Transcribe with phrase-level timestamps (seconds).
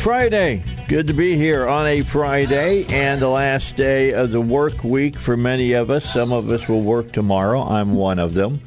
[0.00, 0.62] Friday.
[0.90, 5.20] Good to be here on a Friday and the last day of the work week
[5.20, 6.04] for many of us.
[6.12, 7.62] Some of us will work tomorrow.
[7.62, 8.60] I'm one of them,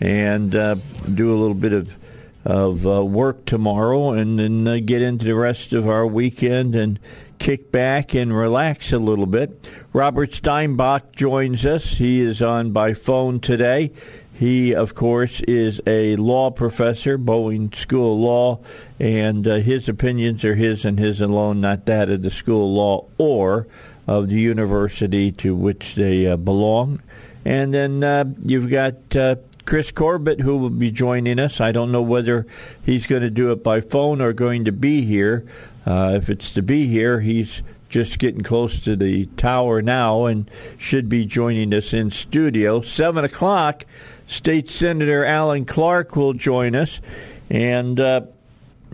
[0.00, 0.74] and uh,
[1.14, 1.96] do a little bit of
[2.44, 6.98] of uh, work tomorrow, and then uh, get into the rest of our weekend and
[7.38, 9.70] kick back and relax a little bit.
[9.92, 11.98] Robert Steinbuch joins us.
[11.98, 13.92] He is on by phone today.
[14.32, 18.60] He, of course, is a law professor, Bowen School of Law,
[19.00, 23.06] and uh, his opinions are his and his alone, not that of the School Law
[23.18, 23.66] or
[24.06, 27.00] of the university to which they uh, belong.
[27.44, 31.60] And then uh, you've got uh, Chris Corbitt, who will be joining us.
[31.60, 32.46] I don't know whether
[32.82, 35.46] he's going to do it by phone or going to be here.
[35.86, 40.50] Uh, if it's to be here, he's just getting close to the tower now and
[40.76, 42.80] should be joining us in studio.
[42.80, 43.84] 7 o'clock.
[44.26, 47.00] State Senator Alan Clark will join us,
[47.48, 48.22] and uh,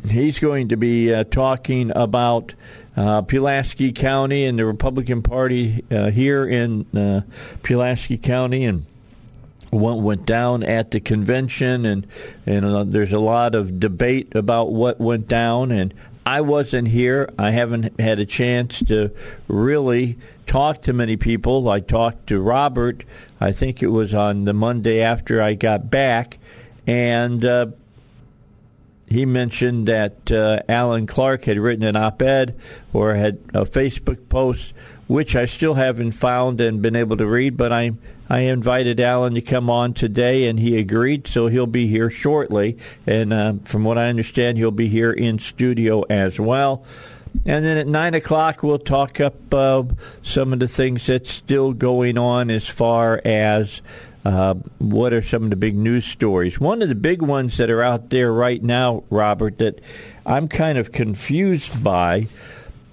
[0.09, 2.55] he's going to be uh, talking about
[2.97, 7.23] uh, Pulaski County and the Republican Party uh, here in uh,
[7.63, 8.87] Pulaski County and
[9.71, 12.07] what went down at the convention, and
[12.47, 15.93] and uh, there's a lot of debate about what went down, and
[16.25, 17.29] I wasn't here.
[17.39, 19.11] I haven't had a chance to
[19.49, 20.17] really
[20.47, 21.69] talk to many people.
[21.69, 23.05] I talked to Robert.
[23.41, 26.39] I think it was on the Monday after I got back,
[26.87, 27.67] and uh,
[29.09, 32.59] he mentioned that uh, Alan Clark had written an op-ed
[32.93, 34.73] or had a Facebook post,
[35.07, 37.57] which I still haven't found and been able to read.
[37.57, 37.93] But I
[38.29, 41.27] I invited Alan to come on today, and he agreed.
[41.27, 45.39] So he'll be here shortly, and uh, from what I understand, he'll be here in
[45.39, 46.85] studio as well.
[47.45, 49.83] And then at nine o'clock, we'll talk up uh,
[50.23, 53.83] some of the things that's still going on as far as
[54.25, 56.59] uh, what are some of the big news stories.
[56.59, 59.81] One of the big ones that are out there right now, Robert, that
[60.25, 62.29] I'm kind of confused by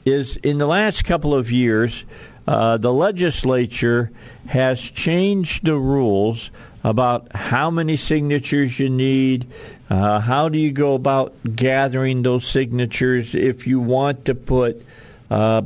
[0.06, 2.06] is in the last couple of years,
[2.48, 4.12] uh, the legislature
[4.48, 6.52] has changed the rules
[6.84, 9.46] about how many signatures you need,
[9.90, 14.84] uh, how do you go about gathering those signatures if you want to put
[15.30, 15.62] uh,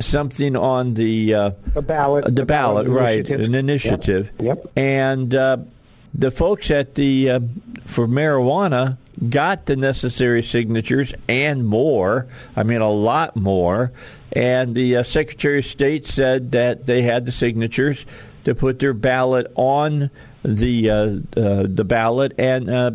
[0.00, 3.26] something on the uh, a ballot, the ballot, ballot right?
[3.26, 3.40] initiative.
[3.40, 4.32] An initiative.
[4.38, 4.56] Yep.
[4.64, 4.72] yep.
[4.76, 5.58] And uh,
[6.14, 7.40] the folks at the uh,
[7.86, 8.98] for marijuana
[9.28, 12.26] got the necessary signatures and more.
[12.56, 13.92] I mean, a lot more.
[14.32, 18.06] And the uh, Secretary of State said that they had the signatures
[18.44, 20.10] to put their ballot on
[20.42, 20.94] the uh,
[21.36, 22.92] uh, the ballot, and uh,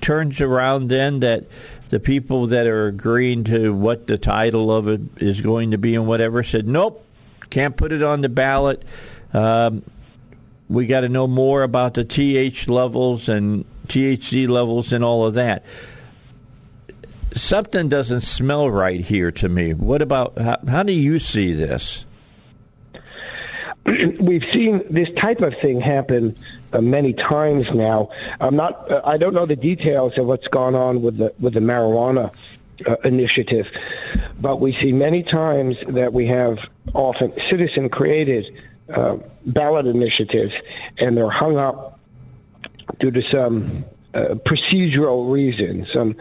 [0.00, 1.46] turns around then that
[1.94, 5.94] the people that are agreeing to what the title of it is going to be
[5.94, 7.06] and whatever said, nope,
[7.50, 8.82] can't put it on the ballot.
[9.32, 9.84] Um,
[10.68, 15.34] we got to know more about the TH levels and THC levels and all of
[15.34, 15.64] that.
[17.32, 19.72] Something doesn't smell right here to me.
[19.72, 22.06] What about how, how do you see this?
[24.18, 26.36] We've seen this type of thing happen
[26.74, 28.10] uh, many times now.
[28.40, 28.90] I'm not.
[28.90, 32.34] Uh, I don't know the details of what's gone on with the with the marijuana
[32.86, 33.70] uh, initiative,
[34.40, 36.58] but we see many times that we have
[36.92, 38.52] often citizen created
[38.92, 39.16] uh,
[39.46, 40.54] ballot initiatives,
[40.98, 42.00] and they're hung up
[42.98, 46.16] due to some uh, procedural reason, some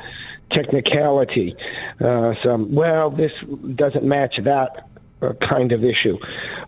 [0.50, 1.56] technicality,
[2.00, 3.34] uh, some well, this
[3.76, 4.88] doesn't match that
[5.36, 6.18] kind of issue.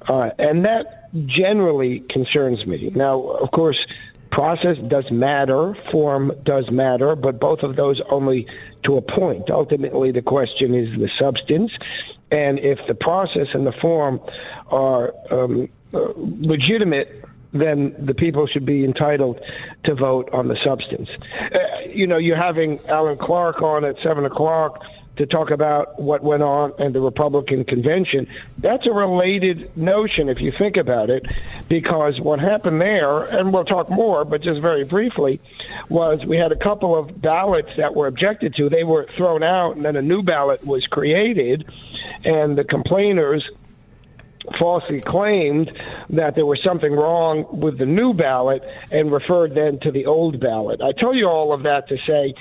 [0.07, 2.91] Uh, and that generally concerns me.
[2.93, 3.85] Now, of course,
[4.29, 8.47] process does matter, form does matter, but both of those only
[8.83, 9.49] to a point.
[9.49, 11.77] Ultimately, the question is the substance.
[12.31, 14.19] And if the process and the form
[14.67, 17.23] are um, uh, legitimate,
[17.53, 19.39] then the people should be entitled
[19.83, 21.09] to vote on the substance.
[21.39, 24.83] Uh, you know, you're having Alan Clark on at 7 o'clock
[25.17, 28.27] to talk about what went on in the Republican convention.
[28.57, 31.25] That's a related notion if you think about it,
[31.69, 35.39] because what happened there, and we'll talk more, but just very briefly,
[35.89, 38.69] was we had a couple of ballots that were objected to.
[38.69, 41.65] They were thrown out, and then a new ballot was created,
[42.23, 43.49] and the complainers
[44.57, 45.71] falsely claimed
[46.09, 50.39] that there was something wrong with the new ballot and referred then to the old
[50.39, 50.81] ballot.
[50.81, 52.35] I tell you all of that to say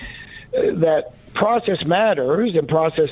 [0.56, 3.10] uh, that process matters and process,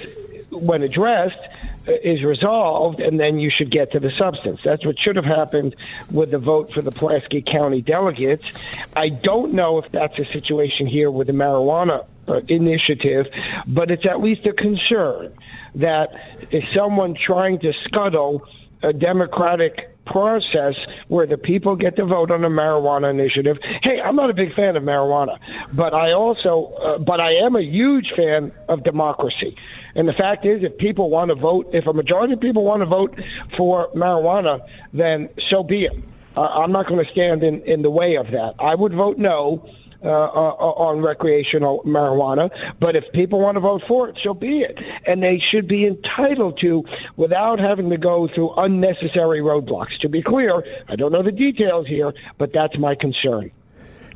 [0.50, 1.38] when addressed,
[1.86, 4.60] is resolved, and then you should get to the substance.
[4.62, 5.74] That's what should have happened
[6.10, 8.52] with the vote for the Pulaski County delegates.
[8.94, 13.28] I don't know if that's a situation here with the marijuana uh, initiative,
[13.66, 15.32] but it's at least a concern
[15.75, 16.12] that
[16.50, 18.46] is someone trying to scuttle
[18.82, 20.76] a democratic process
[21.09, 23.59] where the people get to vote on a marijuana initiative.
[23.82, 25.38] Hey, I'm not a big fan of marijuana,
[25.73, 29.56] but I also, uh, but I am a huge fan of democracy.
[29.94, 32.81] And the fact is, if people want to vote, if a majority of people want
[32.81, 33.19] to vote
[33.56, 35.99] for marijuana, then so be it.
[36.37, 38.55] Uh, I'm not going to stand in, in the way of that.
[38.59, 39.67] I would vote no
[40.04, 42.50] uh, uh, on recreational marijuana.
[42.81, 44.81] But if people want to vote for it, so be it.
[45.06, 46.84] And they should be entitled to
[47.16, 49.99] without having to go through unnecessary roadblocks.
[49.99, 53.50] To be clear, I don't know the details here, but that's my concern.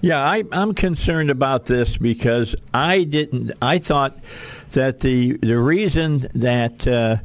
[0.00, 3.52] Yeah, I, am concerned about this because I didn't.
[3.62, 4.18] I thought
[4.72, 7.16] that the the reason that uh,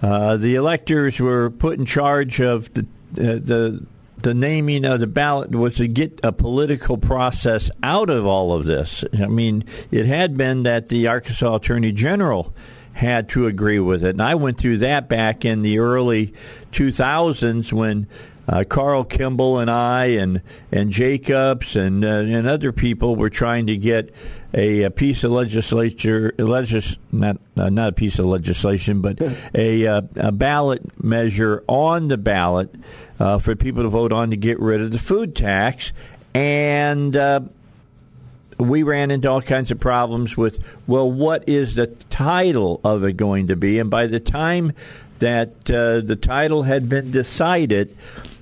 [0.00, 2.84] uh, the electors were put in charge of the uh,
[3.16, 3.86] the
[4.22, 8.64] the naming of the ballot was to get a political process out of all of
[8.64, 9.04] this.
[9.20, 12.54] I mean, it had been that the Arkansas Attorney General
[12.94, 14.10] had to agree with it.
[14.10, 16.34] And I went through that back in the early
[16.72, 18.06] 2000s when
[18.48, 20.42] uh, Carl Kimball and I and
[20.72, 24.12] and Jacobs and uh, and other people were trying to get
[24.52, 29.20] a, a piece of legislature legis not uh, not a piece of legislation but
[29.54, 32.74] a, uh, a ballot measure on the ballot
[33.22, 35.92] uh, for people to vote on to get rid of the food tax.
[36.34, 37.42] And uh,
[38.58, 40.58] we ran into all kinds of problems with
[40.88, 43.78] well what is the title of it going to be?
[43.78, 44.72] And by the time
[45.20, 47.96] that the title had been decided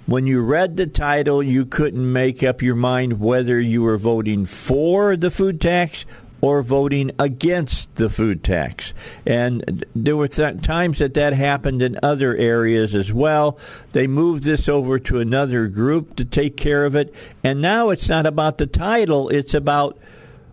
[0.06, 4.46] when you read the title, you couldn't make up your mind whether you were voting
[4.46, 6.06] for the food tax
[6.40, 8.94] or voting against the food tax.
[9.26, 13.58] And there were th- times that that happened in other areas as well.
[13.92, 17.14] They moved this over to another group to take care of it.
[17.44, 19.98] And now it's not about the title, it's about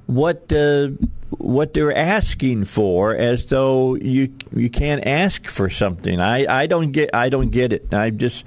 [0.07, 0.89] what uh,
[1.29, 6.19] what they're asking for as though you you can't ask for something.
[6.19, 7.93] I, I don't get I don't get it.
[7.93, 8.45] I just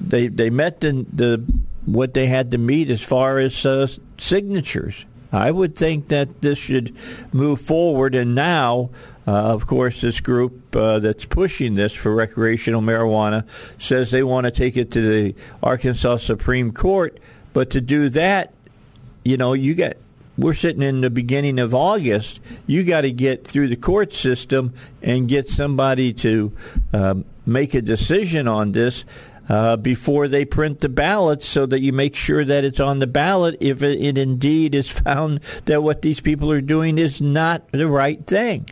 [0.00, 1.44] they they met the, the
[1.84, 3.86] what they had to meet as far as uh,
[4.18, 5.04] signatures.
[5.32, 6.94] I would think that this should
[7.32, 8.90] move forward, and now,
[9.26, 13.46] uh, of course, this group uh, that's pushing this for recreational marijuana
[13.78, 17.18] says they want to take it to the Arkansas Supreme Court.
[17.52, 18.52] But to do that,
[19.24, 19.94] you know, you got
[20.38, 22.40] we're sitting in the beginning of August.
[22.66, 26.52] You got to get through the court system and get somebody to
[26.92, 29.04] um, make a decision on this.
[29.48, 33.06] Uh, before they print the ballots, so that you make sure that it's on the
[33.08, 37.68] ballot if it, it indeed is found that what these people are doing is not
[37.72, 38.68] the right thing.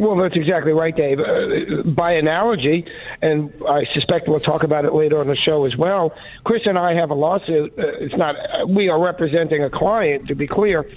[0.00, 1.20] Well, that's exactly right, Dave.
[1.20, 2.86] Uh, by analogy,
[3.20, 6.14] and I suspect we'll talk about it later on the show as well.
[6.42, 7.78] Chris and I have a lawsuit.
[7.78, 8.36] Uh, it's not.
[8.36, 10.90] Uh, we are representing a client, to be clear,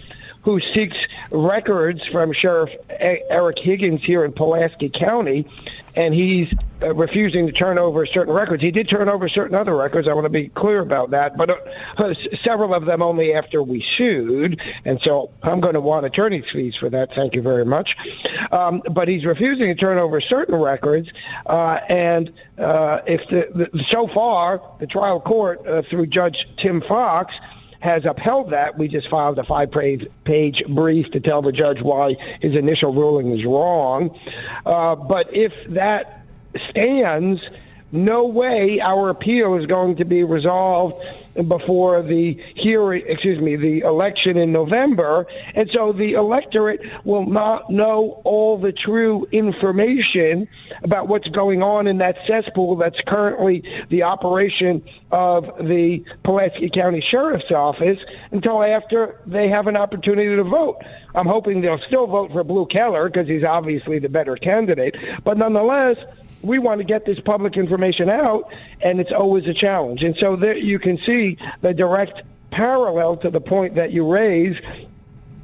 [0.44, 5.50] who seeks records from Sheriff Eric Higgins here in Pulaski County
[5.96, 8.62] and he's uh, refusing to turn over certain records.
[8.62, 10.08] He did turn over certain other records.
[10.08, 11.50] I want to be clear about that, but
[11.98, 12.14] uh,
[12.44, 16.76] several of them only after we sued, and so I'm going to want attorney's fees
[16.76, 17.14] for that.
[17.16, 17.96] Thank you very much.
[18.52, 21.10] Um, but he's refusing to turn over certain records,
[21.46, 26.82] uh, and uh, if the, the, so far the trial court uh, through Judge Tim
[26.82, 27.36] Fox
[27.84, 28.78] has upheld that.
[28.78, 33.30] We just filed a five-page page brief to tell the judge why his initial ruling
[33.32, 34.18] was wrong.
[34.66, 36.23] Uh, but if that
[36.70, 37.50] stands,
[37.94, 41.06] no way our appeal is going to be resolved
[41.48, 45.28] before the hearing, excuse me, the election in November.
[45.54, 50.48] And so the electorate will not know all the true information
[50.84, 57.02] about what's going on in that cesspool that's currently the operation of the Pulaski County
[57.02, 60.82] Sheriff's Office until after they have an opportunity to vote.
[61.16, 64.98] I'm hoping they'll still vote for Blue Keller because he's obviously the better candidate.
[65.24, 65.98] But nonetheless,
[66.44, 70.04] we want to get this public information out, and it's always a challenge.
[70.04, 72.22] And so there you can see the direct
[72.52, 74.60] parallel to the point that you raise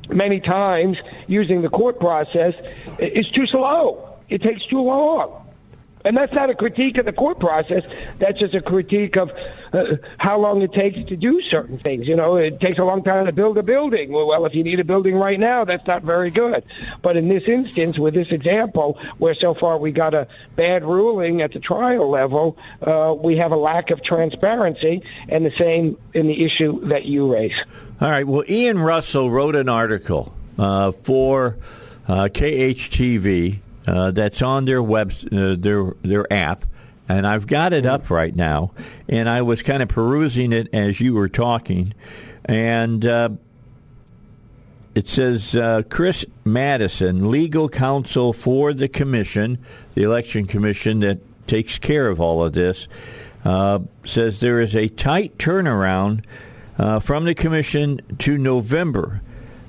[0.09, 2.53] many times using the court process
[2.99, 4.17] is too slow.
[4.27, 5.38] It takes too long.
[6.05, 7.83] And that's not a critique of the court process.
[8.19, 9.31] That's just a critique of
[9.73, 12.07] uh, how long it takes to do certain things.
[12.07, 14.11] You know, it takes a long time to build a building.
[14.13, 16.63] Well, if you need a building right now, that's not very good.
[17.01, 21.41] But in this instance, with this example, where so far we got a bad ruling
[21.41, 26.27] at the trial level, uh, we have a lack of transparency, and the same in
[26.27, 27.61] the issue that you raise.
[27.99, 28.25] All right.
[28.25, 31.57] Well, Ian Russell wrote an article uh, for
[32.07, 36.63] uh, KHTV uh, that's on their web uh, their their app,
[37.07, 38.71] and I've got it up right now.
[39.07, 41.93] And I was kind of perusing it as you were talking,
[42.45, 43.29] and uh,
[44.93, 49.57] it says uh, Chris Madison, legal counsel for the commission,
[49.95, 52.87] the election commission that takes care of all of this,
[53.43, 56.23] uh, says there is a tight turnaround
[56.77, 59.21] uh, from the commission to November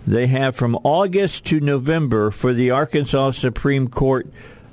[0.07, 4.26] they have from August to November for the Arkansas Supreme Court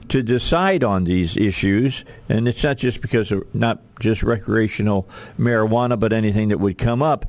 [0.10, 5.08] to decide on these issues, and it's not just because of not just recreational
[5.38, 7.26] marijuana, but anything that would come up.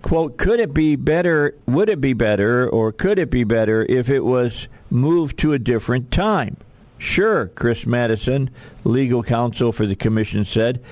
[0.00, 4.08] Quote, could it be better, would it be better, or could it be better if
[4.08, 6.56] it was moved to a different time?
[6.98, 8.48] Sure, Chris Madison,
[8.84, 10.82] legal counsel for the commission, said,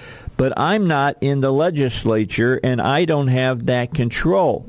[0.40, 4.64] but I'm not in the legislature and I don't have that control.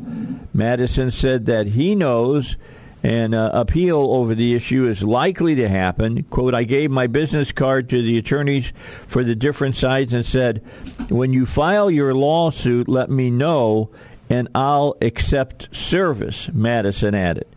[0.53, 2.57] Madison said that he knows
[3.03, 6.23] an uh, appeal over the issue is likely to happen.
[6.23, 8.73] Quote, I gave my business card to the attorneys
[9.07, 10.61] for the different sides and said,
[11.07, 13.91] when you file your lawsuit, let me know
[14.29, 17.47] and I'll accept service, Madison added.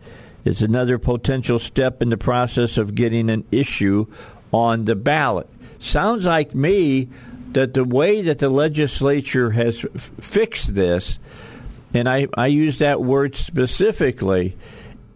[0.45, 4.05] It's another potential step in the process of getting an issue
[4.53, 5.49] on the ballot.
[5.79, 7.09] Sounds like me
[7.55, 11.19] that the way that the legislature has f- fixed this,
[11.93, 14.57] and I, I use that word specifically,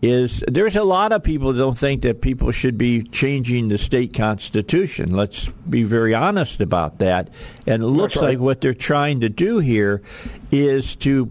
[0.01, 3.77] is there's a lot of people that don't think that people should be changing the
[3.77, 5.11] state constitution.
[5.11, 7.29] Let's be very honest about that.
[7.67, 8.29] And it looks right.
[8.29, 10.01] like what they're trying to do here
[10.49, 11.29] is to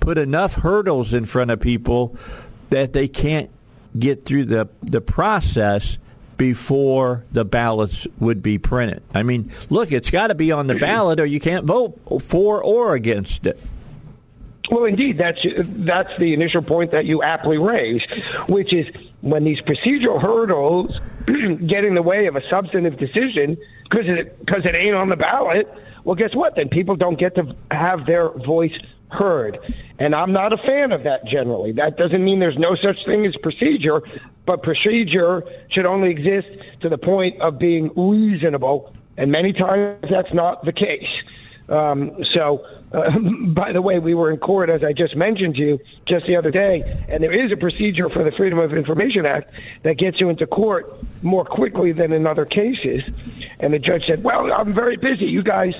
[0.00, 2.16] put enough hurdles in front of people
[2.70, 3.50] that they can't
[3.96, 5.98] get through the the process
[6.38, 9.02] before the ballots would be printed.
[9.12, 12.62] I mean, look, it's got to be on the ballot, or you can't vote for
[12.62, 13.60] or against it.
[14.70, 18.10] Well, indeed, that's that's the initial point that you aptly raised,
[18.48, 18.90] which is
[19.20, 21.00] when these procedural hurdles
[21.66, 25.16] get in the way of a substantive decision because it because it ain't on the
[25.16, 25.72] ballot.
[26.04, 26.54] Well, guess what?
[26.54, 28.78] Then people don't get to have their voice
[29.10, 29.58] heard.
[29.98, 31.72] And I'm not a fan of that generally.
[31.72, 34.02] That doesn't mean there's no such thing as procedure,
[34.46, 36.48] but procedure should only exist
[36.80, 38.94] to the point of being reasonable.
[39.16, 41.22] And many times that's not the case.
[41.68, 45.62] Um, so, uh, by the way, we were in court, as I just mentioned to
[45.62, 49.26] you, just the other day, and there is a procedure for the Freedom of Information
[49.26, 50.90] Act that gets you into court
[51.22, 53.02] more quickly than in other cases.
[53.60, 55.26] And the judge said, well, I'm very busy.
[55.26, 55.74] You guys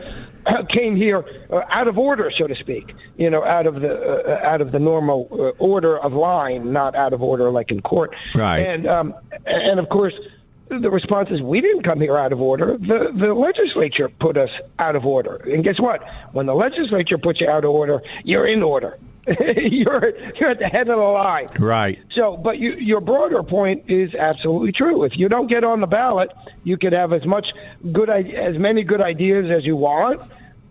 [0.69, 2.95] came here uh, out of order, so to speak.
[3.17, 6.95] You know, out of the uh, out of the normal uh, order of line, not
[6.95, 8.15] out of order like in court.
[8.35, 8.59] Right.
[8.59, 9.15] And um,
[9.47, 10.15] and of course,
[10.69, 12.77] the response is we didn't come here out of order.
[12.77, 15.37] The the legislature put us out of order.
[15.37, 16.07] And guess what?
[16.33, 18.99] When the legislature puts you out of order, you're in order.
[19.57, 21.49] you're you're at the head of the line.
[21.59, 21.99] Right.
[22.11, 25.05] So, but you, your broader point is absolutely true.
[25.05, 26.33] If you don't get on the ballot,
[26.65, 27.53] you could have as much
[27.93, 30.23] good as many good ideas as you want,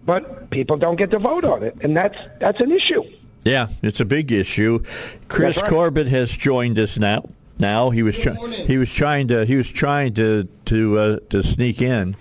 [0.08, 3.04] but people don't get to vote on it, and that's that's an issue.
[3.44, 4.84] Yeah, it's a big issue.
[5.28, 5.72] Chris right.
[5.72, 7.30] Corbitt has joined us now.
[7.60, 11.44] Now he was trying he was trying to he was trying to to uh, to
[11.44, 12.16] sneak in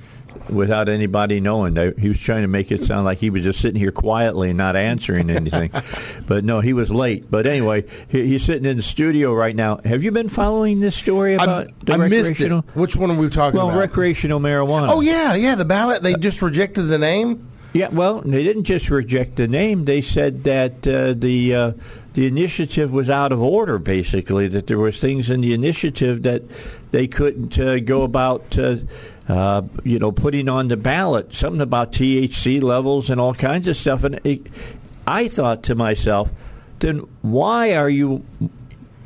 [0.49, 1.76] without anybody knowing.
[1.97, 4.59] He was trying to make it sound like he was just sitting here quietly and
[4.59, 5.71] not answering anything.
[6.26, 7.31] but no, he was late.
[7.31, 9.78] But anyway, he, he's sitting in the studio right now.
[9.85, 12.62] Have you been following this story about I, the I recreational?
[12.75, 13.76] Which one are we talking well, about?
[13.76, 14.88] Well, recreational marijuana.
[14.88, 15.55] Oh yeah, yeah.
[15.55, 16.02] The ballot.
[16.02, 17.49] They just rejected the name.
[17.76, 19.85] Yeah, well, they didn't just reject the name.
[19.85, 21.73] They said that uh, the uh,
[22.14, 23.78] the initiative was out of order.
[23.78, 26.45] Basically, that there was things in the initiative that
[26.90, 28.76] they couldn't uh, go about uh,
[29.28, 33.76] uh, you know, putting on the ballot something about THC levels and all kinds of
[33.76, 34.04] stuff.
[34.04, 34.47] And it,
[35.06, 36.33] I thought to myself,
[36.78, 38.25] then why are you?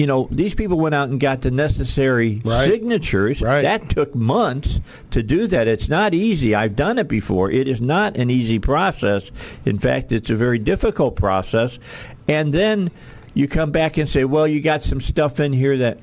[0.01, 2.67] You know, these people went out and got the necessary right.
[2.67, 3.43] signatures.
[3.43, 3.61] Right.
[3.61, 4.81] That took months
[5.11, 5.69] to do that.
[5.69, 6.55] It's not easy.
[6.55, 7.51] I've done it before.
[7.51, 9.31] It is not an easy process.
[9.67, 11.79] In fact, it's a very difficult process.
[12.27, 12.91] And then
[13.35, 15.99] you come back and say, well, you got some stuff in here that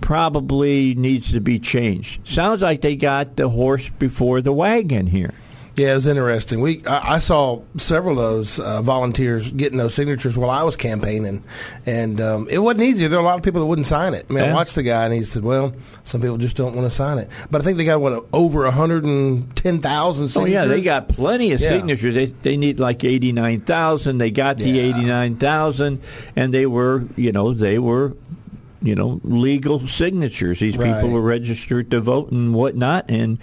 [0.00, 2.28] probably needs to be changed.
[2.28, 5.34] Sounds like they got the horse before the wagon here.
[5.76, 6.60] Yeah, it was interesting.
[6.60, 10.76] We I, I saw several of those uh, volunteers getting those signatures while I was
[10.76, 11.42] campaigning,
[11.84, 13.08] and um, it wasn't easy.
[13.08, 14.26] There were a lot of people that wouldn't sign it.
[14.30, 14.50] I mean, Yeah.
[14.50, 17.18] I watched the guy, and he said, "Well, some people just don't want to sign
[17.18, 20.28] it." But I think they got what over hundred and ten thousand.
[20.28, 20.52] signatures.
[20.54, 21.70] yeah, they got plenty of Yeah.
[21.70, 22.14] signatures.
[22.14, 24.18] They they need like eighty nine thousand.
[24.18, 24.82] They got the Yeah.
[24.82, 26.00] eighty nine thousand,
[26.36, 28.12] and they were you know they were
[28.80, 30.60] you know legal signatures.
[30.60, 30.94] These Right.
[30.94, 33.38] people were registered to vote and whatnot, and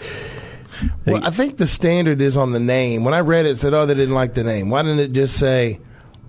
[1.06, 3.04] Well, I think the standard is on the name.
[3.04, 5.14] When I read it, it said, "Oh, they didn't like the name." Why didn't it
[5.14, 5.80] just say,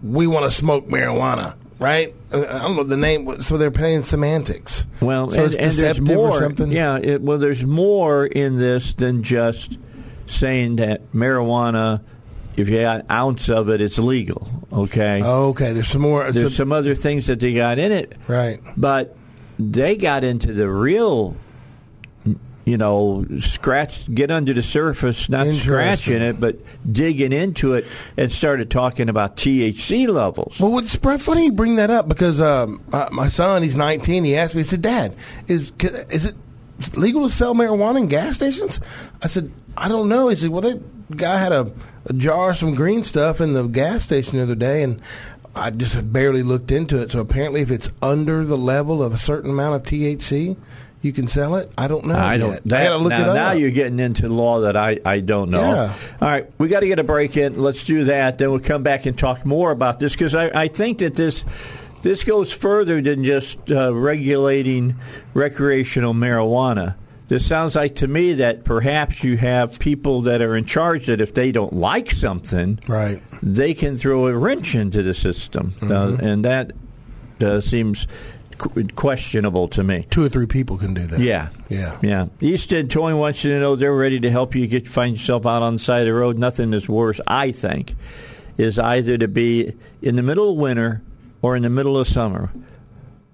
[0.03, 1.55] "We want to smoke marijuana"?
[1.79, 2.15] Right?
[2.33, 3.43] I don't know the name.
[3.43, 4.87] So they're playing semantics.
[5.01, 6.31] Well, so and, it's and there's deceptive more.
[6.31, 6.71] or something.
[6.71, 9.79] Yeah, it, well, there's more in this than just
[10.27, 12.01] saying that marijuana,
[12.57, 14.49] if you got an ounce of it, it's legal.
[14.73, 15.23] Okay.
[15.23, 15.73] Okay.
[15.73, 16.31] There's some more.
[16.31, 18.61] there's so- some other things that they got in it, right.
[18.77, 19.17] but
[19.59, 21.37] they got into the real.
[22.65, 26.59] You know, scratch, get under the surface, not scratching it, but
[26.91, 27.85] digging into it,
[28.17, 30.61] and started talking about THC levels.
[30.61, 34.23] Well, it's pretty funny you bring that up because um, my, my son, he's 19.
[34.23, 35.17] He asked me, he said, "Dad,
[35.49, 36.37] is is it
[36.97, 38.79] legal to sell marijuana in gas stations?"
[39.23, 41.69] I said, "I don't know." He said, "Well, that guy had a,
[42.07, 45.01] a jar of some green stuff in the gas station the other day, and
[45.57, 47.11] I just barely looked into it.
[47.11, 50.57] So apparently, if it's under the level of a certain amount of THC."
[51.03, 51.71] You can sell it.
[51.77, 52.17] I don't know.
[52.17, 52.63] I don't.
[52.69, 53.35] That, I gotta look now, it up.
[53.35, 55.61] now you're getting into law that I, I don't know.
[55.61, 55.95] Yeah.
[56.21, 57.61] All right, we got to get a break in.
[57.61, 58.39] Let's do that.
[58.39, 61.45] Then we'll come back and talk more about this because I, I think that this
[62.03, 64.95] this goes further than just uh, regulating
[65.35, 66.95] recreational marijuana.
[67.27, 71.21] This sounds like to me that perhaps you have people that are in charge that
[71.21, 73.23] if they don't like something, right.
[73.43, 76.73] they can throw a wrench into the system, uh, and that
[77.41, 78.07] uh, seems
[78.95, 80.07] questionable to me.
[80.11, 81.21] Two or three people can do that.
[81.21, 81.49] Yeah.
[81.69, 81.99] Yeah.
[82.03, 82.27] Yeah.
[82.41, 85.47] East End Towing wants you to know they're ready to help you get find yourself
[85.47, 86.39] out on the side of the road.
[86.39, 87.95] Nothing is worse, I think,
[88.57, 91.03] is either to be in the middle of winter
[91.41, 92.51] or in the middle of summer.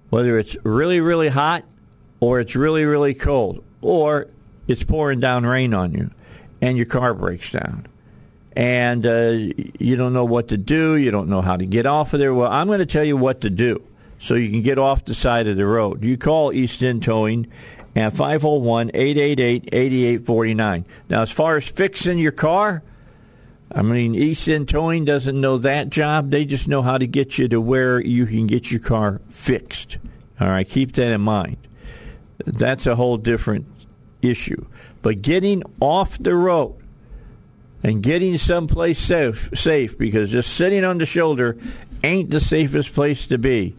[0.09, 1.63] Whether it's really, really hot
[2.19, 4.27] or it's really, really cold or
[4.67, 6.11] it's pouring down rain on you
[6.61, 7.87] and your car breaks down
[8.53, 9.29] and uh,
[9.79, 12.33] you don't know what to do, you don't know how to get off of there.
[12.33, 13.81] Well, I'm going to tell you what to do
[14.19, 16.03] so you can get off the side of the road.
[16.03, 17.47] You call East End Towing
[17.95, 20.85] at 501 888 8849.
[21.09, 22.83] Now, as far as fixing your car,
[23.71, 26.31] I mean, East End Towing doesn't know that job.
[26.31, 29.97] They just know how to get you to where you can get your car fixed.
[30.39, 31.57] All right, keep that in mind.
[32.45, 33.67] That's a whole different
[34.21, 34.65] issue.
[35.01, 36.75] But getting off the road
[37.83, 41.57] and getting someplace safe, safe because just sitting on the shoulder
[42.03, 43.75] ain't the safest place to be.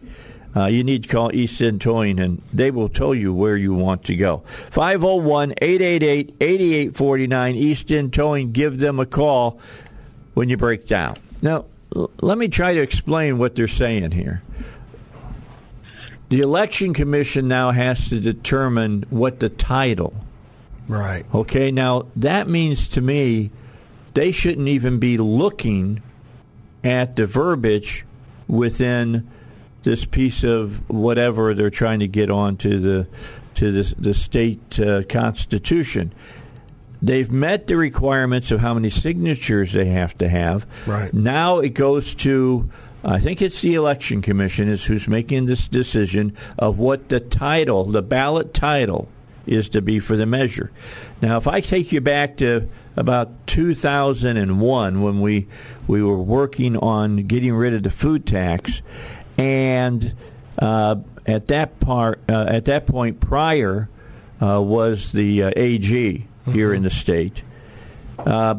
[0.55, 3.73] Uh, you need to call East End Towing, and they will tell you where you
[3.73, 4.39] want to go.
[4.69, 8.51] 501 888 8849 East End Towing.
[8.51, 9.59] Give them a call
[10.33, 11.15] when you break down.
[11.41, 14.41] Now, l- let me try to explain what they're saying here.
[16.29, 20.13] The Election Commission now has to determine what the title
[20.91, 21.25] Right.
[21.33, 23.49] Okay, now that means to me
[24.13, 26.01] they shouldn't even be looking
[26.83, 28.05] at the verbiage
[28.47, 29.25] within
[29.83, 33.07] this piece of whatever they're trying to get onto the
[33.55, 36.13] to the, the state uh, constitution.
[37.01, 40.67] They've met the requirements of how many signatures they have to have.
[40.85, 41.13] Right.
[41.13, 42.69] Now it goes to
[43.03, 47.85] I think it's the election commission is who's making this decision of what the title,
[47.85, 49.09] the ballot title
[49.47, 50.71] is to be for the measure.
[51.21, 55.47] Now if I take you back to about 2001 when we
[55.87, 58.83] we were working on getting rid of the food tax
[59.37, 60.13] and
[60.59, 63.89] uh, at that part uh, at that point prior
[64.41, 67.43] uh, was the uh, AG here in the state
[68.17, 68.55] Uh,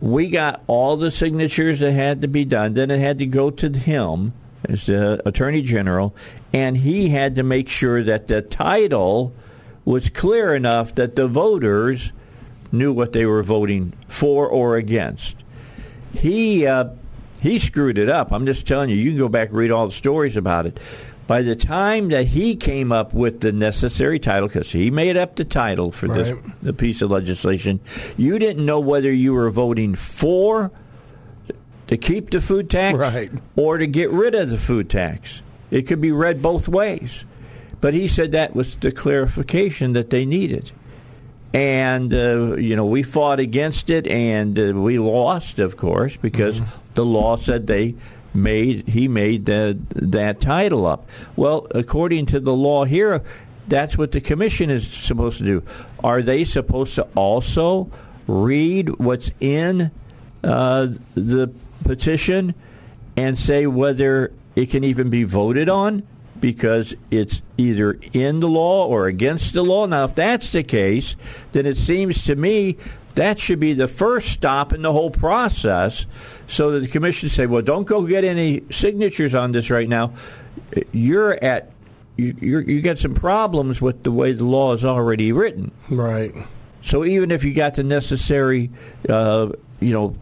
[0.00, 2.74] we got all the signatures that had to be done.
[2.74, 4.32] Then it had to go to him
[4.68, 6.14] as the attorney general,
[6.52, 9.32] and he had to make sure that the title
[9.84, 12.12] was clear enough that the voters
[12.72, 15.44] knew what they were voting for or against.
[16.14, 16.90] He uh,
[17.40, 18.32] he screwed it up.
[18.32, 18.96] I'm just telling you.
[18.96, 20.78] You can go back and read all the stories about it.
[21.26, 25.36] By the time that he came up with the necessary title, because he made up
[25.36, 27.80] the title for this the piece of legislation,
[28.16, 30.70] you didn't know whether you were voting for
[31.86, 33.30] to keep the food tax Right.
[33.56, 35.42] or to get rid of the food tax.
[35.70, 37.24] It could be read both ways.
[37.80, 40.72] But he said that was the clarification that they needed.
[41.52, 46.60] And, uh, you know, we fought against it and uh, we lost, of course, because
[46.94, 47.94] the law said they
[48.34, 51.08] made, he made the, that title up.
[51.36, 53.22] Well, according to the law here,
[53.66, 55.62] that's what the commission is supposed to do.
[56.04, 57.90] Are they supposed to also
[58.26, 59.90] read what's in
[60.44, 61.50] uh, the
[61.84, 62.54] petition
[63.16, 66.06] and say whether it can even be voted on
[66.40, 69.86] because it's either in the law or against the law?
[69.86, 71.16] Now, if that's the case,
[71.52, 72.76] then it seems to me
[73.14, 76.06] that should be the first stop in the whole process
[76.46, 80.12] so that the commission say, well, don't go get any signatures on this right now.
[80.92, 81.72] You're at
[82.16, 85.72] you you're, you got some problems with the way the law is already written.
[85.88, 86.32] Right.
[86.82, 88.70] So even if you got the necessary,
[89.08, 90.14] uh, you know,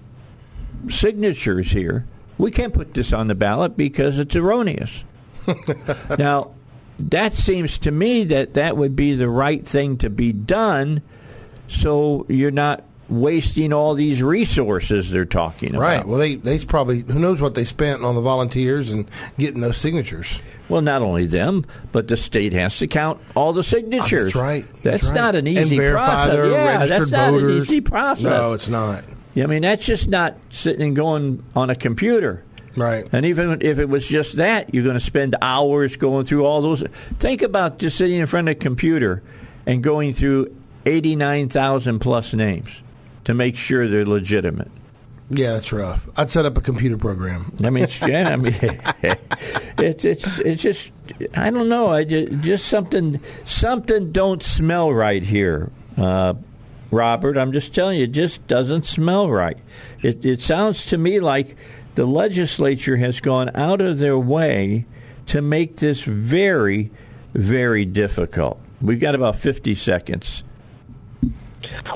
[0.89, 2.07] signatures here,
[2.39, 5.05] we can't put this on the ballot because it's erroneous.
[6.19, 6.55] now,
[6.99, 11.03] that seems to me that that would be the right thing to be done,
[11.69, 15.81] so you're not wasting all these resources they're talking about.
[15.81, 16.07] Right.
[16.07, 19.77] Well, they they probably who knows what they spent on the volunteers and getting those
[19.77, 20.41] signatures.
[20.69, 24.35] Well, not only them, but the state has to count all the signatures.
[24.35, 24.67] Oh, that's right.
[24.73, 25.15] That's, That's right.
[25.15, 26.33] not an And easy verify process.
[26.33, 28.25] they're yeah, registered that's not an easy process.
[28.25, 29.05] No, it's not.
[29.37, 32.43] I mean, that's just not sitting and going on a computer.
[32.77, 33.09] Right.
[33.13, 36.61] And even if it was just that, you're going to spend hours going through all
[36.61, 36.85] those.
[37.19, 39.23] Think about just sitting in front of a computer
[39.67, 42.83] and going through 89,000 plus names
[43.25, 44.71] to make sure they're legitimate.
[45.29, 46.09] Yeah, that's rough.
[46.17, 47.53] I'd set up a computer program.
[47.65, 48.55] I mean, it's, yeah, I mean,
[49.79, 50.93] it's it's it's just
[51.35, 51.89] I don't know.
[51.89, 56.35] I just, just something something don't smell right here, uh,
[56.93, 57.37] Robert.
[57.37, 59.59] I'm just telling you, it just doesn't smell right.
[60.01, 61.57] It it sounds to me like
[61.97, 64.87] the legislature has gone out of their way
[65.27, 66.91] to make this very
[67.37, 68.59] very difficult.
[68.81, 70.43] We've got about 50 seconds.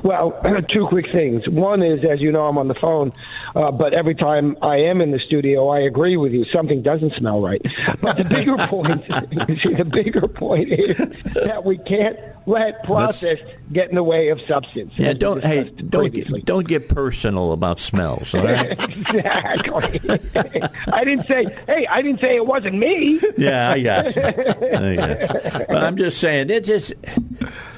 [0.02, 0.32] Well,
[0.68, 1.48] two quick things.
[1.48, 3.12] One is, as you know, I'm on the phone,
[3.54, 6.44] uh, but every time I am in the studio, I agree with you.
[6.44, 7.62] Something doesn't smell right.
[8.00, 9.04] But the bigger point,
[9.60, 10.96] see, the bigger point is
[11.34, 12.18] that we can't
[12.50, 13.38] let process
[13.72, 14.92] get in the way of substance.
[14.96, 16.40] Yeah, don't hey, don't previously.
[16.40, 18.34] get, don't get personal about smells.
[18.34, 18.72] All right?
[18.72, 20.00] exactly.
[20.92, 23.20] I didn't say, hey, I didn't say it wasn't me.
[23.36, 24.22] Yeah, I got you.
[24.22, 26.92] I got But I'm just saying, it just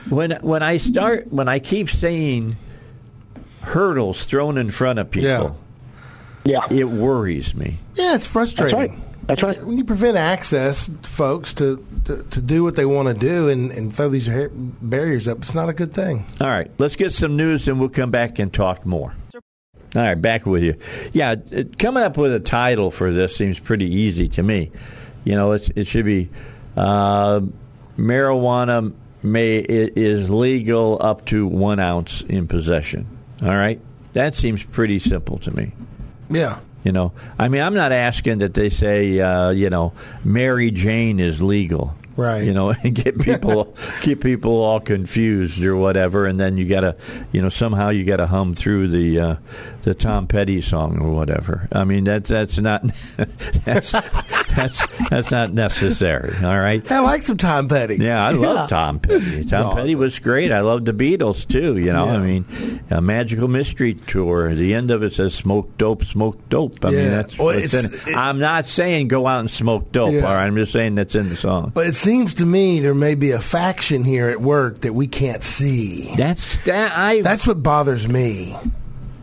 [0.08, 2.56] when when I start when I keep seeing
[3.60, 5.56] hurdles thrown in front of people,
[6.44, 6.78] Yeah, yeah.
[6.78, 7.76] it worries me.
[7.94, 9.00] Yeah, it's that's frustrating.
[9.26, 9.64] That's right.
[9.64, 13.48] When you prevent access to folks to, to, to do what they want to do
[13.48, 16.24] and, and throw these barriers up, it's not a good thing.
[16.40, 19.14] All right, let's get some news and we'll come back and talk more.
[19.94, 20.74] All right, back with you.
[21.12, 24.72] Yeah, it, coming up with a title for this seems pretty easy to me.
[25.24, 26.30] You know, it's, it should be
[26.76, 27.42] uh,
[27.96, 33.06] marijuana may is legal up to one ounce in possession.
[33.42, 33.80] All right,
[34.14, 35.72] that seems pretty simple to me.
[36.30, 36.58] Yeah.
[36.84, 39.92] You know, I mean, I'm not asking that they say, uh, you know,
[40.24, 42.44] Mary Jane is legal, Right.
[42.44, 46.80] You know, and get people keep people all confused or whatever, and then you got
[46.80, 46.96] to,
[47.32, 49.36] you know, somehow you got to hum through the uh,
[49.82, 51.68] the Tom Petty song or whatever.
[51.72, 52.82] I mean, that's that's not
[53.64, 56.34] that's that's that's not necessary.
[56.44, 56.88] All right.
[56.90, 57.96] I like some Tom Petty.
[57.96, 59.44] Yeah, I love Tom Petty.
[59.48, 59.76] Tom.
[59.76, 60.52] Petty was great.
[60.52, 61.76] I love the Beatles too.
[61.78, 62.12] You know, Yeah.
[62.14, 64.54] I mean, a Magical Mystery Tour.
[64.54, 67.86] The end of it says "Smoke dope, smoke dope." I mean, that's Well, what's in
[67.86, 68.10] it's- it.
[68.10, 70.12] it- I'm not saying go out and smoke dope.
[70.12, 70.26] Yeah.
[70.26, 71.72] All right, I'm just saying that's in the song.
[71.74, 75.06] But it seems to me there may be a faction here at work that we
[75.06, 76.14] can't see.
[76.16, 76.92] That's that.
[76.96, 78.56] I That's what bothers me.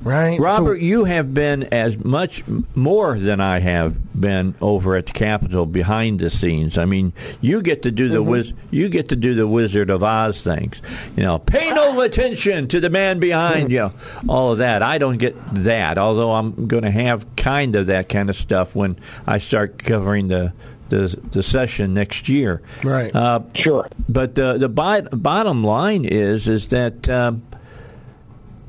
[0.03, 0.39] Right?
[0.39, 2.43] Robert, So- you have been as much
[2.75, 6.77] more than I have been over at the Capitol behind the scenes.
[6.77, 8.29] I mean, you get to do the Mm-hmm.
[8.29, 10.81] wiz- you get to do the Wizard of Oz things.
[11.15, 13.91] You know, pay no attention to the man behind you.
[14.27, 14.81] All of that.
[14.83, 15.97] I don't get that.
[15.97, 20.27] Although I'm going to have kind of that kind of stuff when I start covering
[20.29, 20.53] the
[20.89, 22.63] the, the session next year.
[22.83, 23.13] Right.
[23.15, 23.87] Uh, Sure.
[24.09, 27.43] but uh, the bot- bottom line is is that um,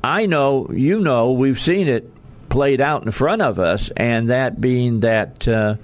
[0.02, 2.10] I know, you know, we've seen it
[2.48, 5.76] played out in front of us, and that being that uh,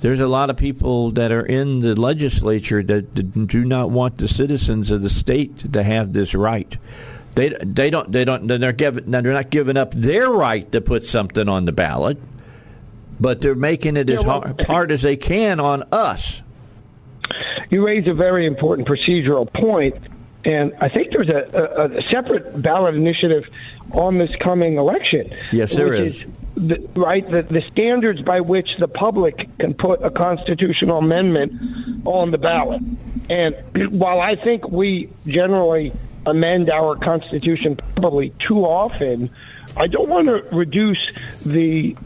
[0.00, 4.18] there's a lot of people that are in the legislature that, that do not want
[4.18, 6.76] the citizens of the state to have this right.
[7.34, 11.04] They they don't they don't they're giving they're not giving up their right to put
[11.04, 12.18] something on the ballot,
[13.18, 16.42] but they're making it as well- hard, hard as they can on us.
[17.70, 19.96] You raise a very important procedural point,
[20.44, 23.48] and I think there's a, a, a separate ballot initiative
[23.92, 25.34] on this coming election.
[25.52, 26.26] Yes, there which is.
[26.56, 31.52] the, right, the, the standards by which the public can put a constitutional amendment
[32.04, 32.82] on the ballot.
[33.30, 33.56] And
[33.98, 35.92] while I think we generally
[36.26, 39.30] amend our Constitution probably too often,
[39.76, 41.96] I don't want to reduce the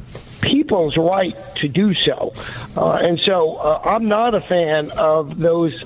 [0.40, 2.32] people's right to do so.
[2.76, 5.82] Uh, and so uh, I'm not a fan of those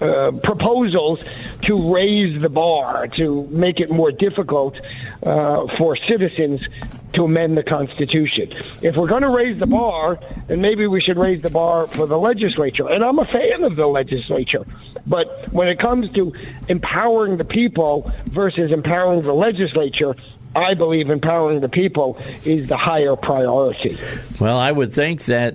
[0.00, 1.24] uh, proposals
[1.62, 4.78] to raise the bar, to make it more difficult
[5.22, 6.68] uh, for citizens
[7.12, 8.52] to amend the Constitution.
[8.82, 12.06] If we're going to raise the bar, then maybe we should raise the bar for
[12.06, 12.88] the legislature.
[12.88, 14.66] And I'm a fan of the legislature.
[15.06, 16.34] But when it comes to
[16.68, 20.14] empowering the people versus empowering the legislature,
[20.54, 23.98] I believe empowering the people is the higher priority.
[24.40, 25.54] Well, I would think that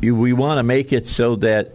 [0.00, 1.72] we want to make it so that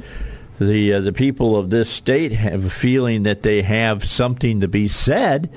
[0.60, 4.68] the uh, the people of this state have a feeling that they have something to
[4.68, 5.50] be said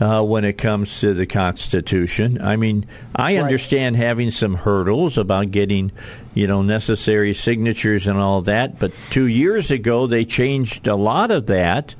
[0.00, 2.40] uh, when it comes to the Constitution.
[2.40, 3.42] I mean, I right.
[3.42, 5.92] understand having some hurdles about getting,
[6.34, 11.30] you know, necessary signatures and all that, but two years ago they changed a lot
[11.30, 11.94] of that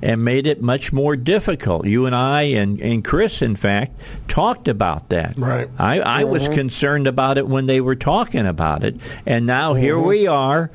[0.00, 1.86] and made it much more difficult.
[1.86, 3.92] You and I and, and Chris, in fact,
[4.26, 5.36] talked about that.
[5.36, 5.68] Right.
[5.78, 6.32] I, I mm-hmm.
[6.32, 9.82] was concerned about it when they were talking about it, and now mm-hmm.
[9.82, 10.70] here we are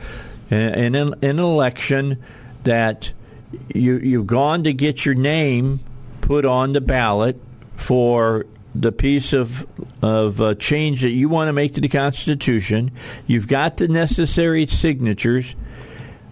[0.49, 2.23] in, in, in an election
[2.63, 3.13] that
[3.73, 5.79] you you've gone to get your name
[6.21, 7.39] put on the ballot
[7.77, 9.65] for the piece of
[10.01, 12.91] of uh, change that you want to make to the Constitution.
[13.25, 15.55] You've got the necessary signatures.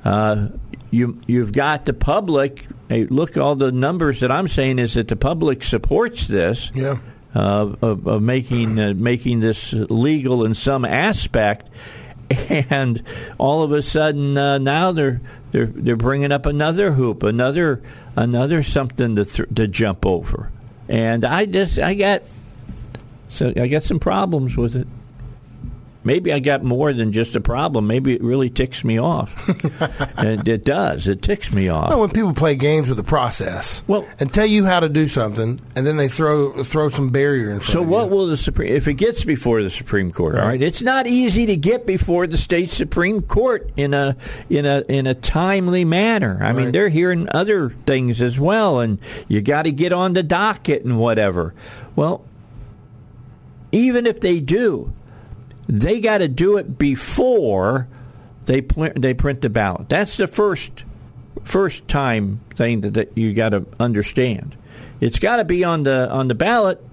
[0.04, 0.50] Uh,
[0.92, 2.66] you you've got the public.
[2.90, 6.72] Hey, look, all the numbers that I'm saying is that the public supports this.
[6.76, 6.98] Yeah.
[7.34, 11.70] Uh, of, of, making uh, making this legal in some aspect,
[12.70, 13.02] and
[13.38, 15.22] all of a sudden uh, now they're
[15.52, 17.82] they're they're bringing up another hoop, another
[18.16, 20.52] another something to th- to jump over,
[20.90, 22.24] and I just I got
[23.28, 24.88] so I got some problems with it
[26.06, 27.88] maybe I got more than just a problem.
[27.88, 29.50] Maybe it really ticks me off.
[30.18, 31.08] and it does.
[31.08, 31.90] It ticks me off.
[31.90, 35.08] Well, when people play games with the process, well, and tell you how to do
[35.10, 37.74] something, and then they throw throw some barrier in front.
[37.74, 38.74] So what will the Supreme?
[38.74, 40.42] If it gets before the Supreme Court, right.
[40.42, 44.16] all right, it's not easy to get before the state Supreme Court in a
[44.50, 46.38] in a in a timely manner.
[46.40, 46.56] I right.
[46.56, 50.86] mean, they're hearing other things as well, and you got to get on the docket
[50.86, 51.54] and whatever.
[51.96, 52.26] Well,
[53.72, 54.94] even if they do,
[55.68, 57.88] they got to do it before
[58.46, 59.90] they pl- they print the ballot.
[59.90, 60.86] That's the first
[61.44, 64.56] first time thing that, that you got to understand.
[65.00, 66.84] It's got to be on the on the ballot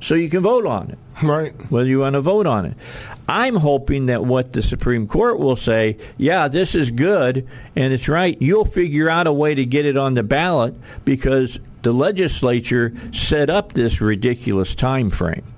[0.00, 0.98] so you can vote on it.
[1.22, 1.52] Right.
[1.70, 2.74] Whether you want to vote on it.
[3.28, 8.08] I'm hoping that what the Supreme Court will say, yeah, this is good and it's
[8.08, 8.36] right.
[8.40, 13.48] You'll figure out a way to get it on the ballot because the legislature set
[13.48, 15.51] up this ridiculous time frame.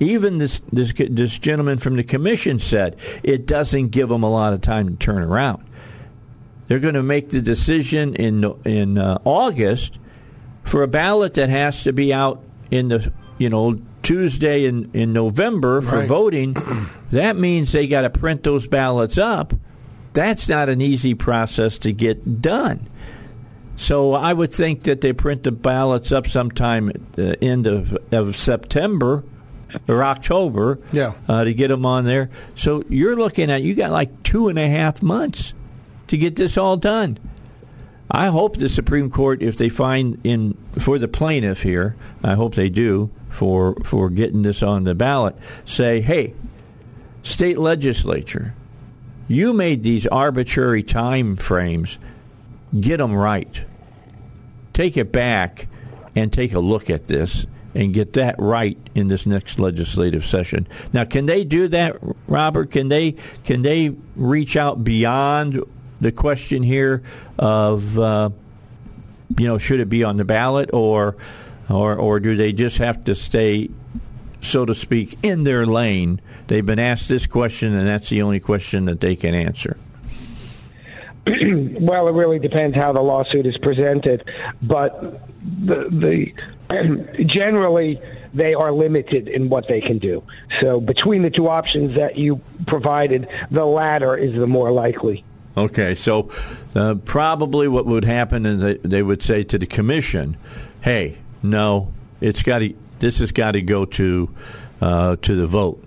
[0.00, 4.52] Even this, this, this gentleman from the commission said it doesn't give them a lot
[4.52, 5.64] of time to turn around.
[6.66, 9.98] They're going to make the decision in in uh, August
[10.62, 15.12] for a ballot that has to be out in the you know Tuesday in, in
[15.12, 16.08] November for right.
[16.08, 16.56] voting.
[17.10, 19.54] That means they got to print those ballots up.
[20.14, 22.88] That's not an easy process to get done.
[23.76, 27.96] So I would think that they print the ballots up sometime at the end of,
[28.10, 29.22] of September
[29.88, 31.14] or October yeah.
[31.28, 32.30] Uh, to get them on there.
[32.54, 35.54] So you're looking at you got like two and a half months
[36.08, 37.18] to get this all done.
[38.10, 42.54] I hope the Supreme Court, if they find in for the plaintiff here, I hope
[42.54, 45.36] they do for for getting this on the ballot.
[45.64, 46.34] Say, hey,
[47.22, 48.54] state legislature,
[49.26, 51.98] you made these arbitrary time frames.
[52.78, 53.64] Get them right.
[54.72, 55.68] Take it back
[56.14, 60.66] and take a look at this and get that right in this next legislative session.
[60.92, 61.96] Now, can they do that,
[62.28, 62.70] Robert?
[62.70, 65.62] Can they can they reach out beyond
[66.00, 67.02] the question here
[67.38, 68.30] of uh,
[69.36, 71.16] you know should it be on the ballot or
[71.68, 73.70] or or do they just have to stay
[74.40, 76.20] so to speak in their lane?
[76.46, 79.76] They've been asked this question, and that's the only question that they can answer.
[81.26, 85.00] well, it really depends how the lawsuit is presented, but
[85.64, 86.34] the the
[87.26, 88.00] generally
[88.34, 90.22] they are limited in what they can do.
[90.60, 95.24] So between the two options that you provided, the latter is the more likely.
[95.56, 96.30] Okay, so
[96.74, 100.36] uh, probably what would happen is they, they would say to the commission,
[100.80, 104.34] "Hey, no, it's got to this has got to go to
[104.80, 105.82] uh, to the vote."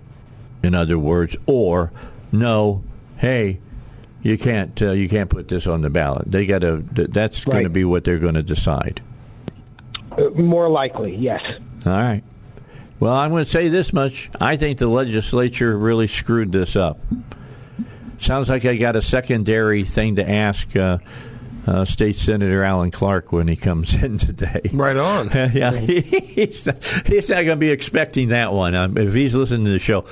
[0.62, 1.92] In other words, or
[2.32, 2.82] no,
[3.18, 3.60] hey,
[4.22, 6.30] you can't uh, you can't put this on the ballot.
[6.30, 6.82] They got to.
[6.92, 7.52] That's right.
[7.52, 9.02] going to be what they're going to decide.
[10.34, 11.44] More likely, yes.
[11.86, 12.22] All right.
[13.00, 14.28] Well, I'm going to say this much.
[14.40, 16.98] I think the legislature really screwed this up.
[18.18, 20.98] Sounds like I got a secondary thing to ask uh,
[21.68, 24.62] uh, State Senator Alan Clark when he comes in today.
[24.72, 25.28] Right on.
[25.52, 28.74] yeah, he's not, he's not going to be expecting that one.
[28.74, 30.04] Um, if he's listening to the show,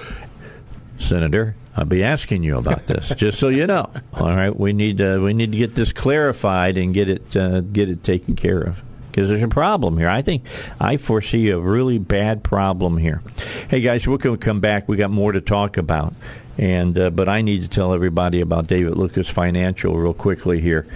[1.01, 3.91] Senator, I'll be asking you about this, just so you know.
[4.15, 7.61] All right, we need uh, we need to get this clarified and get it uh,
[7.61, 8.83] get it taken care of
[9.17, 10.11] because there's a problem here.
[10.11, 10.45] I think
[10.79, 13.23] I foresee a really bad problem here.
[13.71, 14.89] Hey guys, to come back.
[14.89, 16.13] We got more to talk about,
[16.59, 20.87] and uh, but I need to tell everybody about David Lucas Financial real quickly here.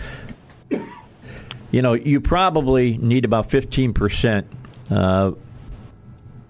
[1.70, 4.46] You know, you probably need about fifteen percent.
[4.90, 5.32] Uh,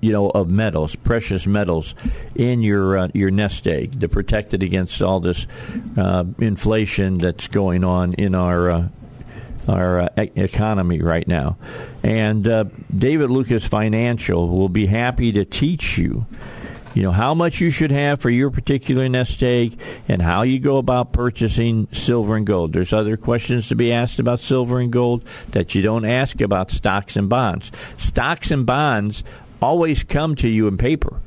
[0.03, 1.95] you know, of metals, precious metals,
[2.35, 5.47] in your uh, your nest egg to protect it against all this
[5.97, 8.89] uh, inflation that's going on in our uh,
[9.71, 11.57] our uh, economy right now.
[12.03, 16.27] And uh, David Lucas Financial will be happy to teach you.
[16.93, 19.79] You know how much you should have for your particular nest egg
[20.09, 22.73] and how you go about purchasing silver and gold.
[22.73, 26.73] There's other questions to be asked about silver and gold that you don't ask about
[26.73, 27.71] stocks and bonds.
[27.97, 29.23] Stocks and bonds
[29.63, 31.21] always come to you in paper.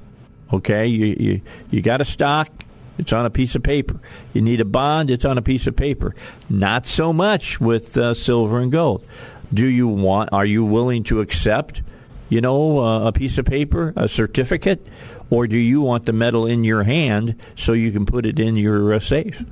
[0.51, 2.49] Okay, you you, you got a stock,
[2.97, 3.99] it's on a piece of paper.
[4.34, 6.15] You need a bond, it's on a piece of paper.
[6.49, 9.08] Not so much with uh, silver and gold.
[9.53, 10.32] Do you want?
[10.34, 11.82] Are you willing to accept?
[12.29, 14.88] You know, uh, a piece of paper, a certificate,
[15.29, 18.56] or do you want the metal in your hand so you can put it in
[18.56, 19.43] your uh, safe?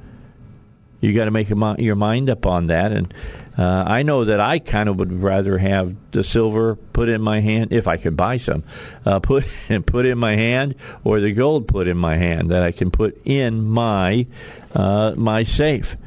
[1.00, 3.14] You got to make your mind up on that, and
[3.58, 7.42] uh, I know that I kind of would rather have the silver put in my
[7.42, 8.64] hand if I could buy some,
[9.06, 9.46] uh, put
[9.86, 13.22] put in my hand, or the gold put in my hand that I can put
[13.26, 14.26] in my
[14.74, 15.98] uh, my safe.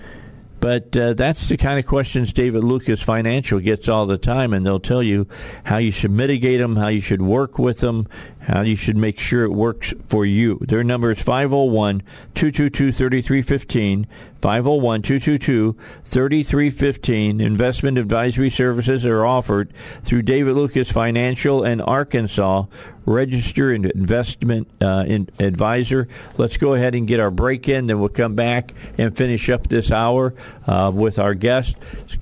[0.65, 4.65] But uh, that's the kind of questions David Lucas Financial gets all the time, and
[4.65, 5.29] they'll tell you
[5.65, 9.21] how you should mitigate them, how you should work with them, how you should make
[9.21, 10.59] sure it works for you.
[10.63, 12.03] Their number is 501
[12.35, 14.07] 222 3315.
[14.45, 15.73] 501 222
[16.05, 17.41] 3315.
[17.41, 22.67] Investment advisory services are offered through David Lucas Financial and Arkansas
[23.07, 26.09] register and investment uh, in advisor.
[26.39, 29.69] Let's go ahead and get our break in, then we'll come back and finish up
[29.69, 30.35] this hour
[30.67, 31.77] uh, with our guest.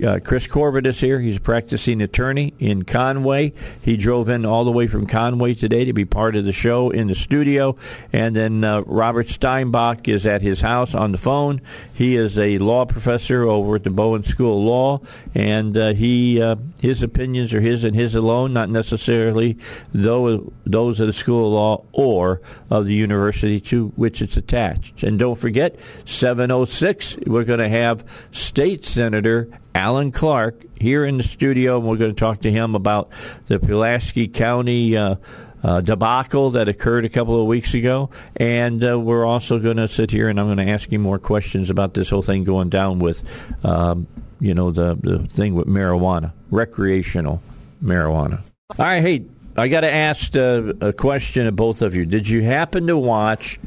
[0.05, 1.21] Uh, Chris Corbitt is here.
[1.21, 3.53] He's a practicing attorney in Conway.
[3.83, 6.91] He drove in all the way from Conway today to be part of the show
[6.91, 7.77] in the studio.
[8.13, 11.61] And then uh, Robert Steinbuch is at his house on the phone.
[11.95, 15.01] He is a law professor over at the Bowen School of Law,
[15.35, 19.59] and uh, he uh, his opinions are his and his alone, not necessarily
[19.92, 25.03] those those of the School of Law or of the university to which it's attached.
[25.03, 31.22] And don't forget, 706, we're going to have State Senator Alan Clark here in the
[31.22, 33.11] studio, and we're going to talk to him about
[33.46, 34.96] the Pulaski County.
[34.96, 35.16] Uh,
[35.62, 38.11] uh, debacle that occurred a couple of weeks ago.
[38.37, 41.18] And uh, we're also going to sit here and I'm going to ask you more
[41.18, 43.22] questions about this whole thing going down with,
[43.64, 44.07] um,
[44.40, 47.42] you know, the, the thing with marijuana, recreational
[47.83, 48.40] marijuana.
[48.79, 52.07] All right, hey, I got to ask uh, a question of both of you.
[52.07, 53.59] Did you happen to watch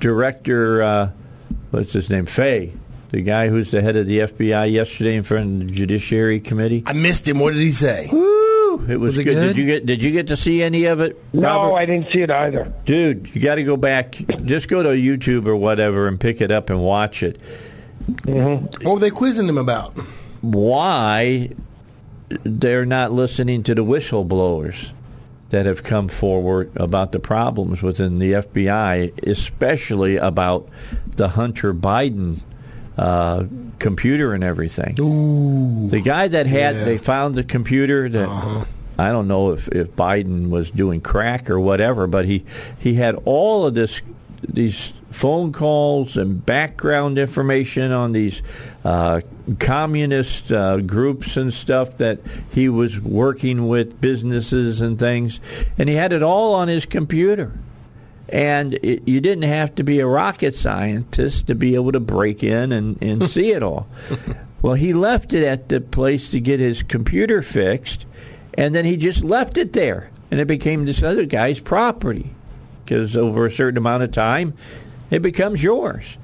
[0.00, 1.10] director, uh,
[1.70, 2.72] what's his name, Fay?
[3.10, 6.82] The guy who's the head of the FBI yesterday in front of the Judiciary Committee.
[6.86, 7.38] I missed him.
[7.38, 8.08] What did he say?
[8.10, 8.45] Woo!
[8.82, 9.34] It was, was it good.
[9.34, 9.46] good.
[9.48, 11.22] Did you get Did you get to see any of it?
[11.32, 11.74] No, Robert?
[11.76, 12.72] I didn't see it either.
[12.84, 14.12] Dude, you got to go back.
[14.44, 17.40] Just go to YouTube or whatever and pick it up and watch it.
[18.06, 18.84] Mm-hmm.
[18.84, 19.96] What were they quizzing him about?
[20.40, 21.50] Why
[22.28, 24.92] they're not listening to the whistleblowers?
[25.50, 30.68] that have come forward about the problems within the FBI, especially about
[31.16, 32.40] the Hunter Biden
[32.96, 33.44] uh,
[33.78, 34.96] computer and everything.
[35.00, 36.84] Ooh, the guy that had, yeah.
[36.84, 38.28] they found the computer that.
[38.28, 38.64] Uh-huh.
[38.98, 42.46] I don't know if, if Biden was doing crack or whatever, but he,
[42.78, 44.00] he had all of this
[44.42, 48.42] these phone calls and background information on these
[48.84, 49.20] uh,
[49.58, 52.20] communist uh, groups and stuff that
[52.52, 55.40] he was working with, businesses and things,
[55.78, 57.52] and he had it all on his computer.
[58.28, 62.42] And it, you didn't have to be a rocket scientist to be able to break
[62.42, 63.88] in and, and see it all.
[64.62, 68.06] Well, he left it at the place to get his computer fixed,
[68.54, 72.30] and then he just left it there, and it became this other guy's property
[72.84, 74.54] because over a certain amount of time,
[75.10, 76.18] it becomes yours.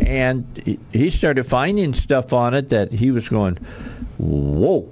[0.00, 3.56] And he started finding stuff on it that he was going,
[4.18, 4.88] whoa.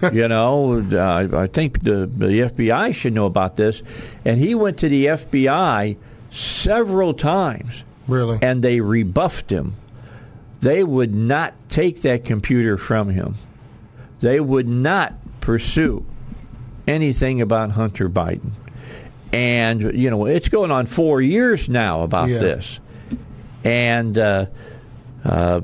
[0.12, 3.82] you know, uh, I think the, the FBI should know about this.
[4.24, 5.96] And he went to the FBI
[6.30, 7.84] several times.
[8.08, 8.38] Really?
[8.42, 9.74] And they rebuffed him.
[10.60, 13.34] They would not take that computer from him.
[14.20, 16.04] They would not pursue
[16.86, 18.52] anything about Hunter Biden.
[19.32, 22.38] And, you know, it's going on four years now about yeah.
[22.38, 22.80] this.
[23.64, 24.46] And uh,
[25.24, 25.62] uh,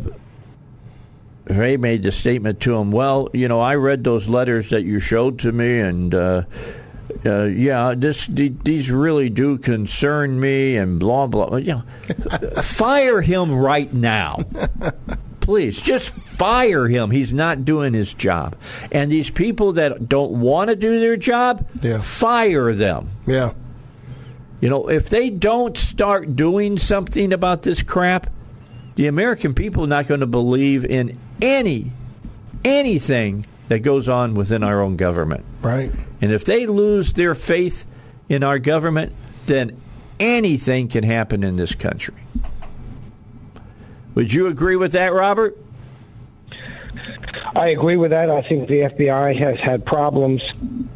[1.48, 5.00] Wray made the statement to him, well, you know, I read those letters that you
[5.00, 6.42] showed to me, and, uh,
[7.24, 11.56] uh, yeah, this these really do concern me, and blah blah.
[11.56, 11.80] Yeah,
[12.62, 14.44] fire him right now,
[15.40, 15.80] please.
[15.80, 17.10] Just fire him.
[17.10, 18.54] He's not doing his job.
[18.92, 22.00] And these people that don't want to do their job, Yeah.
[22.00, 23.08] fire them.
[23.26, 23.52] Yeah.
[24.60, 28.28] You know, if they don't start doing something about this crap,
[28.96, 31.92] the American people are not going to believe in any
[32.64, 35.44] anything that goes on within our own government.
[35.62, 35.92] Right.
[36.20, 37.86] And if they lose their faith
[38.28, 39.12] in our government,
[39.46, 39.80] then
[40.18, 42.14] anything can happen in this country.
[44.14, 45.56] Would you agree with that, Robert?
[47.54, 48.30] I agree with that.
[48.30, 50.42] I think the FBI has had problems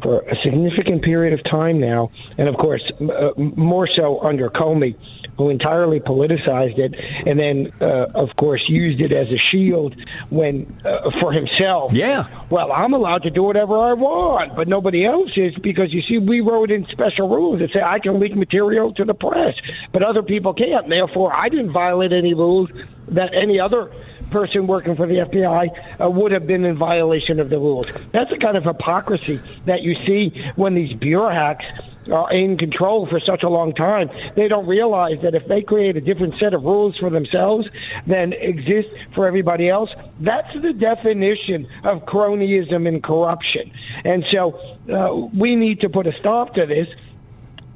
[0.01, 4.95] for a significant period of time now, and of course, uh, more so under Comey,
[5.37, 6.95] who entirely politicized it,
[7.27, 9.95] and then, uh, of course, used it as a shield
[10.29, 11.91] when uh, for himself.
[11.93, 12.27] Yeah.
[12.49, 16.19] Well, I'm allowed to do whatever I want, but nobody else is because you see,
[16.19, 19.59] we wrote in special rules that say I can leak material to the press,
[19.91, 20.87] but other people can't.
[20.87, 22.69] Therefore, I didn't violate any rules
[23.07, 23.91] that any other
[24.33, 27.85] person working for the FBI uh, would have been in violation of the rules.
[28.11, 31.65] That's the kind of hypocrisy that you see when these bureaucrats
[32.11, 34.09] are in control for such a long time.
[34.35, 37.69] They don't realize that if they create a different set of rules for themselves
[38.07, 43.71] than exist for everybody else, that's the definition of cronyism and corruption.
[44.03, 44.59] And so
[44.91, 46.89] uh, we need to put a stop to this.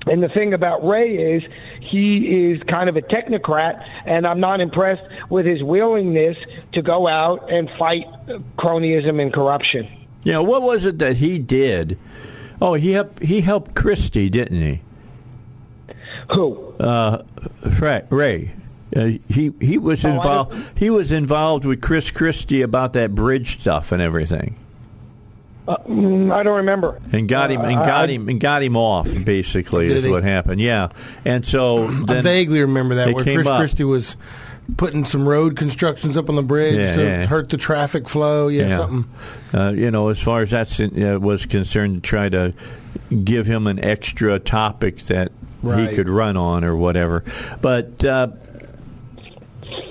[0.10, 1.44] And the thing about Wray is
[1.80, 6.38] he is kind of a technocrat, and I'm not impressed with his willingness
[6.74, 8.08] to go out and fight
[8.58, 9.88] cronyism and corruption.
[10.24, 11.98] Yeah, what was it that he did?
[12.62, 14.82] Oh, he helped, he helped Christie, didn't he?
[16.32, 16.74] Who?
[16.80, 17.24] Uh,
[18.10, 18.52] Wray.
[18.96, 20.56] Uh, he he was Oh, involved.
[20.78, 24.56] He was involved with Chris Christie about that bridge stuff and everything,
[25.68, 27.00] Mm, I don't remember.
[27.12, 29.08] and got him and Uh, got I- him and got him off.
[29.26, 30.10] Basically, is he?
[30.10, 30.62] what happened.
[30.62, 30.90] Yeah,
[31.26, 33.60] and so I vaguely remember that they where Chris up.
[33.60, 34.16] Christie was
[34.78, 37.26] putting some road constructions up on the bridge Yeah, to yeah.
[37.26, 38.48] hurt the traffic flow.
[38.48, 39.06] Yeah, something.
[39.54, 42.54] Uh, you know, as far as that uh, was concerned, to try to
[43.24, 45.32] give him an extra topic that
[45.64, 45.90] Right.
[45.90, 47.24] he could run on or whatever.
[47.62, 48.28] But uh,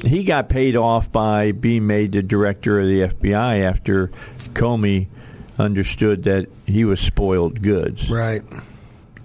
[0.05, 4.11] he got paid off by being made the director of the FBI after
[4.55, 5.09] Comey
[5.59, 8.11] understood that he was spoiled goods.
[8.11, 8.43] Right.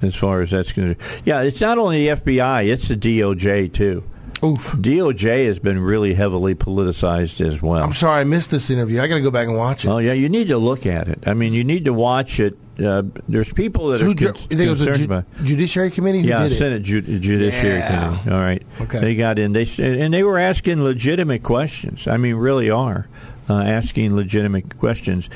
[0.02, 4.04] As far as that's concerned, yeah, it's not only the FBI; it's the DOJ too.
[4.44, 4.72] Oof.
[4.72, 7.84] DOJ has been really heavily politicized as well.
[7.84, 9.00] I'm sorry I missed this interview.
[9.00, 9.90] I got to go back and watch it.
[9.90, 11.28] Oh yeah, you need to look at it.
[11.28, 12.58] I mean, you need to watch it.
[12.84, 15.26] Uh, there's people that So are con- dr- you it was a concerned ju- about.
[15.44, 16.22] judiciary committee?
[16.24, 16.48] Who Yeah?
[16.50, 18.08] Senate ju- Judiciary Yeah.
[18.08, 18.32] Committee.
[18.32, 18.64] All right.
[18.82, 19.00] Okay.
[19.02, 19.54] They got in.
[19.54, 22.08] They and they were asking legitimate questions.
[22.08, 23.08] I mean, really are
[23.48, 25.30] uh, asking legitimate questions.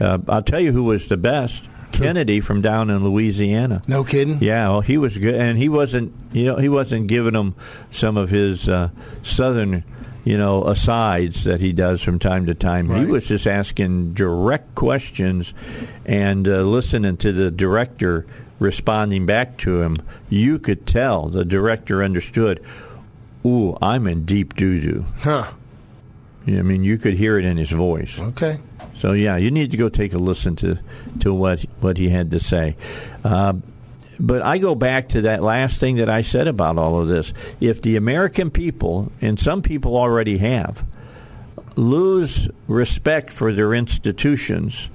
[0.00, 1.68] Uh, I'll tell you who was the best.
[1.92, 3.82] Kennedy from down in Louisiana.
[3.86, 4.38] No kidding.
[4.40, 6.14] Yeah, well, he was good, and he wasn't.
[6.32, 7.54] You know, he wasn't giving them
[7.90, 8.88] some of his uh,
[9.22, 9.84] southern,
[10.24, 12.88] you know, asides that he does from time to time.
[12.88, 15.52] He was just asking direct questions
[16.06, 18.24] and uh, listening to the director
[18.58, 19.98] responding back to him.
[20.30, 22.64] You could tell the director understood.
[23.44, 25.04] Ooh, I'm in deep doo doo.
[25.20, 25.50] Huh.
[26.46, 28.18] I mean, you could hear it in his voice.
[28.18, 28.58] Okay.
[28.94, 30.78] So yeah, you need to go take a listen to
[31.20, 32.76] to what what he had to say.
[33.24, 33.54] Uh,
[34.18, 37.32] but I go back to that last thing that I said about all of this.
[37.60, 40.84] If the American people, and some people already have,
[41.76, 44.90] lose respect for their institutions,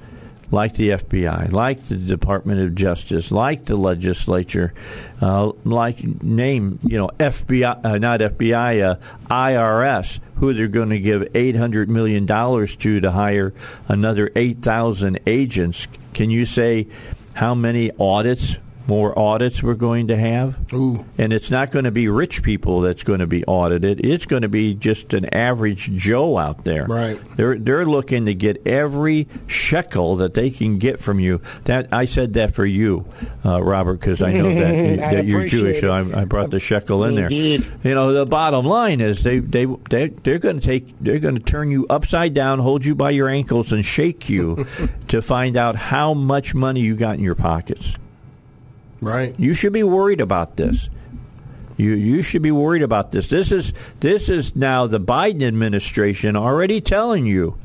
[0.51, 4.73] like the FBI, like the Department of Justice, like the legislature,
[5.21, 8.95] uh, like name you know FBI, uh, not FBI, uh,
[9.29, 13.53] IRS, who they're going to give eight hundred million dollars to to hire
[13.87, 15.87] another eight thousand agents.
[16.13, 16.87] Can you say
[17.33, 18.57] how many audits?
[18.87, 21.05] More audits we're going to have, Ooh.
[21.17, 24.05] and it's not going to be rich people that's going to be audited.
[24.05, 26.85] It's going to be just an average Joe out there.
[26.85, 27.19] Right.
[27.35, 31.41] They're they're looking to get every shekel that they can get from you.
[31.65, 33.05] That I said that for you,
[33.43, 35.81] uh, Robert, because I know that, that you're Jewish.
[35.81, 35.91] So.
[35.91, 37.25] I, I brought the shekel in there.
[37.25, 37.65] Indeed.
[37.83, 41.35] You know, the bottom line is they they they they're going to take they're going
[41.35, 44.65] to turn you upside down, hold you by your ankles, and shake you
[45.09, 47.97] to find out how much money you got in your pockets.
[49.01, 49.35] Right.
[49.39, 50.89] You should be worried about this.
[51.77, 53.27] You you should be worried about this.
[53.27, 57.57] This is this is now the Biden administration already telling you.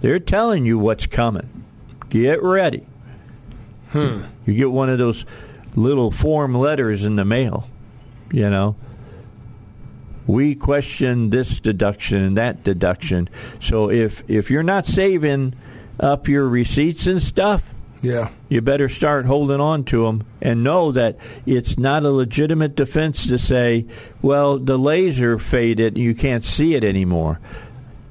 [0.00, 1.64] They're telling you what's coming.
[2.08, 2.86] Get ready.
[3.90, 4.22] Hmm.
[4.46, 5.26] You get one of those
[5.76, 7.68] little form letters in the mail,
[8.32, 8.76] you know.
[10.26, 13.28] We question this deduction and that deduction.
[13.60, 15.54] So if if you're not saving
[16.00, 18.30] up your receipts and stuff, Yeah.
[18.48, 23.26] You better start holding on to them and know that it's not a legitimate defense
[23.26, 23.86] to say,
[24.22, 27.40] well, the laser faded and you can't see it anymore.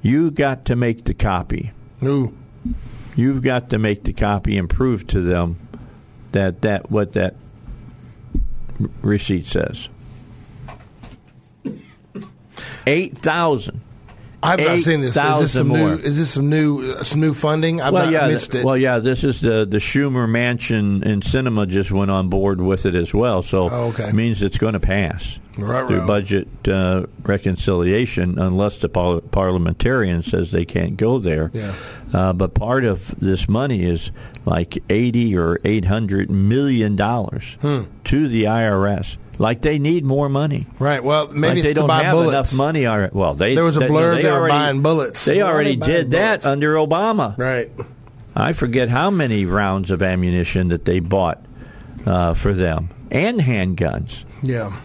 [0.02, 1.72] You got to make the copy.
[2.04, 2.36] Ooh.
[3.16, 5.58] You've got to make the copy and prove to them
[6.34, 7.36] that that what that
[9.02, 9.90] receipt says.
[12.86, 13.77] Eight thousand.
[14.44, 15.18] I've not seen this.
[15.18, 15.78] Is this some more.
[15.78, 15.96] new?
[15.96, 17.82] Is this some new uh, some new funding?
[17.82, 18.64] I've well, not yeah, missed it.
[18.64, 19.00] well, yeah.
[19.00, 23.14] This is the the Schumer Manchin and Sinema just went on board with it as
[23.14, 23.42] well.
[23.42, 24.10] So Oh, okay.
[24.10, 26.08] it means it's going to pass Right, through right.
[26.08, 31.50] budget uh, reconciliation, unless the par- parliamentarian says they can't go there.
[31.54, 31.74] Yeah.
[32.14, 34.12] Uh, but part of this money is
[34.46, 37.84] like eighty or eight hundred million dollars Hmm.
[38.06, 39.18] to the IRS.
[39.40, 40.66] Like they need more money.
[40.80, 41.04] right.
[41.04, 42.30] Well, maybe like they to don't buy have bullets.
[42.30, 42.82] enough money.
[42.82, 45.26] alre- Well, they There was a they, blurb they they were already, buying bullets.
[45.26, 46.44] They already they buying did bullets?
[46.44, 47.38] that under Obama.
[47.38, 47.70] Right.
[48.36, 51.44] I forget how many rounds of ammunition that they bought
[52.06, 54.26] uh, for them and handguns.
[54.42, 54.76] Yeah.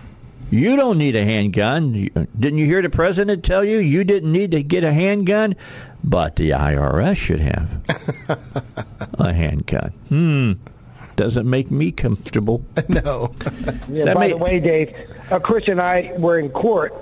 [0.50, 1.92] You don't need a handgun.
[2.38, 5.56] Didn't you hear the president tell you you didn't need to get a handgun?
[6.04, 7.80] But the IRS should have
[9.18, 9.92] a handgun.
[10.10, 10.52] Hmm.
[11.22, 12.64] Doesn't make me comfortable.
[12.88, 13.32] No.
[13.88, 14.96] Yeah, by may- the way, Dave,
[15.30, 16.92] uh, Chris and I were in court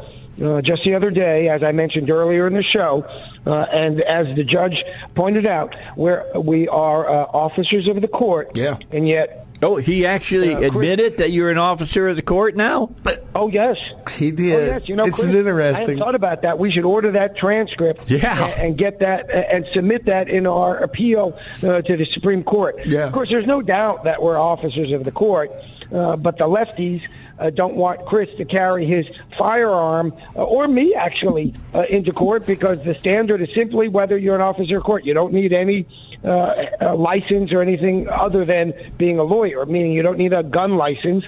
[0.42, 3.06] uh, just the other day, as I mentioned earlier in the show,
[3.46, 8.50] uh, and as the judge pointed out, where we are uh, officers of the court,
[8.54, 8.76] Yeah.
[8.90, 12.56] and yet, Oh, he actually Uh, Chris- admitted that you're an officer of the court
[12.56, 12.90] now?
[13.34, 13.78] oh yes,
[14.16, 14.54] He did.
[14.54, 15.86] Oh, yes, you know, it's Chris, an I interesting.
[15.86, 16.58] hadn't thought about that.
[16.58, 18.42] We should order that transcript, Yeah.
[18.54, 22.76] and, and get that and submit that in our appeal uh, to the Supreme Court.
[22.86, 23.06] Yeah.
[23.06, 25.50] Of course, there's no doubt that we're officers of the court,
[25.94, 27.02] uh, but the lefties.
[27.38, 29.06] Uh, don't want Chris to carry his
[29.38, 34.34] firearm, uh, or me actually, uh, into court because the standard is simply whether you're
[34.34, 35.06] an officer of court.
[35.06, 35.86] You don't need any
[36.24, 40.76] uh, license or anything other than being a lawyer, meaning you don't need a gun
[40.76, 41.24] license.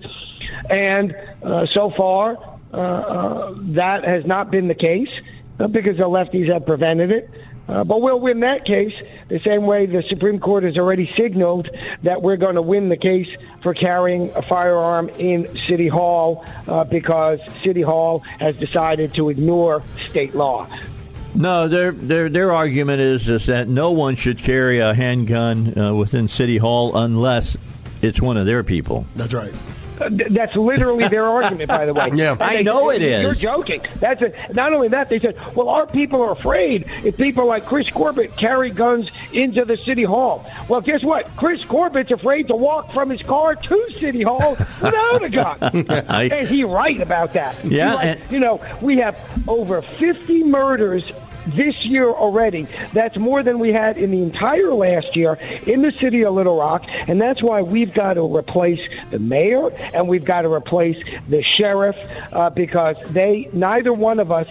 [0.71, 2.39] And uh, so far,
[2.73, 5.11] uh, uh, that has not been the case
[5.61, 7.31] uh, because the lefties have prevented it.
[7.69, 8.95] Uh, but we'll win that case
[9.29, 11.71] the same way the Supreme Court has already signaled
[12.03, 16.85] that we're going to win the case for carrying a firearm in City Hall uh,
[16.85, 20.67] because City Hall has decided to ignore state law.
[21.35, 25.95] No, their their their argument is is that no one should carry a handgun uh,
[25.95, 27.57] within City Hall unless
[28.03, 29.07] it's one of their people.
[29.17, 29.53] That's right.
[29.99, 32.11] Th- That's literally their argument, by the way.
[32.15, 32.37] Yeah.
[32.41, 33.23] I know it is.
[33.23, 33.81] You're joking.
[34.01, 34.35] That's it.
[34.55, 38.37] Not only that, they said, "Well, our people are afraid if people like Chris Corbitt
[38.37, 41.29] carry guns into the city hall." Well, guess what?
[41.37, 45.59] Chris Corbitt's afraid to walk from his car to city hall without a gun,
[46.09, 47.65] I- and he's right about that.
[47.65, 48.05] Yeah, right.
[48.19, 49.17] and- you know, we have
[49.49, 51.11] over 50 murders
[51.47, 52.67] this year already.
[52.93, 56.59] That's more than we had in the entire last year in the city of Little
[56.59, 58.81] Rock, and that's why we've got to replace
[59.11, 61.97] the mayor and we've got to replace the sheriff
[62.33, 64.49] uh, because they, neither one of us,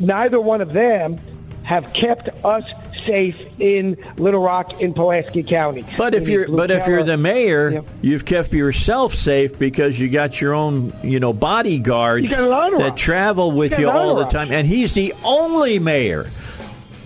[0.00, 1.20] neither one of them
[1.62, 2.64] have kept us
[3.04, 5.84] safe in Little Rock in Pulaski County.
[5.96, 7.84] But if In you're but if you're the mayor, Yep.
[8.02, 12.52] you've kept yourself safe because you got your own you know bodyguards You got an
[12.52, 12.82] entourage.
[12.82, 16.26] that travel with You you all the time, and he's the only mayor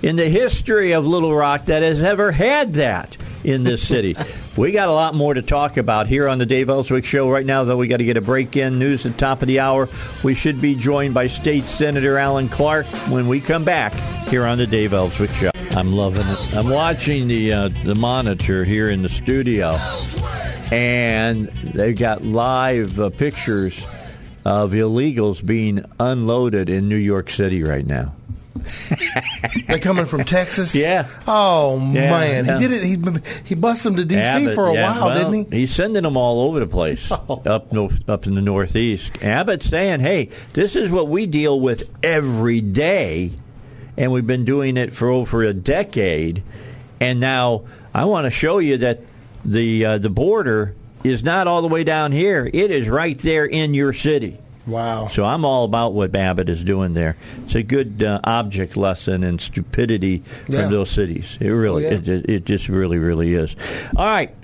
[0.03, 4.17] in the history of Little Rock that has ever had that in this city.
[4.57, 7.47] we got a lot more to talk about here on the Dave Elswick Show right
[7.47, 7.77] now, though.
[7.77, 9.89] We got to get a break in news at the top of the hour.
[10.23, 13.93] We should be joined by State Senator Alan Clark when we come back
[14.29, 15.51] here on the Dave Elswick Show.
[15.77, 16.57] I'm loving it.
[16.57, 19.77] I'm watching the uh, the monitor here in the studio,
[20.71, 23.85] and they've got live uh, pictures
[24.45, 28.15] of illegals being unloaded in New York City right now.
[29.67, 30.75] They're coming from Texas.
[30.85, 31.07] Yeah.
[31.27, 32.59] Oh Yeah, man, yeah.
[32.59, 32.85] he did it.
[32.85, 34.21] He he busted them to D.C.
[34.21, 35.59] Abbott, for a yeah, while, well, didn't he?
[35.61, 39.23] He's sending them all over the place, up no, up in the Northeast.
[39.23, 43.33] Abbott's saying, "Hey, this is what we deal with every day,
[43.97, 46.43] and we've been doing it for over a decade.
[47.01, 49.01] And now I want to show you that
[49.45, 53.45] the uh, the border is not all the way down here; it is right there
[53.47, 55.09] in your city." Wow.
[55.09, 57.17] So I'm all about what Babbitt is doing there.
[57.45, 60.63] It's a good uh, object lesson in stupidity Yeah.
[60.63, 61.37] from those cities.
[61.41, 61.99] It really, Oh, yeah.
[62.15, 63.55] it, it, just really, really is.
[63.97, 64.35] All right.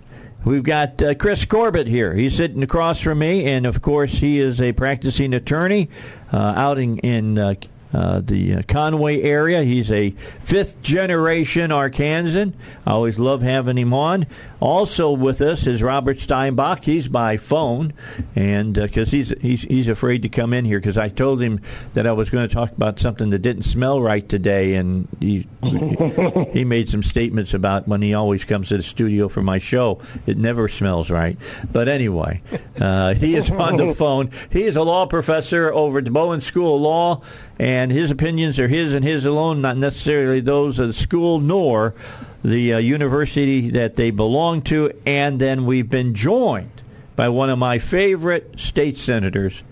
[0.44, 2.14] We've got uh, Chris Corbitt here.
[2.14, 5.90] He's sitting across from me, and of course, he is a practicing attorney
[6.32, 7.54] uh, out in, in uh,
[7.92, 9.62] uh, the uh, Conway area.
[9.64, 10.10] He's a
[10.42, 12.54] fifth generation Arkansan.
[12.86, 14.26] I always love having him on.
[14.60, 16.84] Also with us is Robert Steinbuch.
[16.84, 17.94] He's by phone,
[18.36, 21.60] and because uh, he's he's he's afraid to come in here because I told him
[21.94, 25.48] that I was going to talk about something that didn't smell right today, and he
[26.52, 29.98] he made some statements about when he always comes to the studio for my show,
[30.26, 31.38] it never smells right.
[31.72, 32.42] But anyway,
[32.78, 34.30] uh, he is on the phone.
[34.50, 37.22] He is a law professor over at the Bowen School of Law,
[37.58, 41.94] and his opinions are his and his alone, not necessarily those of the school nor
[42.42, 44.92] the uh, university that they belong to.
[45.06, 46.82] And then we've been joined
[47.16, 49.62] by one of my favorite state senators,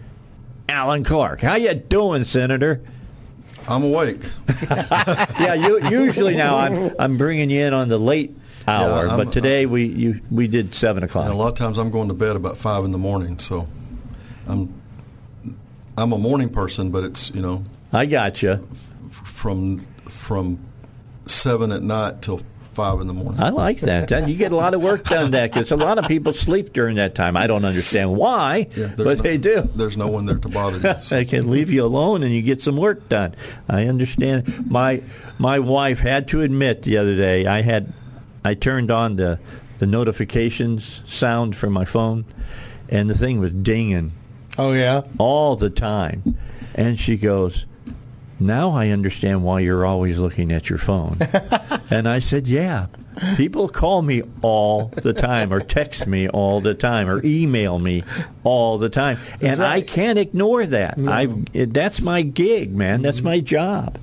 [0.68, 1.40] Alan Clark.
[1.40, 2.82] How you doing, Senator?
[3.68, 4.22] I'm awake.
[4.70, 8.34] yeah, you, usually now I'm I'm bringing you in on the late
[8.66, 11.28] hour, yeah, but today I'm, we you, we did seven o'clock.
[11.28, 13.68] a lot of times I'm going to bed about five in the morning, so
[14.46, 14.80] I'm
[15.98, 20.58] I'm a morning person, but it's you know I got you f- from from
[21.26, 22.40] seven at night till
[22.78, 23.40] five in the morning.
[23.40, 24.28] I like that.
[24.28, 26.94] you get a lot of work done that because a lot of people sleep during
[26.94, 27.36] that time.
[27.36, 29.62] I don't understand why, yeah, but no, they do.
[29.62, 31.02] There's no one there to bother you.
[31.02, 31.16] So.
[31.16, 33.34] they can leave you alone and you get some work done.
[33.68, 34.70] I understand.
[34.70, 35.02] My
[35.38, 37.92] my wife had to admit the other day I had
[38.44, 39.40] I turned on the
[39.80, 42.26] the notifications sound from my phone,
[42.88, 44.12] and the thing was dinging.
[44.56, 46.38] Oh yeah, all the time,
[46.76, 47.66] and she goes
[48.40, 51.18] now I understand why you're always looking at your phone.
[51.90, 52.86] and I said, yeah.
[53.36, 58.04] People call me all the time or text me all the time or email me
[58.44, 59.18] all the time.
[59.30, 59.72] That's and right.
[59.72, 60.98] I can't ignore that.
[60.98, 61.10] No.
[61.10, 61.26] I
[61.66, 63.02] that's my gig, man.
[63.02, 63.98] That's my job.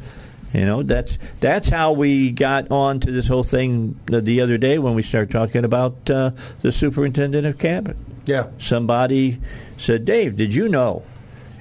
[0.53, 4.79] You know, that's that's how we got on to this whole thing the other day
[4.79, 6.31] when we started talking about uh,
[6.61, 7.95] the superintendent of Cabot.
[8.25, 8.47] Yeah.
[8.57, 9.39] Somebody
[9.77, 11.03] said, "Dave, did you know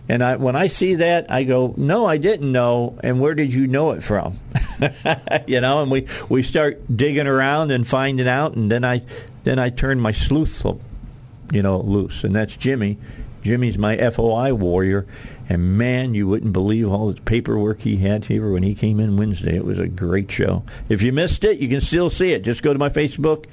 [0.08, 2.98] and I, when I see that, I go, no, I didn't know.
[3.02, 4.38] And where did you know it from?
[5.46, 8.54] you know, and we, we start digging around and finding out.
[8.54, 9.00] And then I,
[9.44, 10.64] then I turn my sleuth,
[11.52, 12.22] you know, loose.
[12.22, 12.98] And that's Jimmy.
[13.42, 15.06] Jimmy's my FOI warrior.
[15.48, 19.16] And man, you wouldn't believe all the paperwork he had here when he came in
[19.16, 19.56] Wednesday.
[19.56, 20.64] It was a great show.
[20.90, 22.44] If you missed it, you can still see it.
[22.44, 23.46] Just go to my Facebook,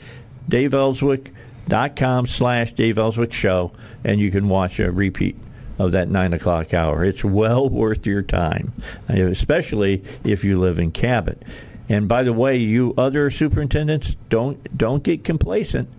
[0.49, 3.71] daveelswick.com slash Dave Elswick Show,
[4.05, 5.37] and you can watch a repeat
[5.81, 7.03] of that nine o'clock hour.
[7.03, 8.71] It's well worth your time,
[9.09, 11.41] especially if you live in Cabot.
[11.89, 15.89] And by the way, you other superintendents, don't don't get complacent.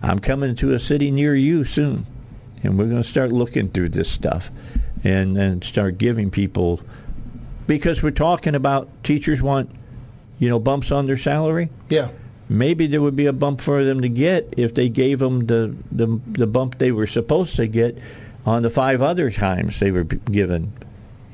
[0.00, 2.06] I'm coming to a city near you soon,
[2.62, 4.50] and we're going to start looking through this stuff,
[5.02, 6.80] and and start giving people
[7.66, 9.70] because we're talking about teachers want,
[10.38, 11.68] you know, bumps on their salary.
[11.88, 12.10] Yeah
[12.48, 15.74] maybe there would be a bump for them to get if they gave them the,
[15.90, 17.98] the the bump they were supposed to get
[18.46, 20.72] on the five other times they were given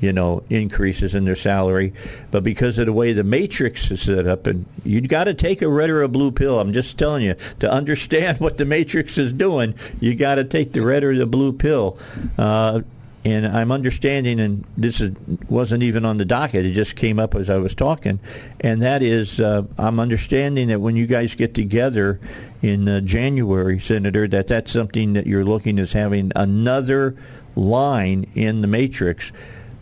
[0.03, 1.93] you know, increases in their salary.
[2.29, 5.61] But because of the way the matrix is set up, and you've got to take
[5.61, 6.59] a red or a blue pill.
[6.59, 9.75] I'm just telling you to understand what the matrix is doing.
[10.01, 11.97] You got to take the red or the blue pill.
[12.37, 12.81] Uh,
[13.25, 15.15] and I'm understanding, and this is,
[15.47, 18.19] wasn't even on the docket; it just came up as I was talking,
[18.59, 22.19] and that is, uh, I'm understanding that when you guys get together
[22.61, 27.15] in uh, January, Senator, that that's something that you're looking as having another
[27.55, 29.31] line in the matrix.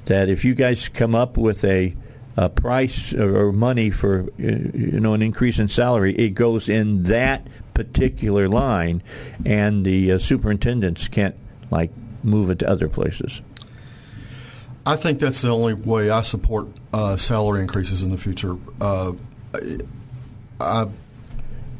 [0.05, 1.95] That if you guys come up with a
[2.37, 7.47] a price or money for you know an increase in salary, it goes in that
[7.73, 9.01] particular line,
[9.45, 11.35] and the uh, superintendents can't
[11.71, 11.91] like
[12.23, 13.41] move it to other places.
[14.85, 18.57] I think that's the only way I support uh, salary increases in the future.
[18.79, 19.13] Uh,
[20.59, 20.93] I, am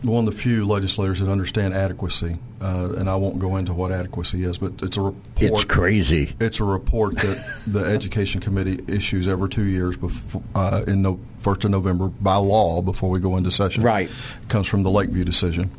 [0.03, 3.91] one of the few legislators that understand adequacy, uh, and I won't go into what
[3.91, 5.23] adequacy is, but it's a report.
[5.37, 6.35] It's crazy.
[6.39, 11.15] It's a report that the Education Committee issues every two years before, uh, in the
[11.39, 13.81] first of November by law before we go into session.
[13.81, 14.09] Right.
[14.09, 15.71] It comes from the Lakeview decision,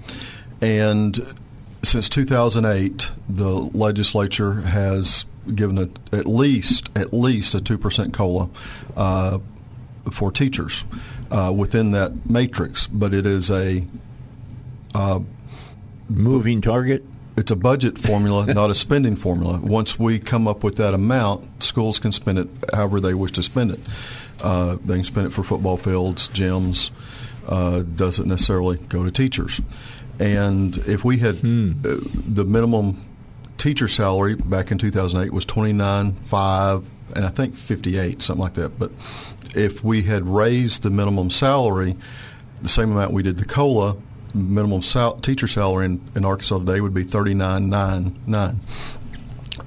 [0.61, 1.19] and
[1.83, 8.49] since 2008, the legislature has given a, at least at least a two percent cola
[8.97, 9.39] uh,
[10.11, 10.85] for teachers
[11.30, 13.85] uh, within that matrix, but it is a
[14.95, 15.20] uh,
[16.09, 17.05] moving target.
[17.37, 19.59] It's a budget formula, not a spending formula.
[19.61, 23.43] Once we come up with that amount, schools can spend it however they wish to
[23.43, 23.80] spend it.
[24.41, 26.91] Uh, they can spend it for football fields, gyms.
[27.47, 29.61] Uh, doesn't necessarily go to teachers.
[30.23, 31.73] And if we had hmm.
[31.85, 31.97] uh,
[32.29, 33.01] the minimum
[33.59, 38.79] teacher salary back in 2008 was 29.5 and I think 58 something like that.
[38.79, 38.91] But
[39.55, 41.95] if we had raised the minimum salary
[42.62, 43.97] the same amount we did the cola,
[44.35, 48.57] minimum sal- teacher salary in, in Arkansas today would be 39.99.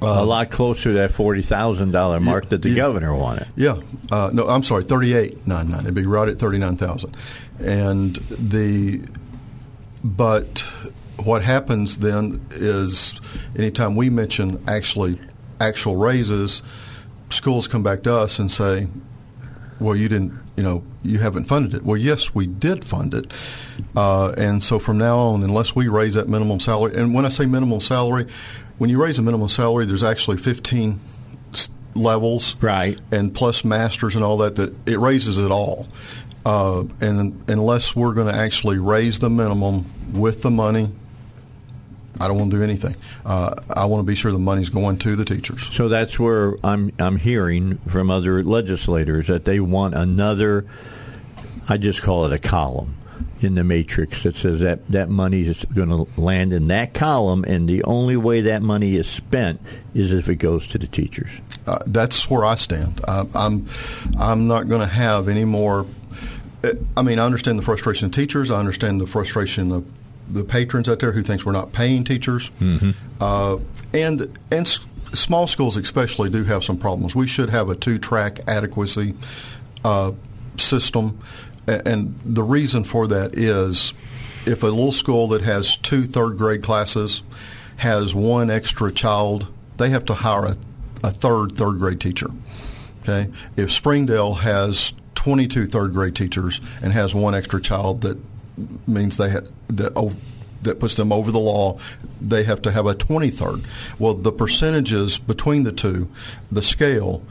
[0.02, 2.76] a lot closer to that forty thousand dollar mark that the yeah.
[2.76, 3.48] governor wanted.
[3.56, 3.80] Yeah,
[4.12, 5.82] uh, no, I'm sorry, thirty-eight nine nine.
[5.82, 7.16] It'd be right at thirty-nine thousand,
[7.60, 9.02] and the
[10.06, 10.60] but
[11.18, 13.20] what happens then is
[13.58, 15.20] anytime we mention actually
[15.60, 16.62] actual raises,
[17.32, 18.88] schools come back to us and say,
[19.80, 23.34] "Well, you didn't, you know, you haven't funded it." Well, yes, we did fund it,
[23.96, 27.30] uh, and so from now on, unless we raise that minimum salary, and when I
[27.30, 28.28] say minimum salary,
[28.78, 31.00] when you raise a minimum salary, there's actually 15
[31.96, 33.00] levels, Right.
[33.12, 34.56] and plus masters and all that.
[34.58, 35.88] That it raises it all,
[36.46, 40.90] uh, and unless we're going to actually raise the minimum with the money.
[42.18, 42.96] I don't want to do anything.
[43.26, 45.68] Uh, I want to be sure the money's going to the teachers.
[45.76, 50.66] So that's where I'm I'm hearing from other legislators that they want another.
[51.68, 52.96] I just call it a column
[53.42, 57.44] in the matrix that says that that money is going to land in that column,
[57.46, 59.60] and the only way that money is spent
[59.94, 61.30] is if it goes to the teachers.
[61.68, 63.02] Uh, that's where I stand.
[63.08, 63.66] Uh, I'm
[64.18, 65.86] I'm not going to have any more.
[66.98, 68.50] I mean, I understand the frustration of teachers.
[68.52, 69.86] I understand the frustration of
[70.30, 72.50] the patrons out there who thinks we're not paying teachers,
[73.22, 73.58] uh,
[73.94, 74.80] and and s-
[75.14, 77.16] small schools especially do have some problems.
[77.16, 79.14] We should have a two-track adequacy
[79.84, 80.14] uh,
[80.58, 81.20] system,
[81.68, 83.94] and the reason for that is
[84.46, 87.22] if a little school that has two third grade classes
[87.78, 89.48] has one extra child,
[89.78, 90.58] they have to hire a,
[91.04, 92.30] a third third grade teacher.
[93.04, 98.18] Okay, if Springdale has 22 third grade teachers and has one extra child, that
[98.88, 99.96] means they ha- that
[100.62, 101.78] that puts them over the law.
[102.22, 104.00] They have to have a 23rd.
[104.00, 106.10] Well, the percentages between the two,
[106.52, 107.24] the scale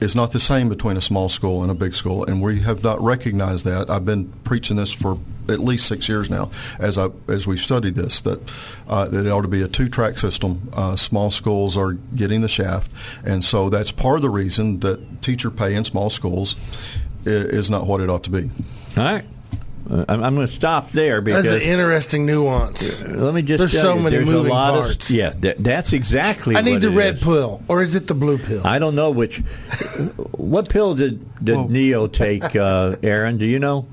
[0.00, 2.82] is not the same between a small school and a big school, and we have
[2.82, 3.90] not recognized that.
[3.90, 5.18] I've been preaching this for
[5.48, 8.40] at least six years now, as I as we've studied this, that
[8.88, 10.70] uh, that it ought to be a two-track system.
[10.72, 12.90] Uh, small schools are getting the shaft,
[13.26, 16.56] and so that's part of the reason that teacher pay in small schools
[17.26, 18.50] is not what it ought to be.
[18.96, 19.24] All right.
[19.90, 23.00] Uh, I'm, I'm going to stop there because That's an interesting nuance.
[23.02, 25.10] let me just There's tell so you, many there's moving a lot parts.
[25.10, 26.54] Of, yeah, that, that's exactly.
[26.54, 27.24] I need the it red is.
[27.24, 28.64] pill, or is it the blue pill?
[28.64, 29.38] I don't know which.
[30.32, 33.36] what pill did did Neo take, uh, Aaron?
[33.38, 33.88] Do you know?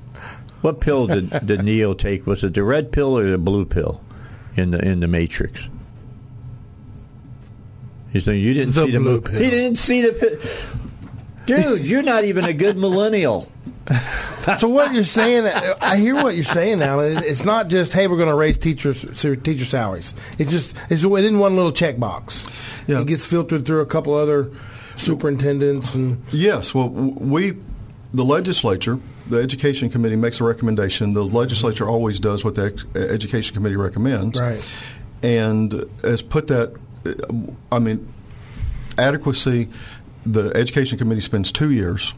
[0.62, 2.28] What pill did, did Neo take?
[2.28, 4.04] Was it the red pill or the blue pill
[4.56, 5.68] in the in the Matrix?
[8.12, 9.40] He's saying you didn't The see the blue mo- pill.
[9.42, 10.80] He didn't see the pill.
[11.48, 13.52] Dude, you're not even a good millennial.
[14.60, 17.00] So what you're saying, I hear what you're saying now.
[17.00, 19.02] It's not just hey, we're going to raise teachers
[19.44, 20.14] teacher salaries.
[20.40, 22.48] It's just it's in one little checkbox.
[22.88, 23.02] Yeah.
[23.02, 24.50] It gets filtered through a couple other
[24.96, 27.58] superintendents and Yes, well, we,
[28.14, 31.12] the legislature, the education committee makes a recommendation.
[31.12, 34.66] The legislature always does what the ex- education committee recommends, Right.
[35.24, 36.74] And has put that.
[37.06, 37.12] uh,
[37.70, 38.08] I mean,
[38.98, 39.68] adequacy.
[40.32, 42.14] The education committee spends two years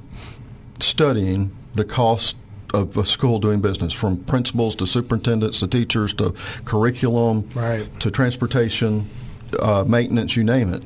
[0.79, 2.35] studying the cost
[2.73, 6.33] of a school doing business, from principals to superintendents to teachers to
[6.65, 7.87] curriculum, Right.
[7.99, 9.05] to transportation,
[9.59, 10.83] uh, maintenance, you name it,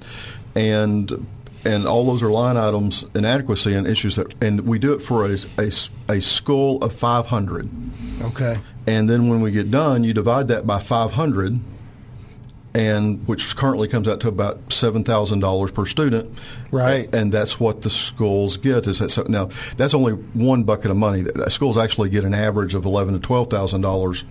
[0.55, 1.25] and
[1.65, 5.25] and all those are line items inadequacy and issues that, and we do it for
[5.25, 5.71] a, a,
[6.09, 7.69] a school of 500.
[8.23, 8.59] okay.
[8.85, 11.57] And then when we get done, you divide that by 500,
[12.75, 16.35] and which currently comes out to about seven thousand dollars per student.
[16.71, 17.13] Right.
[17.13, 18.87] And that's what the schools get.
[18.87, 19.49] Is that so, now?
[19.77, 21.23] That's only one bucket of money.
[21.49, 24.23] Schools actually get an average of eleven to twelve thousand dollars,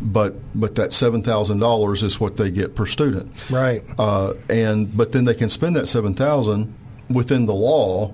[0.00, 3.30] but but that seven thousand dollars is what they get per student.
[3.50, 3.84] Right.
[3.98, 6.74] Uh, and but then they can spend that seven thousand
[7.08, 8.12] within the law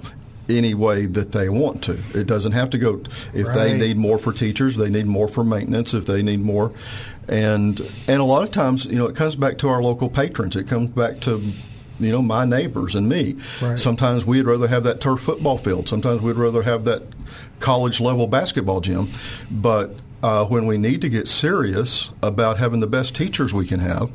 [0.59, 1.99] any way that they want to.
[2.15, 3.03] It doesn't have to go.
[3.33, 5.95] If they need more for teachers, they need more for maintenance.
[5.95, 6.73] If they need more,
[7.29, 10.57] and and a lot of times, you know, it comes back to our local patrons.
[10.57, 11.41] It comes back to
[12.01, 13.37] you know my neighbors and me.
[13.61, 13.79] Right.
[13.79, 15.89] Sometimes we'd rather have that turf football field.
[15.89, 17.03] Sometimes we'd rather have that
[17.61, 19.09] college level basketball gym.
[19.51, 23.81] But uh, when we need to get serious about having the best teachers we can
[23.81, 24.11] have,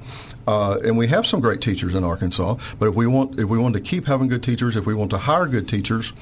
[0.47, 3.57] uh, and we have some great teachers in Arkansas, but if we want if we
[3.57, 6.13] want to keep having good teachers, if we want to hire good teachers.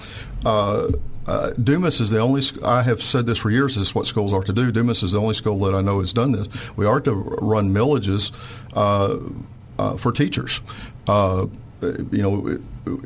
[0.46, 0.92] Uh,
[1.26, 2.42] uh, Dumas is the only.
[2.66, 3.76] I have said this for years.
[3.76, 4.72] This is what schools are to do.
[4.72, 6.76] Dumas is the only school that I know has done this.
[6.76, 8.34] We are to run millages
[8.74, 9.20] uh,
[9.80, 10.60] uh, for teachers.
[11.08, 11.48] Uh,
[11.82, 12.60] you know,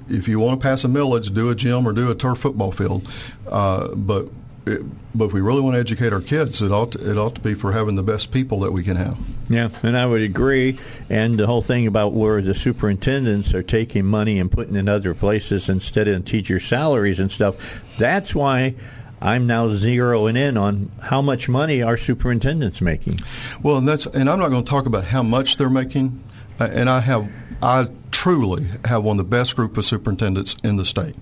[0.09, 2.71] if you want to pass a millage, do a gym or do a turf football
[2.71, 3.07] field.
[3.45, 4.29] But
[4.67, 4.81] it,
[5.15, 7.41] but if we really want to educate our kids, it ought to, it ought to
[7.41, 9.17] be for having the best people that we can have.
[9.49, 10.77] Yeah, and I would agree.
[11.09, 15.13] And the whole thing about where the superintendents are taking money and putting in other
[15.13, 18.75] places instead of teacher salaries and stuff, that's why
[19.21, 23.19] I'm now zeroing in on how much money our superintendents making.
[23.63, 26.23] Well, and that's and I'm not going to talk about how much they're making,
[26.59, 27.29] uh, and I have
[27.61, 31.15] I truly have one of the best group of superintendents in the state.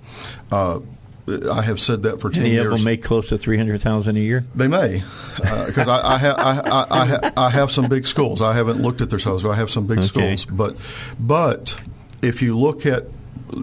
[0.51, 0.79] Uh,
[1.27, 2.65] I have said that for ten Any years.
[2.67, 4.45] of them make close to three hundred thousand a year?
[4.53, 5.01] They may,
[5.43, 8.41] uh, because I, I, ha- I, I, I, ha- I have some big schools.
[8.41, 10.35] I haven't looked at their schools, but I have some big Okay.
[10.35, 10.45] schools.
[10.45, 10.77] But,
[11.19, 11.79] but
[12.21, 13.05] if you look at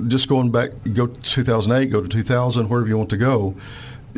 [0.08, 3.54] just going back, go to 2008, go to 2000, wherever you want to go.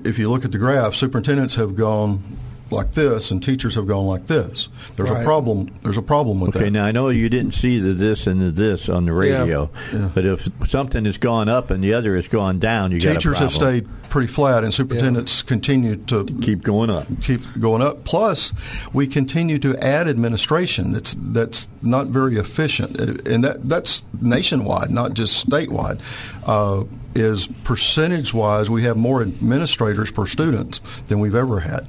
[0.04, 2.22] If you look at the graph, superintendents have gone
[2.70, 4.68] like this, and teachers have gone like this.
[4.96, 5.20] There's Right.
[5.22, 5.70] a problem.
[5.82, 6.64] There's a problem with Okay, that.
[6.66, 9.68] Okay, now I know you didn't see the this and the this on the radio,
[10.14, 13.14] but if something has gone up and the other has gone down, you got a
[13.14, 17.06] Teachers have stayed pretty flat, and superintendents continue to keep going up.
[17.22, 18.04] keep going up.
[18.04, 18.52] Plus,
[18.92, 22.98] we continue to add administration that's that's not very efficient,
[23.28, 26.00] and that that's nationwide, not just statewide.
[26.46, 26.84] Uh,
[27.16, 31.86] is percentage wise, we have more administrators per student than we've ever had.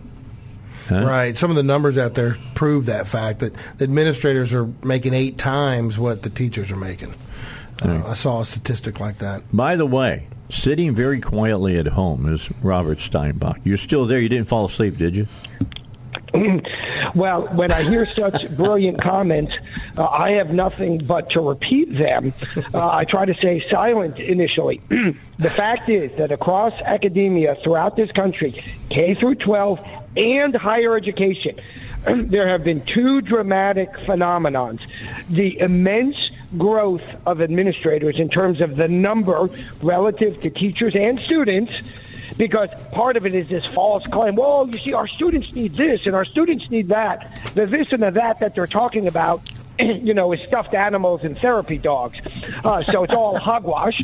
[0.89, 1.37] Right.
[1.37, 5.37] Some of the numbers out there prove that fact that the administrators are making eight
[5.37, 7.13] times what the teachers are making.
[7.83, 9.43] Uh, I saw a statistic like that.
[9.51, 13.59] By the way, sitting very quietly at home is Robert Steinbuch.
[13.63, 14.19] You're still there.
[14.19, 15.27] You didn't fall asleep, did you?
[17.15, 19.55] Well, when I hear such brilliant comments,
[19.97, 22.33] uh, I have nothing but to repeat them.
[22.73, 24.81] Uh, I try to stay silent initially.
[24.89, 28.53] the fact is that across academia throughout this country,
[28.89, 29.79] K through 12
[30.17, 31.59] and higher education,
[32.05, 34.81] there have been two dramatic phenomenons.
[35.29, 39.49] The immense growth of administrators in terms of the number
[39.81, 41.81] relative to teachers and students
[42.37, 44.35] because part of it is this false claim.
[44.35, 47.51] Well, you see, our students need this and our students need that.
[47.55, 49.41] The this and the that that they're talking about,
[49.79, 52.19] you know, is stuffed animals and therapy dogs.
[52.63, 54.01] Uh, so it's all hogwash.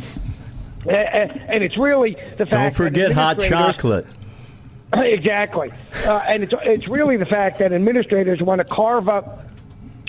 [0.86, 2.50] A- a- And it's really the fact.
[2.50, 4.08] Don't that forget hot chocolate.
[4.94, 5.72] exactly.
[6.06, 9.46] Uh, and it's, it's really the fact that administrators want to carve up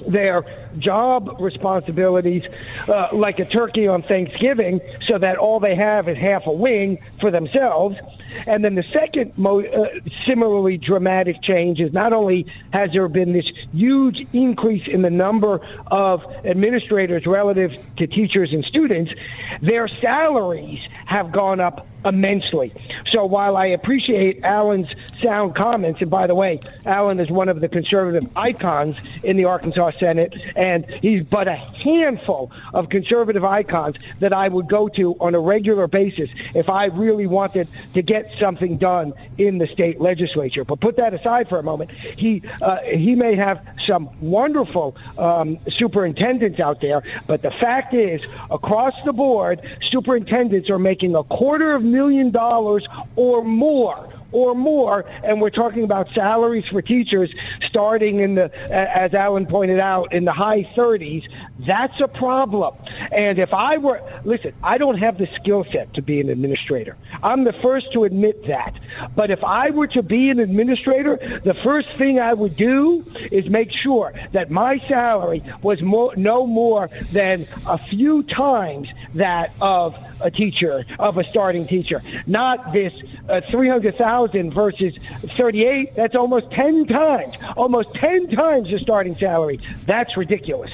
[0.09, 0.45] their
[0.79, 2.45] job responsibilities
[2.89, 6.99] uh, like a turkey on Thanksgiving so that all they have is half a wing
[7.21, 7.99] for themselves.
[8.47, 13.33] And then the second mo- uh, similarly dramatic change is not only has there been
[13.33, 19.15] this huge increase in the number of administrators relative to teachers and students,
[19.61, 22.73] their salaries have gone up immensely.
[23.07, 27.61] So while I appreciate Alan's sound comments, and by the way, Alan is one of
[27.61, 33.97] the conservative icons in the Arkansas Senate, and he's but a handful of conservative icons
[34.21, 38.31] that I would go to on a regular basis if I really wanted to get
[38.39, 40.65] something done in the state legislature.
[40.65, 41.91] But put that aside for a moment.
[41.91, 48.23] He uh, he may have some wonderful um, superintendents out there, but the fact is,
[48.49, 52.87] across the board, superintendents are making a quarter of million dollars
[53.17, 59.15] or more or more, and we're talking about salaries for teachers starting in the, as
[59.15, 61.29] Alan pointed out, in the high 30s.
[61.65, 62.75] That's a problem.
[63.13, 66.97] And if I were, listen, I don't have the skill set to be an administrator.
[67.23, 68.75] I'm the first to admit that.
[69.15, 73.49] But if I were to be an administrator, the first thing I would do is
[73.49, 79.97] make sure that my salary was more, no more than a few times that of
[80.21, 82.03] a teacher, of a starting teacher.
[82.27, 82.93] Not this
[83.29, 85.95] uh, 300,000 versus 38.
[85.95, 89.61] That's almost 10 times, almost 10 times the starting salary.
[89.87, 90.71] That's ridiculous.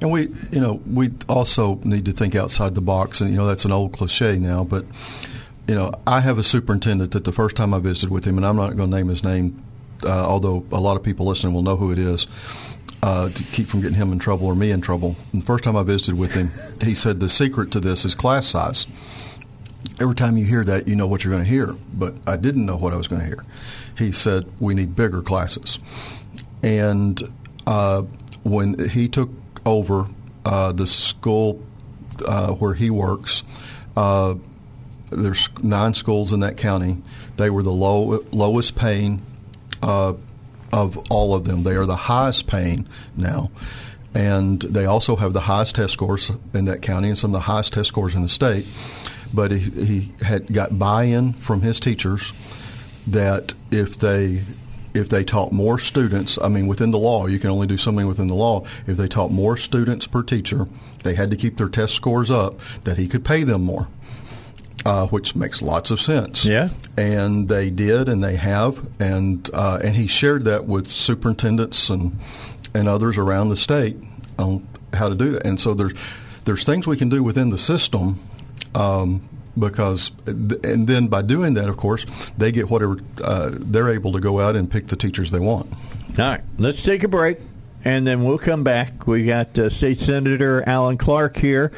[0.00, 3.46] And we, you know, we also need to think outside the box, and you know
[3.46, 4.64] that's an old cliche now.
[4.64, 4.84] But
[5.68, 8.46] you know, I have a superintendent that the first time I visited with him, and
[8.46, 9.62] I'm not going to name his name,
[10.02, 12.26] uh, although a lot of people listening will know who it is,
[13.02, 15.14] uh, to keep from getting him in trouble or me in trouble.
[15.32, 16.50] And the first time I visited with him,
[16.82, 18.86] he said the secret to this is class size.
[20.00, 22.64] Every time you hear that, you know what you're going to hear, but I didn't
[22.64, 23.44] know what I was going to hear.
[23.96, 25.78] He said we need bigger classes,
[26.62, 27.20] and
[27.66, 28.02] uh,
[28.44, 29.30] when he took
[29.68, 30.06] over
[30.44, 31.62] uh, the school
[32.24, 33.42] uh, where he works.
[33.96, 34.34] Uh,
[35.10, 37.02] there's nine schools in that county.
[37.36, 39.22] They were the low, lowest paying
[39.82, 40.14] uh,
[40.72, 41.62] of all of them.
[41.62, 43.50] They are the highest paying now.
[44.14, 47.52] And they also have the highest test scores in that county and some of the
[47.52, 48.66] highest test scores in the state.
[49.32, 52.32] But he, he had got buy-in from his teachers
[53.06, 54.42] that if they
[54.98, 58.06] if they taught more students, I mean, within the law, you can only do something
[58.06, 58.64] within the law.
[58.86, 60.66] If they taught more students per teacher,
[61.04, 63.88] they had to keep their test scores up, that he could pay them more,
[64.84, 66.44] uh, which makes lots of sense.
[66.44, 66.68] Yeah.
[66.96, 72.18] And they did, and they have, and uh, and he shared that with superintendents and
[72.74, 73.96] and others around the state
[74.38, 75.46] on how to do that.
[75.46, 75.94] And so there's
[76.44, 78.18] there's things we can do within the system.
[78.74, 79.28] Um,
[79.58, 82.04] because and then by doing that, of course,
[82.36, 85.72] they get whatever uh, they're able to go out and pick the teachers they want.
[86.18, 87.38] All right, let's take a break.
[87.84, 89.06] and then we'll come back.
[89.06, 91.70] We got uh, State Senator Alan Clark here.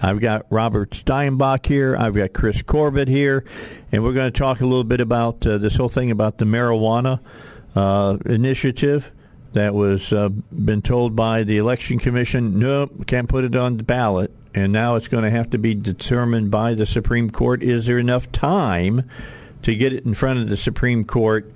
[0.00, 1.96] I've got Robert Steinbuch here.
[1.96, 3.44] I've got Chris Corbitt here,
[3.92, 6.44] and we're going to talk a little bit about uh, this whole thing about the
[6.44, 7.20] marijuana
[7.76, 9.12] uh, initiative
[9.52, 12.58] that was uh, been told by the election commission.
[12.58, 15.74] No, can't put it on the ballot, and now it's going to have to be
[15.74, 17.62] determined by the Supreme Court.
[17.62, 19.08] Is there enough time
[19.62, 21.52] to get it in front of the Supreme Court?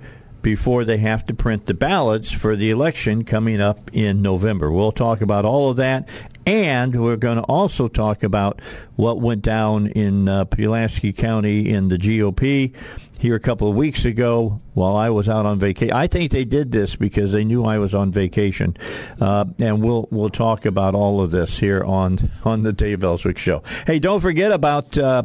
[0.47, 4.71] before they have to print the ballots for the election coming up in November.
[4.71, 6.07] We'll talk about all of that,
[6.45, 8.61] and we're going to also talk about
[8.95, 12.73] what went down in uh, Pulaski County in the GOP
[13.21, 15.93] here a couple of weeks ago while I was out on vacation.
[15.93, 18.77] I think they did this because they knew I was on vacation,
[19.19, 23.37] uh, and we'll we'll talk about all of this here on on the Dave Elswick
[23.37, 23.63] Show.
[23.85, 24.97] Hey, don't forget about.
[24.97, 25.23] Uh,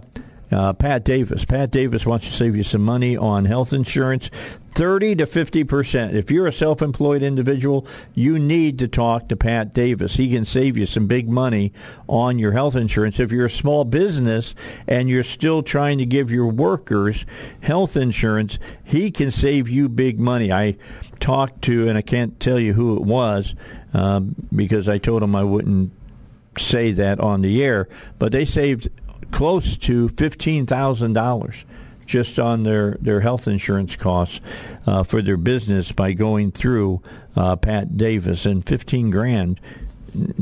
[0.53, 1.45] uh, Pat Davis.
[1.45, 4.31] Pat Davis wants to save you some money on health insurance.
[4.75, 6.17] 30 to 50 percent.
[6.17, 10.17] If you're a self-employed individual, you need to talk to Pat Davis.
[10.17, 11.73] He can save you some big money
[12.09, 13.21] on your health insurance.
[13.21, 14.55] If you're a small business
[14.87, 17.27] and you're still trying to give your workers
[17.61, 20.51] health insurance, he can save you big money.
[20.51, 20.77] I
[21.21, 23.55] talked to, and I can't tell you who it was
[23.93, 25.93] um, because I told him I wouldn't
[26.59, 27.89] say that on the air,
[28.19, 28.89] but they saved
[29.33, 31.65] close to fifteen thousand dollars
[32.07, 34.41] just on their, their health insurance costs
[34.87, 37.01] uh, for their business by going through
[37.37, 38.45] uh, Pat Davis.
[38.45, 39.61] And 15 grand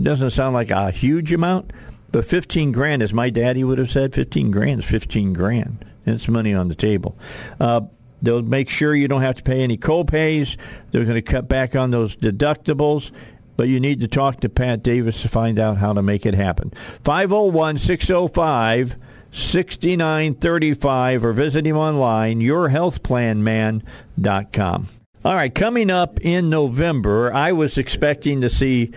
[0.01, 1.73] doesn't sound like a huge amount,
[2.11, 5.85] but 15 grand, as my daddy would have said, 15 grand is 15 grand.
[6.07, 7.17] It's money on the table.
[7.61, 7.83] Uh,
[8.21, 10.57] they'll make sure you don't have to pay any co-pays.
[10.91, 13.13] They're going to cut back on those deductibles
[13.61, 16.35] but you need to talk to Pat Davis to find out how to make it
[16.35, 16.73] happen.
[17.05, 18.97] 501 605
[19.33, 24.89] 6935 or visit him online, yourhealthplanman.com.
[25.27, 28.93] All right, coming up in November, I was expecting to see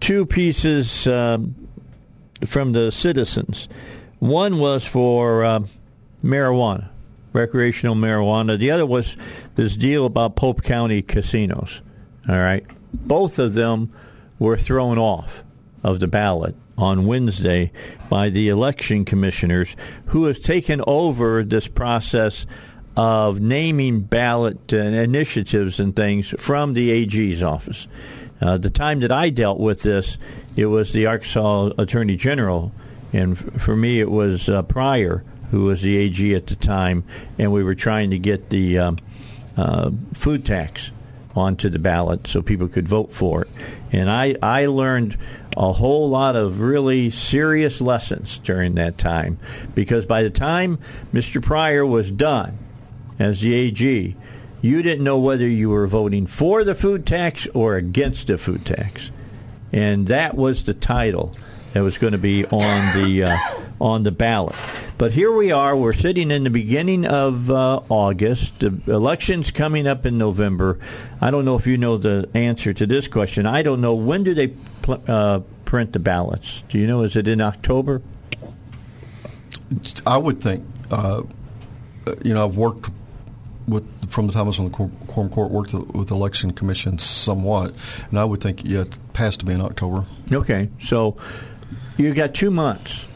[0.00, 1.54] two pieces um,
[2.44, 3.66] from the citizens.
[4.18, 5.60] One was for uh,
[6.22, 6.90] marijuana,
[7.32, 8.58] recreational marijuana.
[8.58, 9.16] The other was
[9.54, 11.80] this deal about Pope County casinos.
[12.28, 12.62] All right.
[13.04, 13.92] Both of them
[14.38, 15.44] were thrown off
[15.82, 17.72] of the ballot on Wednesday
[18.10, 19.76] by the election commissioners
[20.08, 22.46] who have taken over this process
[22.96, 27.88] of naming ballot uh, initiatives and things from the AG's office.
[28.40, 30.18] Uh, the time that I dealt with this,
[30.56, 32.72] it was the Arkansas Attorney General,
[33.12, 37.04] and f- for me, it was uh, Pryor, who was the AG at the time,
[37.38, 38.98] and we were trying to get the um,
[39.56, 40.92] uh, food tax
[41.36, 43.48] onto the ballot so people could vote for it.
[43.92, 45.16] And I, I learned
[45.56, 49.38] a whole lot of really serious lessons during that time
[49.74, 50.78] because by the time
[51.12, 51.42] Mr.
[51.42, 52.58] Pryor was done
[53.18, 54.16] as the AG,
[54.60, 58.64] you didn't know whether you were voting for the food tax or against the food
[58.64, 59.10] tax.
[59.72, 61.32] And that was the title
[61.72, 63.36] that was going to be on the uh,
[63.80, 64.56] on the ballot.
[64.98, 65.76] But here we are.
[65.76, 68.60] We're sitting in the beginning of uh, August.
[68.60, 70.78] The election's coming up in November.
[71.20, 73.46] I don't know if you know the answer to this question.
[73.46, 76.62] I don't know when do they pl- uh, print the ballots.
[76.68, 77.02] Do you know?
[77.02, 78.00] Is it in October?
[80.06, 80.64] I would think.
[80.90, 81.22] Uh,
[82.22, 82.90] you know, I've worked
[83.68, 86.98] with from the time I was on the quorum court, worked with the election commission
[86.98, 87.74] somewhat,
[88.10, 90.04] and I would think yeah, it has to be in October.
[90.32, 91.16] Okay, so
[91.96, 93.06] you've got two months.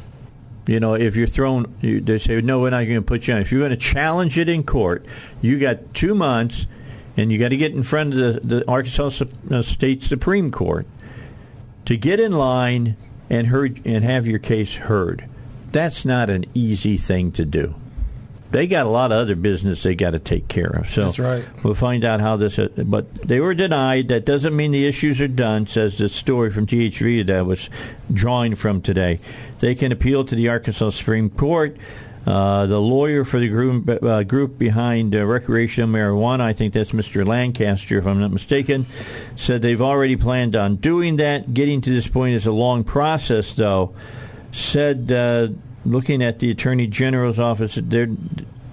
[0.71, 3.35] You know, if you're thrown, you, they say, no, we're not going to put you
[3.35, 3.41] on.
[3.41, 5.05] If you're going to challenge it in court,
[5.41, 6.69] you got two months,
[7.17, 10.87] and you got to get in front of the, the Arkansas uh, State Supreme Court
[11.87, 12.97] to get in line
[13.29, 15.29] and heard and have your case heard.
[15.73, 17.75] That's not an easy thing to do
[18.51, 20.91] they got a lot of other business they got to take care of.
[20.91, 21.45] So That's right.
[21.63, 22.59] We'll find out how this.
[22.59, 24.09] But they were denied.
[24.09, 25.67] That doesn't mean the issues are done.
[25.67, 27.71] Says the story from THV that was
[28.13, 29.21] drawing from today.
[29.61, 31.77] They can appeal to the Arkansas Supreme Court.
[32.27, 36.93] Uh, the lawyer for the group, uh, group behind uh, recreational marijuana, I think that's
[36.93, 37.27] Mr.
[37.27, 38.85] Lancaster, if I'm not mistaken,
[39.37, 41.55] said they've already planned on doing that.
[41.55, 43.95] Getting to this point is a long process, though.
[44.53, 45.49] Said uh,
[45.85, 48.09] looking at the Attorney General's office, they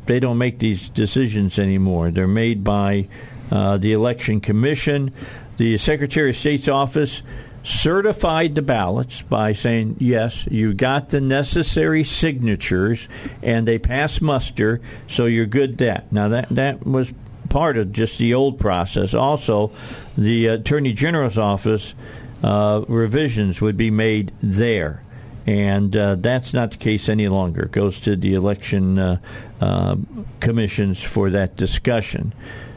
[0.05, 2.11] they don't make these decisions anymore.
[2.11, 3.07] They're made by
[3.51, 5.11] uh, the Election Commission.
[5.57, 7.23] The Secretary of State's office
[7.63, 13.09] certified the ballots by saying, yes, you got the necessary signatures
[13.43, 16.09] and they passed muster, so you're good that.
[16.11, 17.13] Now, that, that was
[17.49, 19.13] part of just the old process.
[19.13, 19.71] Also,
[20.17, 21.95] the Attorney General's office
[22.43, 25.01] uh, revisions would be made there
[25.47, 27.63] and uh, that's not the case any longer.
[27.63, 29.17] It goes to the election uh,
[29.61, 29.95] uh,
[30.41, 32.33] commissions for that discussion.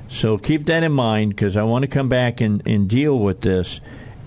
[0.09, 3.41] So keep that in mind because I want to come back and, and deal with
[3.41, 3.81] this.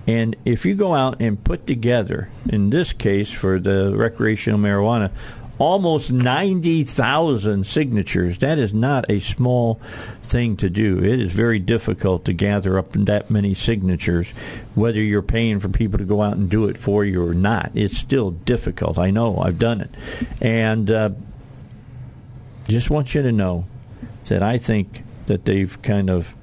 [0.05, 5.11] And if you go out and put together, in this case for the recreational marijuana,
[5.59, 8.39] almost 90,000 signatures.
[8.39, 9.79] That is not a small
[10.21, 10.99] thing to do.
[10.99, 14.31] It is very difficult to gather up that many signatures,
[14.75, 17.71] whether you're paying for people to go out and do it for you or not.
[17.75, 18.97] It's still difficult.
[18.97, 19.37] I know.
[19.37, 19.91] I've done it.
[20.41, 21.11] And uh,
[22.67, 23.65] just want you to know
[24.25, 26.35] that I think that they've kind of.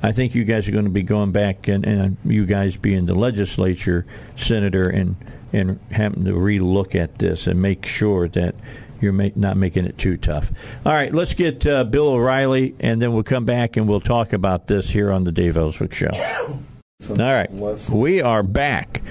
[0.00, 3.06] I think you guys are going to be going back, and, and you guys being
[3.06, 5.16] the legislature, senator, and
[5.52, 8.54] and having to relook at this and make sure that
[9.00, 10.50] you're make, not making it too tough.
[10.84, 14.32] All right, let's get uh, Bill O'Reilly, and then we'll come back and we'll talk
[14.32, 16.10] about this here on the Dave Elswick Show.
[17.08, 17.48] All right,
[17.90, 19.02] we are back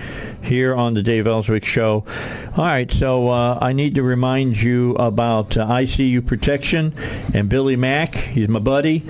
[0.43, 2.05] here on the Dave Elswick Show.
[2.57, 6.93] All right, so uh, I need to remind you about uh, ICU Protection
[7.33, 8.13] and Billy Mack.
[8.15, 9.05] He's my buddy.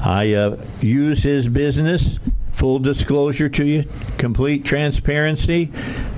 [0.00, 2.20] I uh, use his business
[2.60, 3.82] full disclosure to you,
[4.18, 5.72] complete transparency.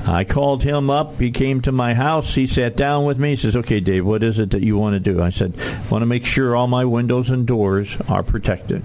[0.05, 1.21] I called him up.
[1.21, 2.35] He came to my house.
[2.35, 3.31] He sat down with me.
[3.31, 5.89] He says, "Okay, Dave, what is it that you want to do?" I said, "I
[5.89, 8.83] want to make sure all my windows and doors are protected.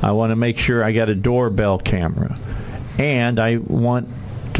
[0.00, 2.38] I want to make sure I got a doorbell camera,
[2.98, 4.08] and I want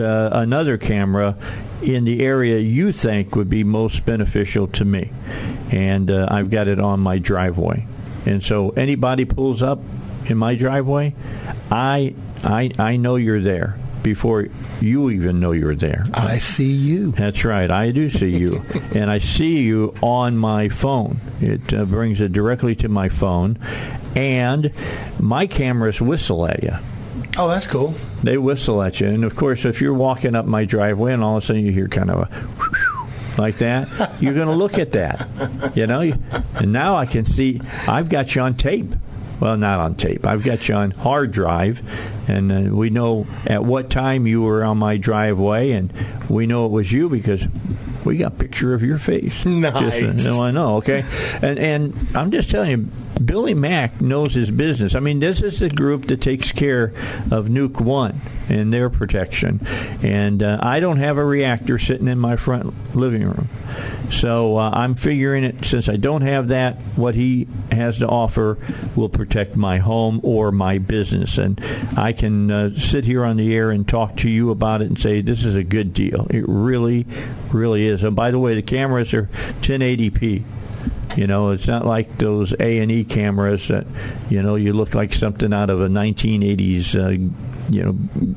[0.00, 1.36] uh, another camera
[1.80, 5.12] in the area you think would be most beneficial to me,
[5.70, 7.86] and uh, I've got it on my driveway.
[8.26, 9.78] And so anybody pulls up
[10.26, 11.14] in my driveway,
[11.70, 14.48] I I I know you're there before
[14.80, 16.04] you even know you're there.
[16.14, 17.12] I see you.
[17.12, 17.70] That's right.
[17.70, 18.64] I do see you.
[18.94, 21.18] and I see you on my phone.
[21.40, 23.58] It uh, brings it directly to my phone.
[24.14, 24.72] And
[25.18, 26.74] my cameras whistle at you.
[27.38, 27.94] Oh, that's cool.
[28.22, 29.08] They whistle at you.
[29.08, 31.72] And of course, if you're walking up my driveway and all of a sudden you
[31.72, 33.88] hear kind of a like that,
[34.20, 35.28] you're going to look at that.
[35.74, 36.12] You know?
[36.56, 38.94] And now I can see I've got you on tape
[39.42, 40.24] well, not on tape.
[40.24, 41.82] I've got you on hard drive,
[42.28, 45.92] and uh, we know at what time you were on my driveway, and
[46.28, 47.48] we know it was you because
[48.04, 49.44] we got a picture of your face.
[49.46, 50.00] Nice.
[50.00, 50.76] Just, uh, I know.
[50.76, 51.04] Okay,
[51.42, 52.76] and and I'm just telling you,
[53.24, 54.94] Billy Mack knows his business.
[54.94, 56.92] I mean, this is the group that takes care
[57.30, 59.60] of Nuke One and their protection,
[60.02, 63.48] and uh, I don't have a reactor sitting in my front living room.
[64.10, 68.58] So uh, I'm figuring it since I don't have that, what he has to offer
[68.94, 71.60] will protect my home or my business, and
[71.96, 75.00] I can uh, sit here on the air and talk to you about it and
[75.00, 76.26] say this is a good deal.
[76.30, 77.06] It really,
[77.50, 77.91] really is.
[78.00, 79.28] And by the way, the cameras are
[79.60, 80.44] 1080p.
[81.16, 83.86] You know, it's not like those A and E cameras that
[84.30, 87.10] you know you look like something out of a 1980s, uh,
[87.70, 88.36] you know,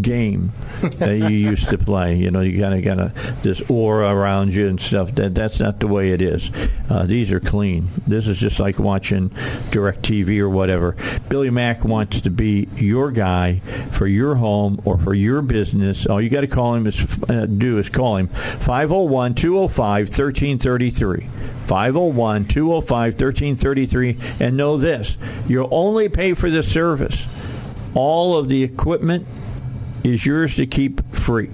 [0.00, 0.52] game
[0.98, 2.16] that you used to play.
[2.16, 3.12] You know, you kind of got a,
[3.42, 5.14] this aura around you and stuff.
[5.14, 6.50] That that's not the way it is.
[6.88, 7.88] Uh, these are clean.
[8.06, 9.30] This is just like watching
[9.70, 10.96] direct TV or whatever.
[11.28, 13.60] Billy Mack wants to be your guy
[13.92, 16.06] for your home or for your business.
[16.06, 21.26] All you got to call him is uh, do is call him 501 205 1333.
[21.66, 24.16] 501 205 1333.
[24.40, 27.26] And know this you'll only pay for the service.
[27.94, 29.26] All of the equipment
[30.08, 31.50] is yours to keep free.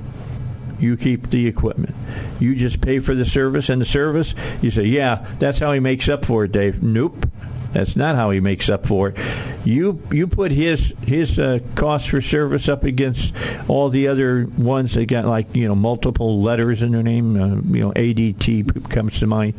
[0.79, 1.95] You keep the equipment.
[2.41, 5.81] You just pay for the service, and the service, you say, yeah, that's how he
[5.81, 6.83] makes up for it, Dave.
[6.83, 7.27] Nope.
[7.73, 9.19] That's not how he makes up for it.
[9.65, 13.35] You you put his his uh, cost for service up against
[13.67, 17.35] all the other ones that got like you know multiple letters in their name.
[17.35, 19.55] Uh, you know ADT comes to mind.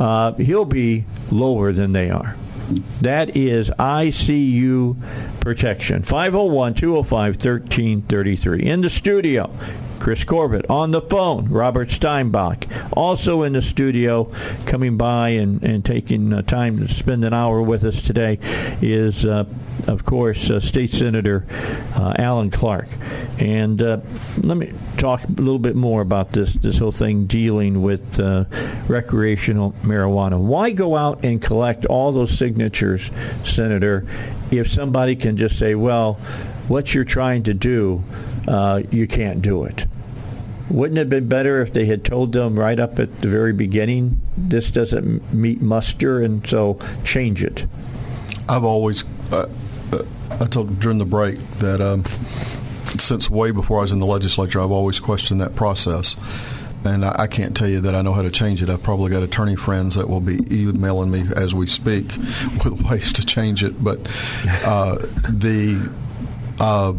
[0.00, 2.34] Uh, he'll be lower than they are.
[3.00, 4.96] That is ICU
[5.40, 6.02] protection.
[6.02, 8.62] 501 205 1333.
[8.62, 9.50] In the studio,
[10.00, 10.68] Chris Corbitt.
[10.70, 12.66] On the phone, Robert Steinbuch.
[12.92, 14.32] Also in the studio,
[14.66, 18.38] coming by and, and taking uh, time to spend an hour with us today
[18.80, 19.44] is, uh,
[19.86, 21.46] of course, uh, State Senator
[21.94, 22.88] uh, Alan Clark.
[23.38, 24.00] And uh,
[24.38, 28.44] let me talk a little bit more about this, this whole thing dealing with uh,
[28.88, 30.38] recreational marijuana.
[30.38, 33.10] Why go out and collect all those signatures,
[33.44, 34.06] Senator,
[34.50, 36.14] if somebody can just say, well,
[36.68, 38.02] what you're trying to do,
[38.48, 39.86] uh, you can't do it.
[40.70, 43.52] Wouldn't it have been better if they had told them right up at the very
[43.52, 47.66] beginning, this doesn't meet muster, and so change it?
[48.48, 49.02] I've always,
[49.32, 49.48] uh,
[49.92, 52.04] uh, I told during the break that um,
[52.98, 56.16] since way before I was in the legislature, I've always questioned that process.
[56.84, 58.70] And I, I can't tell you that I know how to change it.
[58.70, 62.06] I've probably got attorney friends that will be emailing me as we speak
[62.64, 63.82] with ways to change it.
[63.82, 63.98] But
[64.64, 64.96] uh,
[65.28, 65.90] the
[66.58, 66.94] uh,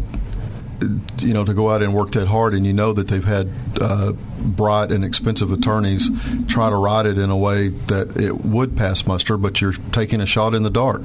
[1.18, 3.48] you know, to go out and work that hard, and you know that they've had
[3.80, 6.08] uh, bright and expensive attorneys
[6.46, 10.20] try to write it in a way that it would pass muster, but you're taking
[10.20, 11.02] a shot in the dark.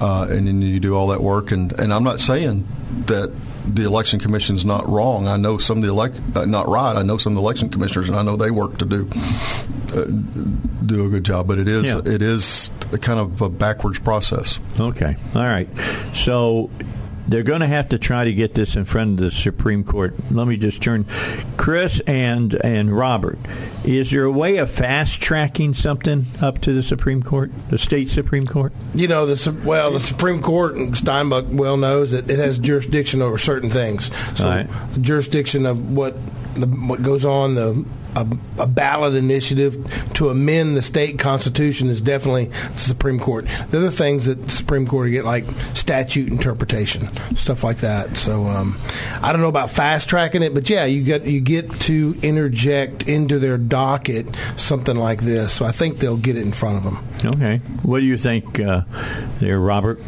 [0.00, 1.52] uh, and then you do all that work.
[1.52, 2.66] And, and I'm not saying
[3.06, 3.32] that
[3.66, 5.28] the election commission is not wrong.
[5.28, 6.96] I know some of the elect uh, not right.
[6.96, 9.08] I know some of the election commissioners, and I know they work to do
[9.94, 10.04] uh,
[10.84, 11.46] do a good job.
[11.46, 11.98] But it is Yeah.
[12.04, 14.58] it is a kind of a backwards process.
[14.78, 15.16] Okay.
[15.34, 15.68] All right.
[16.12, 16.70] So
[17.26, 20.14] they're going to have to try to get this in front of the Supreme Court.
[20.30, 21.06] Let me just turn
[21.56, 23.38] Chris and and Robert.
[23.84, 28.10] Is there a way of fast tracking something up to the Supreme Court, the state
[28.10, 28.72] Supreme Court?
[28.94, 33.20] You know, the well, the Supreme Court and Steinbuch well knows that it has jurisdiction
[33.22, 34.10] over certain things.
[34.36, 34.68] So, Right.
[35.00, 36.14] jurisdiction of what
[36.54, 37.84] the, what goes on the
[38.16, 38.26] a,
[38.58, 39.76] a ballot initiative
[40.14, 43.46] to amend the state constitution is definitely the Supreme Court.
[43.70, 48.16] The other things that the Supreme Court get like statute interpretation, stuff like that.
[48.16, 48.78] So um,
[49.22, 53.08] I don't know about fast tracking it, but yeah, you get you get to interject
[53.08, 55.52] into their docket something like this.
[55.52, 57.34] So I think they'll get it in front of them.
[57.34, 57.58] Okay.
[57.82, 58.82] What do you think uh,
[59.38, 60.00] there, Robert?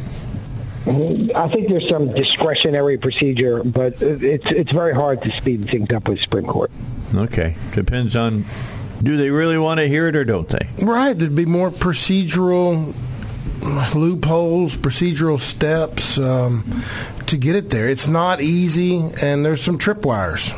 [0.87, 6.07] I think there's some discretionary procedure, but it's it's very hard to speed things up
[6.07, 6.71] with Supreme Court.
[7.15, 7.57] Okay.
[7.75, 8.45] Depends on
[9.03, 10.69] do they really want to hear it or don't they?
[10.83, 12.95] Right, there'd be more procedural
[13.95, 16.83] loopholes, procedural steps um,
[17.27, 17.89] to get it there.
[17.89, 20.55] It's not easy, and there's some tripwires.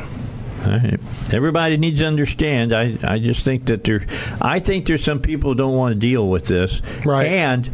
[0.65, 0.99] Right.
[1.33, 2.73] Everybody needs to understand.
[2.73, 4.05] I, I just think that there,
[4.41, 7.27] I think there's some people who don't want to deal with this, Right.
[7.27, 7.69] And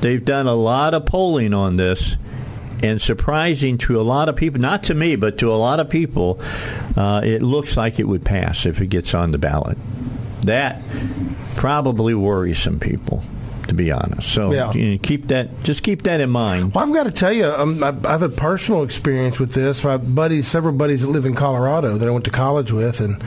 [0.00, 2.16] they've done a lot of polling on this,
[2.82, 5.90] and surprising to a lot of people, not to me, but to a lot of
[5.90, 6.40] people,
[6.96, 9.78] uh, it looks like it would pass if it gets on the ballot.
[10.42, 10.82] That
[11.56, 13.22] probably worries some people,
[13.68, 14.32] to be honest.
[14.32, 14.72] So Yeah.
[14.72, 16.74] you know, keep that, just keep that in mind.
[16.74, 19.84] Well, I've got to tell you, um, I've, I've had personal experience with this.
[19.84, 23.22] My buddies, several buddies that live in Colorado that I went to college with, and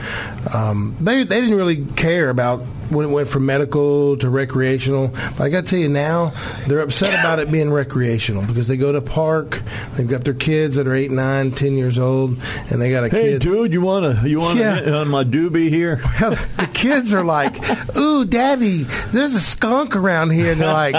[0.54, 2.60] um, they they didn't really care about
[2.90, 5.08] when it went from medical to recreational.
[5.38, 6.32] But I got to tell you now,
[6.66, 9.62] they're upset about it being recreational because they go to park,
[9.94, 12.36] they've got their kids that are eight, nine, ten years old,
[12.70, 13.42] and they got a Hey, kid.
[13.42, 14.92] dude, you want to you want to Yeah.
[14.96, 15.96] on my doobie here?
[16.56, 17.54] the kids are like,
[17.96, 18.82] "Ooh, daddy,
[19.12, 20.94] there's a skunk around here." And they're like,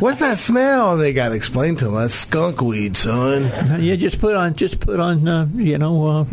[0.00, 3.44] "What's that smell?" And they got to explain to them, "That's skunk weed, son."
[3.82, 6.24] Yeah, just put on, just put on, uh, you know, uh,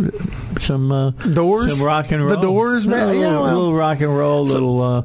[0.59, 1.77] some uh, Doors?
[1.77, 2.35] some rock and roll.
[2.35, 3.07] The Doors, man?
[3.07, 5.01] Little, Yeah, well- little rock and roll, little, uh,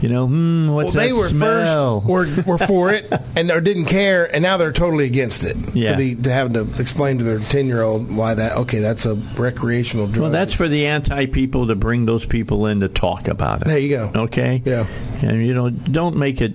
[0.00, 2.00] you know, hmm, what's Well, that they were smell?
[2.00, 5.56] first were, were for it and or didn't care, and now they're totally against it.
[5.74, 5.92] Yeah.
[5.92, 9.06] to, be, to having to explain to their ten year old why that okay, that's
[9.06, 10.22] a recreational drug.
[10.22, 13.66] well, that's for the anti people to bring those people in to talk about it.
[13.68, 14.10] There you go.
[14.14, 14.62] Okay.
[14.64, 14.86] Yeah.
[15.22, 16.54] And you know, don't make it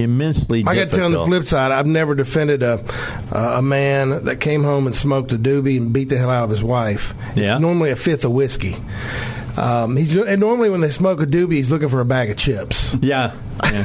[0.00, 0.64] immensely.
[0.66, 2.84] I got to tell you on the flip side, I've never defended a
[3.32, 6.50] a man that came home and smoked a doobie and beat the hell out of
[6.50, 7.14] his wife.
[7.34, 7.54] Yeah.
[7.54, 8.76] It's normally a fifth of whiskey.
[9.56, 12.36] Um, he's and normally when they smoke a doobie, he's looking for a bag of
[12.36, 12.94] chips.
[13.00, 13.34] Yeah.
[13.64, 13.84] yeah.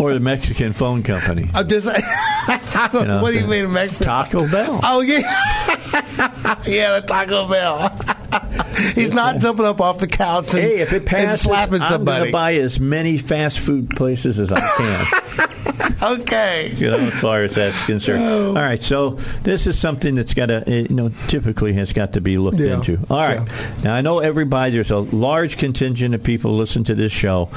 [0.00, 1.48] or the Mexican phone company.
[1.54, 4.06] I'm just, I don't, You know, what do you mean, Mexican?
[4.06, 4.80] Taco Bell.
[4.82, 5.18] Oh yeah,
[6.66, 8.64] yeah, the Taco Bell.
[8.94, 11.80] He's not jumping up off the couch and, Hey, if it and passes, slapping I'm
[11.80, 12.26] going somebody.
[12.26, 15.92] to buy as many fast food places as I can.
[16.20, 16.72] okay.
[16.76, 18.22] you know, as far as that's concerned.
[18.24, 18.48] Oh.
[18.48, 19.10] All right, so
[19.42, 22.58] this is something that's got to, eh, you know, typically has got to be looked
[22.58, 22.74] Yeah.
[22.74, 22.98] into.
[23.10, 23.46] All right.
[23.82, 27.48] Now, I know everybody, there's a large contingent of people listen to this show.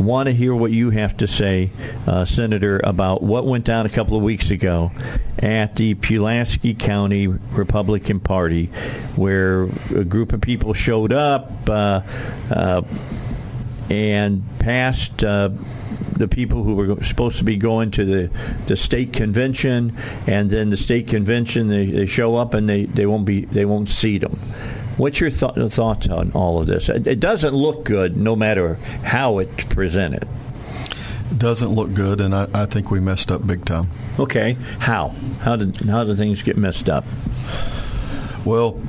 [0.00, 1.70] Want to hear what you have to say,
[2.06, 4.90] uh, Senator, about what went down a couple of weeks ago
[5.38, 8.66] at the Pulaski County Republican Party,
[9.16, 9.64] where
[9.94, 12.00] a group of people showed up uh,
[12.50, 12.82] uh,
[13.90, 15.50] and passed uh,
[16.16, 18.30] the people who were supposed to be going to the,
[18.66, 19.96] the state convention,
[20.26, 23.64] and then the state convention they, they show up and they, they won't be they
[23.64, 24.38] won't seat them.
[24.96, 26.88] What's your th- thoughts on all of this?
[26.88, 28.74] It, it doesn't look good, no matter
[29.04, 30.28] how it's presented.
[31.36, 33.88] Doesn't look good, and I, I think we messed up big time.
[34.18, 35.08] Okay, how
[35.40, 37.04] how did how did things get messed up?
[38.44, 38.80] Well,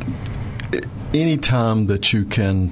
[1.13, 2.71] any time that you can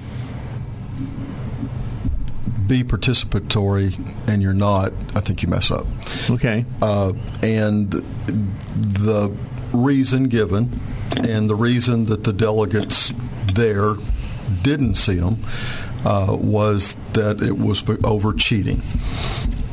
[2.68, 3.98] be participatory
[4.28, 5.86] and you're not, I think you mess up.
[6.30, 7.14] Okay, Uh,
[7.44, 9.36] and the
[9.74, 10.70] reason given
[11.18, 13.14] and the reason that the delegates
[13.54, 13.96] there
[14.64, 15.38] didn't see them
[16.06, 18.82] uh, was that it was over cheating.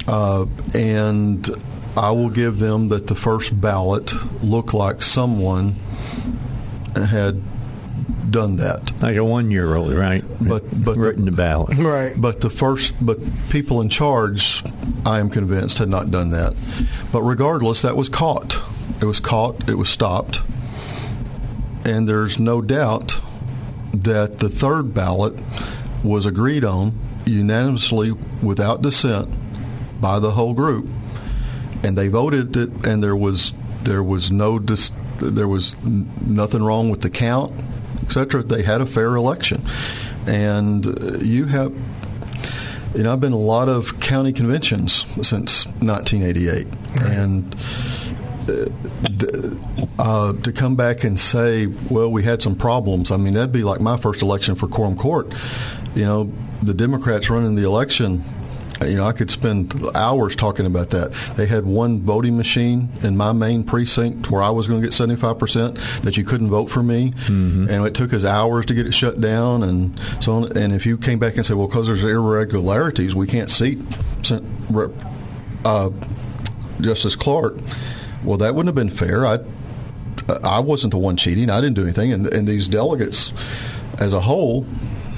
[0.07, 1.49] Uh, and
[1.97, 4.12] I will give them that the first ballot
[4.43, 5.75] looked like someone
[6.95, 7.43] had
[8.31, 8.93] done that.
[9.03, 10.23] like a one year old, right?
[10.41, 11.79] But- but the- written the ballot.
[11.79, 12.12] Right.
[12.16, 13.19] But the first, but
[13.49, 14.62] people in charge,
[15.07, 16.55] I am convinced, had not done that.
[17.12, 18.61] But regardless, that was caught.
[19.01, 19.69] It was caught.
[19.69, 20.41] It was stopped.
[21.85, 23.20] And there's no doubt
[23.95, 25.41] that the third ballot
[26.03, 28.12] was agreed on unanimously,
[28.43, 29.29] without dissent,
[30.01, 30.89] by the whole group.
[31.85, 33.53] and they voted it, and there was
[33.83, 37.53] there was no dis, there was nothing wrong with the count,
[38.03, 38.43] etc.
[38.43, 39.62] They had a fair election,
[40.27, 41.73] and you have.
[42.95, 46.66] You know, I've been to a lot of county conventions since 1988,
[47.03, 47.55] and
[49.99, 53.11] uh, to come back and say, well, we had some problems.
[53.11, 55.35] I mean, that'd be like my first election for quorum court.
[55.95, 58.23] You know, the Democrats running the election.
[58.87, 61.12] You know, I could spend hours talking about that.
[61.37, 64.95] They had one voting machine in my main precinct where I was going to get
[64.95, 67.11] 75% that you couldn't vote for me.
[67.11, 67.69] Mm-hmm.
[67.70, 69.65] And it took us hours to get it shut down.
[69.65, 70.57] And so on.
[70.57, 73.81] And if you came back and said, well, because there's irregularities, we can't seat
[75.65, 75.91] uh,
[76.81, 77.57] Justice Clark,
[78.24, 79.27] well, that wouldn't have been fair.
[79.27, 79.39] I
[80.43, 81.51] I wasn't the one cheating.
[81.51, 83.32] I didn't do anything, and, and these delegates,
[83.99, 84.66] as a whole,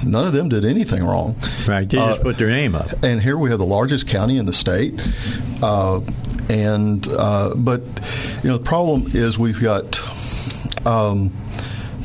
[0.04, 1.36] none of them did anything wrong.
[1.66, 2.90] Right, they just uh, put their name up.
[3.02, 5.00] And here we have the largest county in the state.
[5.62, 6.00] Uh,
[6.48, 7.82] and uh, but
[8.42, 10.00] you know the problem is we've got.
[10.86, 11.36] Um,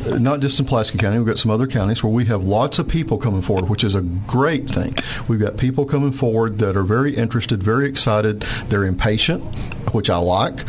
[0.06, 2.88] not just in Pulaski County, we've got some other counties where we have lots of
[2.88, 4.94] people coming forward, which is a great thing.
[5.28, 8.42] We've got people coming forward that are very interested, very excited.
[8.70, 9.44] They're impatient,
[9.94, 10.64] which I like.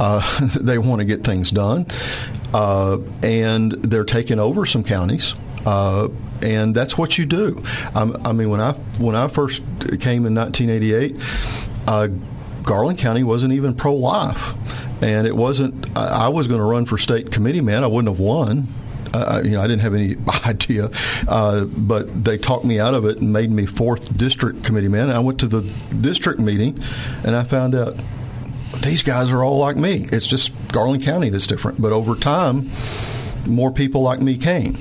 [0.00, 1.86] Uh, they want to get things done.
[2.52, 5.34] Uh, and they're taking over some counties.
[5.66, 6.08] Uh,
[6.42, 7.62] and that's what you do.
[7.94, 9.62] I mean, when I when I first
[10.00, 11.16] came in 1988,
[11.86, 12.08] uh,
[12.62, 14.54] Garland County wasn't even pro life
[15.04, 15.96] and it wasn't.
[15.96, 17.84] I, I was going to run for state committee man.
[17.84, 18.66] I wouldn't have won.
[19.12, 20.16] Uh, you know, I didn't have any
[20.46, 20.88] idea,
[21.28, 25.10] uh, but they talked me out of it and made me fourth district committee man.
[25.10, 25.60] I went to the
[26.00, 26.82] district meeting,
[27.24, 27.94] and I found out
[28.84, 30.06] these guys are all like me.
[30.12, 31.80] It's just Garland County that's different.
[31.80, 32.70] But over time,
[33.46, 34.76] more people like me came,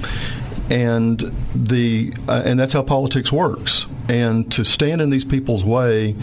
[0.70, 1.20] and
[1.56, 3.88] the uh, and that's how politics works.
[4.10, 6.16] And to stand in these people's way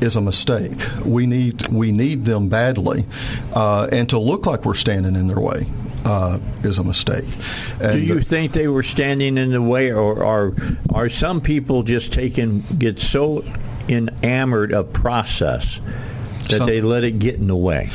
[0.00, 0.78] is a mistake.
[1.04, 3.06] We need we need them badly,
[3.54, 5.66] uh, and to look like we're standing in their way
[6.04, 7.26] uh, is a mistake.
[7.80, 10.54] And Do you think they were standing in the way, or are
[10.92, 13.44] are some people just taking get so
[13.88, 15.80] enamored of process?
[16.48, 17.88] That some, they let it get in the way.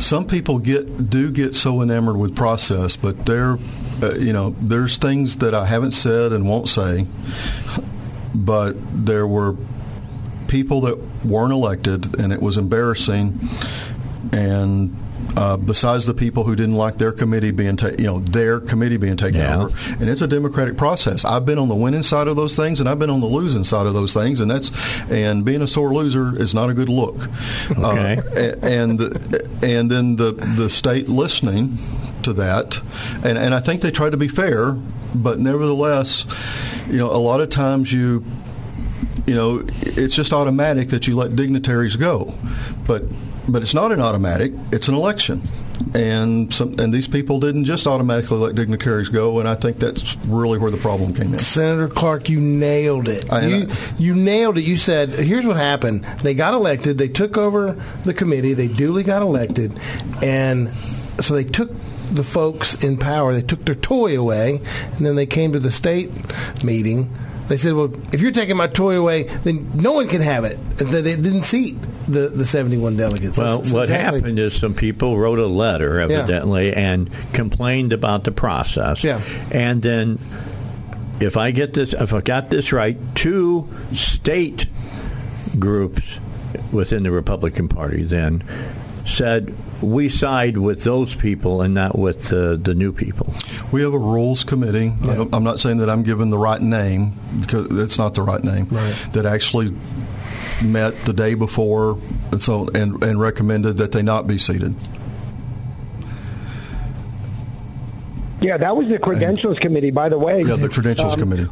[0.00, 3.58] Some people get do get so enamored with process, but they're
[4.02, 7.06] uh, you know there's things that I haven't said and won't say,
[8.34, 9.56] but there were
[10.46, 13.38] people that weren't elected, and it was embarrassing.
[14.32, 14.96] And
[15.38, 18.96] uh, besides the people who didn't like their committee being, ta- you know, their committee
[18.96, 19.56] being taken yeah.
[19.56, 21.24] over, and it's a democratic process.
[21.24, 23.62] I've been on the winning side of those things, and I've been on the losing
[23.62, 24.72] side of those things, and that's
[25.08, 27.28] and being a sore loser is not a good look.
[27.70, 28.18] Okay.
[28.18, 29.00] Uh, and
[29.62, 31.78] and then the the state listening
[32.24, 32.80] to that,
[33.24, 34.72] and and I think they try to be fair,
[35.14, 36.26] but nevertheless,
[36.88, 38.24] you know, a lot of times you
[39.28, 42.34] you know, it's just automatic that you let dignitaries go.
[42.86, 43.02] But
[43.48, 45.42] but it's not an automatic; it's an election,
[45.94, 49.38] and some and these people didn't just automatically let dignitaries go.
[49.40, 51.38] And I think that's really where the problem came in.
[51.38, 53.32] Senator Clark, you nailed it.
[53.32, 53.68] I, you,
[53.98, 54.64] you nailed it.
[54.64, 57.72] You said, "Here's what happened: they got elected, they took over
[58.04, 59.78] the committee, they duly got elected,
[60.22, 60.68] and
[61.20, 61.72] so they took."
[62.08, 64.62] The folks in power, they took their toy away,
[64.96, 66.10] and then they came to the state
[66.64, 67.14] meeting
[67.48, 70.58] they said, "Well, if you're taking my toy away, then no one can have it."
[70.78, 71.76] That they didn't seat
[72.08, 73.38] the, the 71 delegates.
[73.38, 74.20] Well, That's what exactly.
[74.20, 76.92] happened is some people wrote a letter, evidently, yeah.
[76.92, 79.04] and complained about the process.
[79.04, 79.20] Yeah.
[79.50, 80.18] And then,
[81.20, 84.66] if I get this, if I got this right, two state
[85.58, 86.20] groups
[86.72, 88.42] within the Republican Party then
[89.04, 93.32] said we side with those people and not with uh, the new people.
[93.70, 94.92] We have a rules committee.
[95.02, 95.24] Yeah.
[95.32, 98.66] I'm not saying that I'm given the right name because it's not the right name.
[98.70, 99.08] Right.
[99.12, 99.74] That actually
[100.62, 101.98] met the day before
[102.32, 104.74] and so and, and recommended that they not be seated.
[108.40, 110.42] Yeah, that was the credentials committee, by the way.
[110.42, 111.48] Yeah, the credentials um, committee.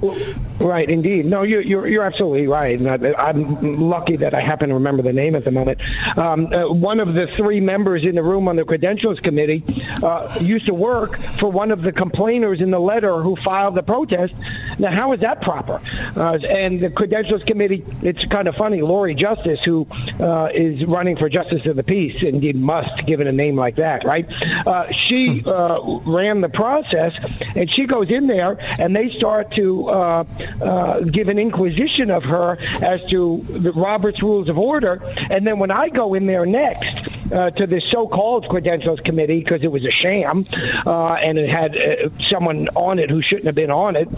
[0.61, 1.27] Right, indeed.
[1.27, 2.81] No, you're you're, you're absolutely right.
[2.81, 5.81] And I, am lucky that I happen to remember the name at the moment.
[6.17, 9.65] Um, uh, one of the three members in the room on the credentials committee
[10.03, 13.83] uh, used to work for one of the complainers in the letter who filed the
[13.83, 14.35] protest.
[14.79, 15.81] Now, how is that proper?
[16.17, 18.81] Uh, and the credentials committee, it's kind of funny.
[18.81, 19.89] Lori Justice, who
[20.21, 24.05] uh, is running for justice of the peace, indeed must, given a name like that,
[24.05, 24.31] right?
[24.67, 27.13] Uh, she uh, ran the process process,
[27.55, 30.25] and she goes in there, and they start to uh,
[30.61, 35.01] uh, give an inquisition of her as to the Robert's Rules of Order.
[35.31, 39.63] And then when I go in there next uh, to this so-called credentials committee, because
[39.63, 40.47] it was a sham,
[40.87, 44.09] uh, and it had uh, someone on it who shouldn't have been on it,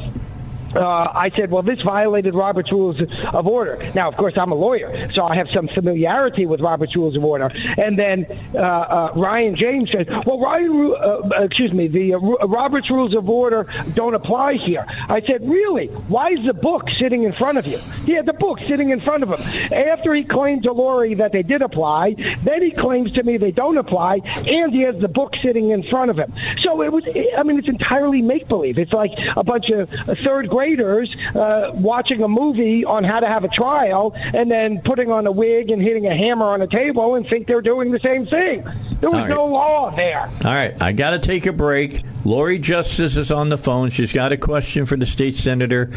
[0.75, 3.79] uh, I said, well, this violated Robert's Rules of Order.
[3.95, 7.25] Now, of course, I'm a lawyer, so I have some familiarity with Robert's Rules of
[7.25, 7.51] Order.
[7.77, 12.91] And then uh, uh, Ryan James said, well, Ryan, uh, excuse me, the uh, Robert's
[12.91, 14.85] Rules of Order don't apply here.
[15.09, 15.87] I said, really?
[15.87, 17.79] Why is the book sitting in front of you?
[18.05, 19.73] He had the book sitting in front of him.
[19.73, 23.53] After he claimed to Lori that they did apply, then he claims to me they
[23.53, 26.33] don't apply, and he has the book sitting in front of him.
[26.59, 27.05] So it was,
[27.37, 28.79] I mean, it's entirely make-believe.
[28.79, 33.45] It's like a bunch of third graders uh, watching a movie on how to have
[33.45, 37.15] a trial and then putting on a wig and hitting a hammer on a table
[37.15, 38.65] and think they're doing the same thing.
[39.01, 39.29] There was right.
[39.29, 40.23] no law there.
[40.23, 42.03] All right, I got to take a break.
[42.25, 43.91] Lori Justice is on the phone.
[43.91, 45.93] She's got a question for the state senator.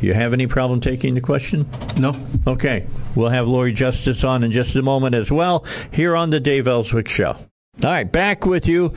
[0.00, 1.68] You have any problem taking the question?
[2.00, 2.14] No.
[2.46, 2.86] Okay.
[3.14, 6.66] We'll have Lori Justice on in just a moment as well here on the Dave
[6.66, 7.32] Elswick Show.
[7.32, 7.44] All
[7.82, 8.94] right, back with you.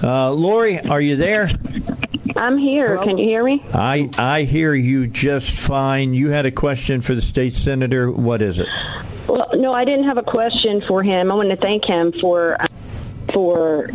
[0.00, 1.50] Uh, Lori, are you there?
[2.36, 2.94] I'm here.
[2.94, 3.04] Hello?
[3.04, 3.62] Can you hear me?
[3.72, 6.14] I I hear you just fine.
[6.14, 8.10] You had a question for the state senator.
[8.10, 8.68] What is it?
[9.26, 11.30] Well, no, I didn't have a question for him.
[11.30, 12.56] I want to thank him for
[13.32, 13.90] for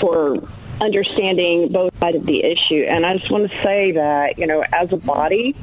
[0.00, 0.48] for
[0.80, 2.84] understanding both sides of the issue.
[2.88, 5.54] And I just want to say that you know, as a body,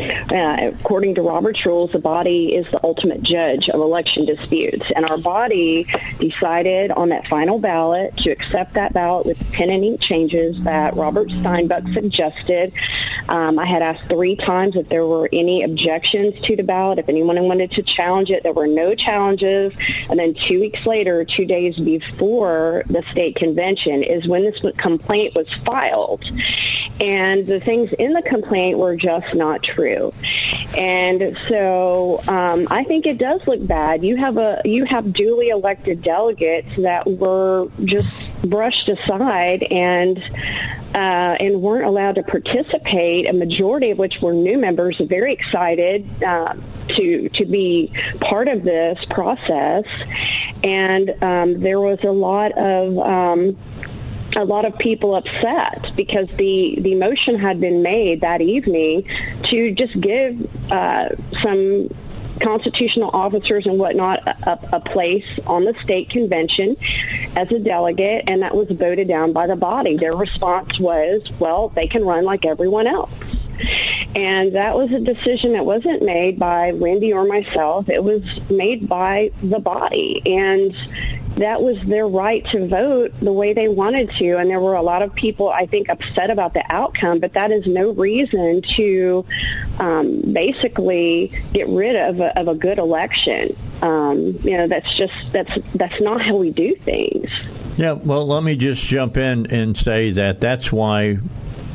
[0.00, 4.90] uh, according to Robert's rules, the body is the ultimate judge of election disputes.
[4.94, 5.86] And our body
[6.18, 10.94] decided on that final ballot to accept that ballot with pen and ink changes that
[10.96, 12.72] Robert Steinbuch suggested.
[13.28, 17.08] Um, I had asked three times if there were any objections to the ballot, if
[17.08, 18.42] anyone wanted to challenge it.
[18.42, 19.72] There were no challenges.
[20.10, 25.34] And then two weeks later, two days before the state convention, is when this complaint
[25.34, 26.24] was filed.
[27.00, 29.83] And the things in the complaint were just not true
[30.76, 34.02] And so um, I think it does look bad.
[34.02, 40.18] You have a you have duly elected delegates that were just brushed aside and
[40.94, 43.28] uh, and weren't allowed to participate.
[43.28, 46.54] A majority of which were new members, very excited uh,
[46.88, 49.84] to to be part of this process.
[50.62, 53.56] And um, there was a lot of um,
[54.36, 59.06] a lot of people upset because the, the motion had been made that evening
[59.44, 61.88] to just give uh, some
[62.40, 66.76] constitutional officers and whatnot a, a, place on the state convention
[67.36, 69.96] as a delegate, and that was voted down by the body.
[69.96, 73.12] Their response was, well, they can run like everyone else.
[74.16, 77.88] And that was a decision that wasn't made by Wendy or myself.
[77.88, 80.22] It was made by the body.
[80.26, 80.74] And
[81.36, 84.36] that was their right to vote the way they wanted to.
[84.36, 87.50] And there were a lot of people, I think, upset about the outcome, but that
[87.50, 89.24] is no reason to
[89.78, 93.56] um, basically get rid of a, of a good election.
[93.82, 97.30] Um, you know, that's just, that's, that's not how we do things.
[97.76, 101.18] Yeah, well, let me just jump in and say that that's why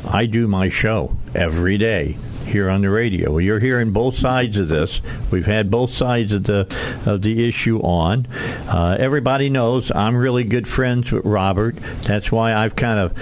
[0.04, 2.16] I do my show every day
[2.50, 3.30] here on the radio.
[3.30, 5.00] Well, you're hearing both sides of this.
[5.30, 6.66] We've had both sides of the
[7.06, 8.26] of the issue on.
[8.68, 11.76] Uh, everybody knows I'm really good friends with Robert.
[12.02, 13.16] That's why I've kind of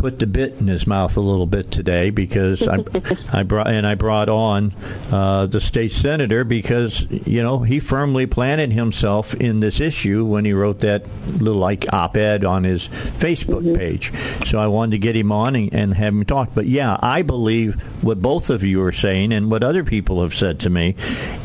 [0.00, 2.82] put the bit in his mouth a little bit today because I,
[3.32, 4.72] I brought and I brought on
[5.10, 10.46] uh, the state senator because you know he firmly planted himself in this issue when
[10.46, 13.74] he wrote that little like op-ed on his Facebook mm-hmm.
[13.74, 14.10] page.
[14.48, 16.50] So I wanted to get him on and, and have him talk.
[16.54, 20.34] But yeah, I believe what both of you are saying and what other people have
[20.34, 20.96] said to me.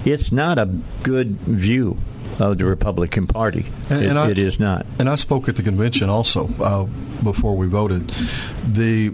[0.05, 0.67] It's not a
[1.03, 1.97] good view
[2.39, 3.65] of the Republican Party.
[3.89, 4.85] And, it, and I, it is not.
[4.99, 6.85] And I spoke at the convention also uh,
[7.23, 8.07] before we voted.
[8.67, 9.13] The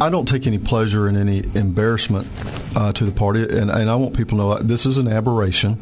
[0.00, 2.28] I don't take any pleasure in any embarrassment
[2.76, 5.80] uh, to the party, and, and, I want people to know this is an aberration.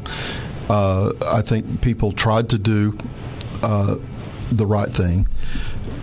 [0.69, 2.97] Uh, I think people tried to do
[3.61, 3.95] uh,
[4.51, 5.27] the right thing.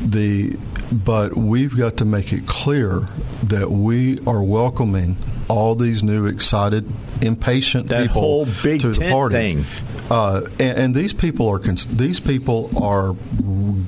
[0.02, 0.59] The
[0.92, 3.00] but we've got to make it clear
[3.44, 5.16] that we are welcoming
[5.48, 6.90] all these new excited,
[7.22, 9.34] impatient that people whole big to the party.
[9.34, 9.64] Thing.
[10.10, 13.14] Uh, and, and, these people are cons- these people are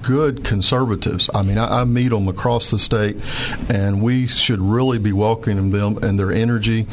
[0.02, 1.30] good conservatives.
[1.34, 3.16] I mean, I, I, meet them across the state,
[3.68, 6.86] and we should really be welcoming them and their energy.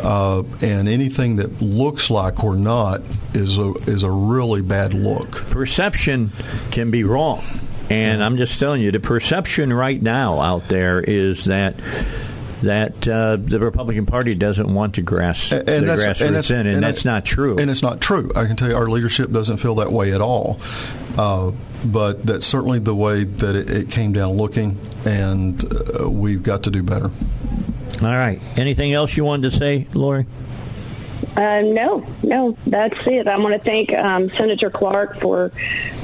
[0.00, 3.02] Uh, and anything that looks like or not
[3.34, 5.48] is a is a really bad look.
[5.50, 6.32] Perception
[6.70, 7.42] can be wrong,
[7.92, 11.76] and I'm just telling you, the perception right now out there is that
[12.62, 16.76] that uh, the Republican Party doesn't want to grass and, the grassroots and in, and,
[16.76, 17.58] and that's not true.
[17.58, 18.30] And it's not true.
[18.36, 20.60] I can tell you, our leadership doesn't feel that way at all.
[21.18, 21.50] Uh,
[21.84, 25.64] but that's certainly the way that it, it came down looking, and
[26.00, 27.10] uh, we've got to do better.
[28.00, 28.40] All right.
[28.56, 30.26] Anything else you wanted to say, Lori?
[31.36, 33.26] Uh, no, no, that's it.
[33.26, 35.50] I want to thank um, Senator Clark for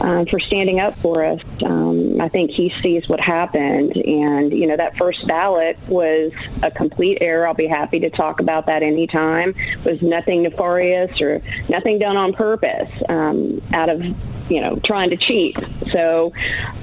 [0.01, 1.43] um, for standing up for us.
[1.63, 6.33] Um, I think he sees what happened, and you know that first ballot was
[6.63, 7.47] a complete error.
[7.47, 9.55] I'll be happy to talk about that anytime.
[9.59, 14.03] It was nothing nefarious or nothing done on purpose um, out of
[14.51, 15.59] you know trying to cheat.
[15.93, 16.33] So.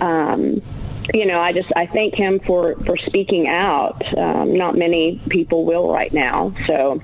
[0.02, 0.62] Um,
[1.14, 4.18] you know, I just I thank him for for speaking out.
[4.18, 7.00] Um, not many people will right now, so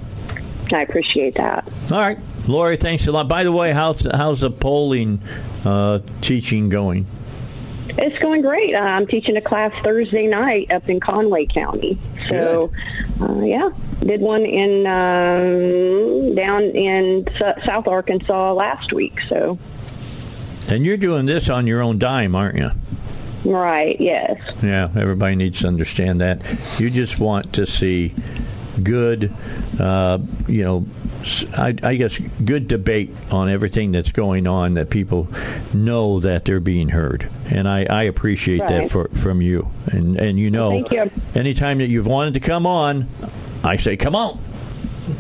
[0.74, 1.68] I appreciate that.
[1.92, 2.18] All right,
[2.48, 3.28] Lori, thanks a lot.
[3.28, 5.22] By the way, how's how's the polling
[5.66, 7.06] uh, teaching going?
[7.98, 8.74] It's going great.
[8.74, 12.00] Uh, I'm teaching a class Thursday night up in Conway County.
[12.30, 12.72] So,
[13.20, 13.70] uh, yeah,
[14.00, 19.20] did one in um, down in S- South Arkansas last week.
[19.28, 19.60] So,
[20.70, 22.72] And you're doing this on your own dime, aren't you?
[23.44, 26.42] right, yes, Yeah, everybody needs to understand that.
[26.80, 28.14] You just want to see
[28.84, 29.34] good,
[29.80, 30.86] uh, you know,
[31.58, 35.28] I, I guess good debate on everything that's going on that people
[35.74, 37.30] know that they're being heard.
[37.46, 39.70] And I, I appreciate that for, from you.
[39.88, 41.12] And, and you know, Thank you.
[41.36, 43.08] anytime that you've wanted to come on,
[43.64, 44.40] I say, come on.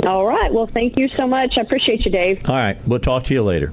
[0.08, 0.52] all right.
[0.52, 1.58] Well, thank you so much.
[1.58, 2.40] I appreciate you, Dave.
[2.50, 3.72] All right, we'll talk to you later.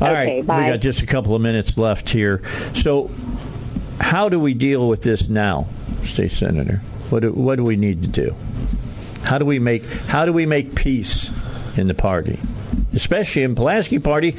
[0.00, 0.64] All right, Okay, bye.
[0.64, 2.42] we got just a couple of minutes left here.
[2.74, 3.10] So,
[4.00, 5.66] how do we deal with this now,
[6.04, 6.76] State Senator?
[7.10, 8.34] What do, what do we need to do?
[9.22, 11.30] How do we make how do we make peace
[11.76, 12.38] in the party,
[12.92, 14.32] especially in Pulaski Party,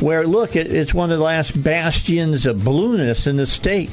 [0.00, 3.90] where look, it, it's one of the last bastions of blueness in the state.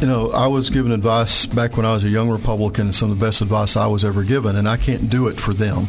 [0.00, 2.92] You know, I was given advice back when I was a young Republican.
[2.92, 5.52] Some of the best advice I was ever given, and I can't do it for
[5.52, 5.88] them.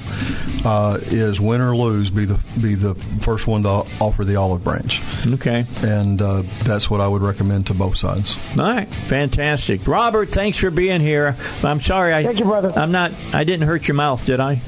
[0.65, 3.69] Uh, is win or lose, be the be the first one to
[4.02, 8.36] offer the olive branch, Okay, and uh, that's what I would recommend to both sides.
[8.57, 10.31] all right, fantastic, Robert.
[10.31, 11.36] Thanks for being here.
[11.64, 12.73] I'm sorry, I, Thank you, brother.
[12.76, 13.11] I'm not.
[13.31, 14.61] I didn't hurt your mouth, did I?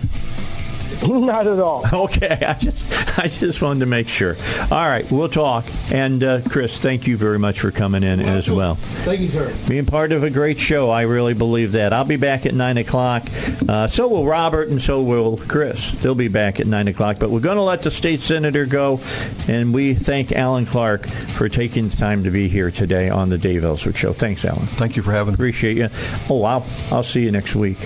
[1.07, 1.84] Not at all.
[1.91, 4.35] Okay, I just I just wanted to make sure.
[4.72, 5.65] All right, we'll talk.
[5.91, 8.76] And uh, Chris, thank you very much for coming in as well.
[8.76, 9.53] Thank you, sir.
[9.68, 11.93] Being part of a great show, I really believe that.
[11.93, 13.27] I'll be back at nine o'clock.
[13.68, 15.91] Uh, so will Robert, and so will Chris.
[15.91, 17.19] They'll be back at nine o'clock.
[17.19, 18.99] But we're going to let the state senator go,
[19.47, 23.38] and we thank Alan Clark for taking the time to be here today on the
[23.38, 24.13] Dave Elswick Show.
[24.13, 24.65] Thanks, Alan.
[24.68, 25.35] Thank you for having me.
[25.35, 25.89] Appreciate you.
[26.30, 27.77] Oh, I'll I'll see you next week.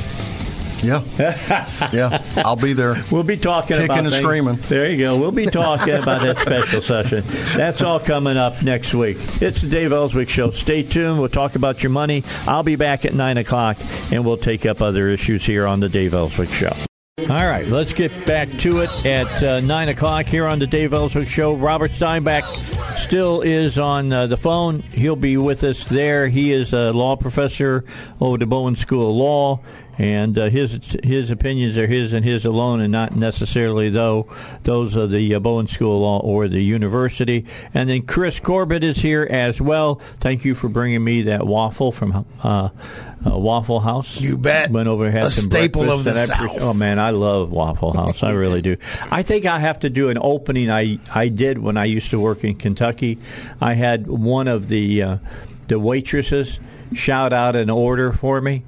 [0.85, 1.03] Yeah,
[1.93, 2.95] yeah, I'll be there.
[3.11, 4.55] We'll be talking Kicking about and things- screaming.
[4.69, 5.17] There you go.
[5.17, 7.23] We'll be talking about that special session.
[7.55, 9.17] That's all coming up next week.
[9.41, 10.51] It's the Dave Elswick Show.
[10.51, 11.19] Stay tuned.
[11.19, 12.23] We'll talk about your money.
[12.47, 13.77] I'll be back at nine o'clock,
[14.11, 16.73] and we'll take up other issues here on the Dave Elswick Show.
[17.17, 20.93] All right, let's get back to it at uh, 9 o'clock here on the Dave
[20.93, 21.53] Elswick Show.
[21.55, 22.43] Robert Steinbuch
[22.97, 24.81] still is on uh, the phone.
[24.81, 26.27] He'll be with us there.
[26.27, 27.85] He is a law professor
[28.19, 29.59] over the Bowen School of Law,
[29.97, 34.27] and uh, his his opinions are his and his alone, and not necessarily though
[34.63, 37.45] those of the uh, Bowen School or the university.
[37.73, 39.95] And then Chris Corbitt is here as well.
[40.19, 42.69] Thank you for bringing me that waffle from uh,
[43.25, 44.19] uh, Waffle House.
[44.21, 44.69] You bet.
[44.71, 46.61] Went over and had A some staple of the and I appre- South.
[46.61, 48.23] Oh man, I love Waffle House.
[48.23, 48.75] I really do.
[49.11, 50.69] I think I have to do an opening.
[50.69, 53.17] I I did when I used to work in Kentucky.
[53.61, 55.17] I had one of the uh,
[55.67, 56.59] the waitresses
[56.93, 58.63] shout out an order for me,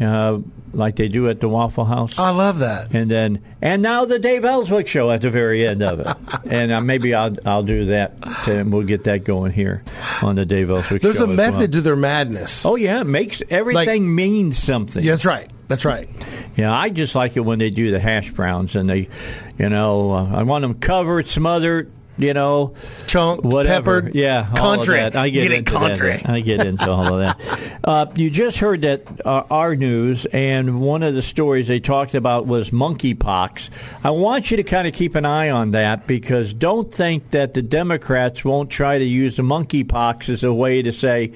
[0.00, 0.38] uh,
[0.72, 2.18] like they do at the Waffle House.
[2.18, 2.94] I love that.
[2.94, 6.06] and then and now the Dave Elswick show at the very end of it,
[6.50, 8.14] and uh, maybe I'll I'll do that.
[8.48, 9.82] And we'll get that going here
[10.22, 11.08] on the Dave Elswick Show.
[11.12, 11.30] There's show.
[11.30, 11.68] a method well.
[11.68, 12.64] to their madness.
[12.64, 15.04] Oh yeah, it makes everything mean something.
[15.04, 15.50] Yeah, that's right.
[15.68, 16.08] That's right.
[16.56, 19.08] Yeah, I just like it when they do the hash browns and they,
[19.56, 22.74] you know, uh, I want them covered, smothered, you know,
[23.06, 24.00] Chunk, whatever.
[24.02, 24.96] peppered, yeah, all of country.
[25.00, 25.16] that.
[25.16, 26.16] I get, Get into country.
[26.18, 26.28] that.
[26.28, 27.40] I get into all of that.
[27.82, 32.14] Uh, you just heard that uh, our news, and one of the stories they talked
[32.14, 33.70] about was monkeypox.
[34.04, 37.54] I want you to kind of keep an eye on that because don't think that
[37.54, 41.32] the Democrats won't try to use the monkeypox as a way to say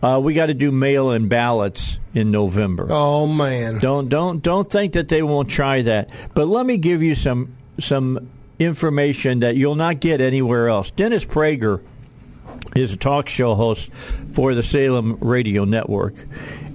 [0.00, 2.86] uh, we got to do mail-in ballots in November.
[2.90, 3.78] Oh man.
[3.80, 6.10] Don't don't don't think that they won't try that.
[6.34, 10.90] But let me give you some some information that you'll not get anywhere else.
[10.90, 11.82] Dennis Prager
[12.74, 13.90] is a talk show host
[14.32, 16.14] for the Salem Radio Network,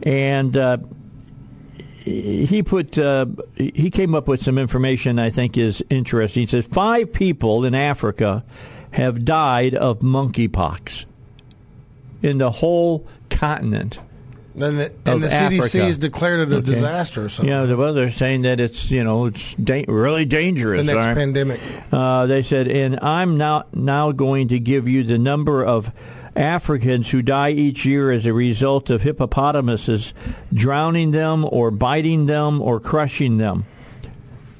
[0.03, 0.77] and uh,
[2.03, 6.41] he put uh, he came up with some information I think is interesting.
[6.41, 8.43] He says five people in Africa
[8.91, 11.05] have died of monkeypox
[12.21, 13.99] in the whole continent.
[14.55, 16.73] And the, and the CDC has declared it a Okay.
[16.75, 17.49] disaster or something.
[17.51, 20.85] Yeah, the well, they're saying that it's you know it's da- really dangerous.
[20.85, 21.15] the next right?
[21.15, 21.59] pandemic.
[21.91, 25.91] Uh, they said, and I'm now now going to give you the number of
[26.35, 30.13] Africans who die each year as a result of hippopotamuses
[30.53, 33.65] drowning them or biting them or crushing them.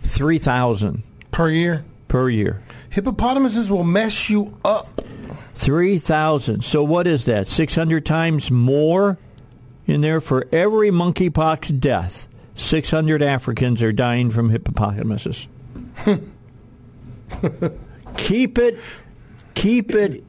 [0.04, 1.86] Three thousand per year.
[2.08, 2.62] per year.
[2.90, 5.02] Hippopotamuses will mess you up.
[5.56, 6.64] Three thousand.
[6.64, 7.48] So what is that?
[7.48, 9.18] Six hundred times more
[9.88, 12.28] in there for every monkeypox death.
[12.56, 15.48] Six hundred Africans are dying from hippopotamuses.
[18.18, 18.80] keep it,
[19.54, 20.24] keep it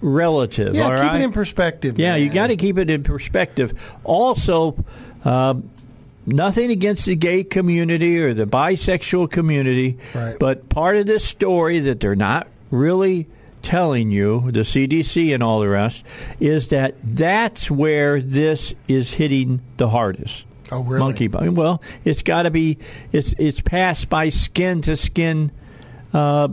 [0.00, 0.74] relative.
[0.74, 1.20] Yeah, keep right?
[1.20, 1.98] it in perspective.
[1.98, 3.72] Yeah, you got to keep it in perspective.
[4.04, 4.76] Also,
[5.24, 5.54] uh,
[6.26, 10.38] nothing against the gay community or the bisexual community, Right.
[10.38, 13.26] but part of this story that they're not really
[13.64, 16.04] telling you, the CDC and all the rest,
[16.38, 20.46] is that that's where this is hitting the hardest.
[20.70, 20.98] Oh, really?
[21.00, 21.28] Monkey.
[21.28, 22.78] Well, it's got to be.
[23.12, 25.50] It's it's passed by skin to skin
[26.12, 26.48] uh,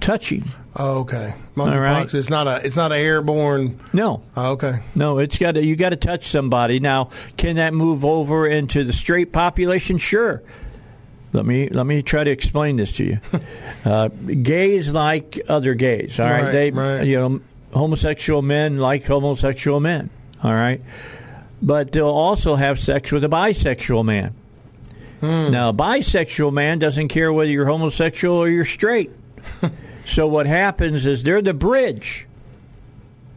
[0.00, 0.50] touching.
[0.74, 1.34] Oh, okay.
[1.54, 1.80] Monkeypox.
[1.80, 2.14] right.
[2.14, 2.64] It's not a.
[2.66, 3.78] It's not an airborne.
[3.92, 4.80] No, Oh, okay.
[4.94, 6.80] No, it's got to you got to touch somebody.
[6.80, 9.98] Now, can that move over into the straight population?
[9.98, 10.42] Sure.
[11.32, 13.18] Let me let me try to explain this to you.
[13.84, 16.20] uh, gays like other gays.
[16.20, 17.02] All right, Right, they right.
[17.06, 17.40] you know
[17.72, 20.10] homosexual men like homosexual men.
[20.44, 20.80] All right,
[21.62, 24.34] but they'll also have sex with a bisexual man.
[25.20, 25.52] Hmm.
[25.52, 29.10] Now, a bisexual man doesn't care whether you're homosexual or you're straight.
[30.04, 32.26] so what happens is they're the bridge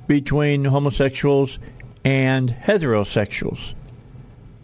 [0.08, 1.60] between homosexuals
[2.04, 3.74] and heterosexuals.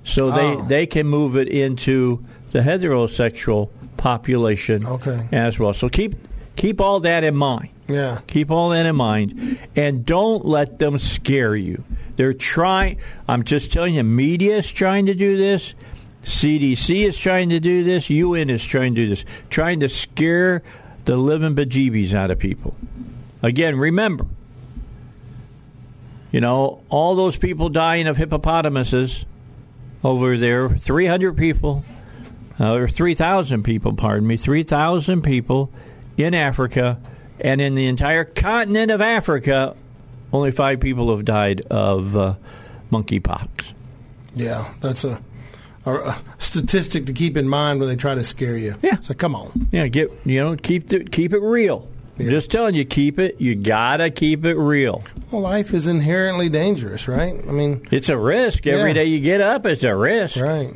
[0.04, 0.32] So Oh.
[0.32, 5.28] they, they can move it into the heterosexual population Okay.
[5.32, 5.74] as well.
[5.74, 6.16] So keep
[6.56, 7.70] keep all that in mind.
[7.88, 8.20] Yeah.
[8.28, 11.84] Keep all that in mind, and don't let them scare you.
[12.16, 12.98] They're trying.
[13.28, 15.76] I'm just telling you, media is trying to do this.
[16.24, 18.10] CDC is trying to do this.
[18.10, 20.62] UN is trying to do this, trying to scare
[21.06, 22.76] the living bejeebies out of people.
[23.42, 24.28] Again, remember,
[26.32, 29.26] you know, all those people dying of hippopotamuses
[30.04, 31.84] over there, 300 people,
[32.60, 35.72] uh, or 3,000 people, pardon me, 3,000 people
[36.18, 37.00] in Africa,
[37.40, 39.76] and in the entire continent of Africa,
[40.34, 42.36] only five people have died of uh,
[42.92, 43.74] monkeypox.
[44.36, 44.72] Yeah.
[44.82, 45.22] That's a,
[45.86, 48.76] a, a statistic to keep in mind when they try to scare you.
[48.82, 49.00] Yeah.
[49.02, 49.68] So come on.
[49.72, 51.88] Yeah, get you know, keep the, keep it real.
[52.20, 53.42] Just telling you, keep it.
[53.42, 55.04] You gotta keep it real.
[55.32, 57.34] Well, life is inherently dangerous, right?
[57.34, 58.94] I mean, It's a risk every Yeah.
[58.94, 59.66] day you get up.
[59.66, 60.40] It's a risk.
[60.40, 60.70] right.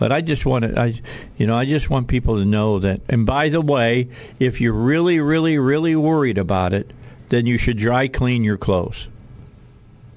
[0.00, 0.94] But I just want to, I,
[1.36, 3.00] you know, I just want people to know that.
[3.08, 4.08] And by the way,
[4.40, 6.90] if you're really, really, really worried about it,
[7.28, 9.08] then you should dry clean your clothes.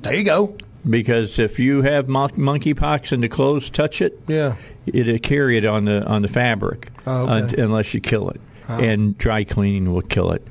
[0.02, 0.56] There you go.
[0.90, 4.56] Because if you have mon- monkeypox and the clothes touch it, Yeah.
[4.86, 7.34] it'll carry it on the on the fabric Oh, okay.
[7.34, 8.40] un- unless you kill it.
[8.82, 10.46] And dry cleaning will kill it.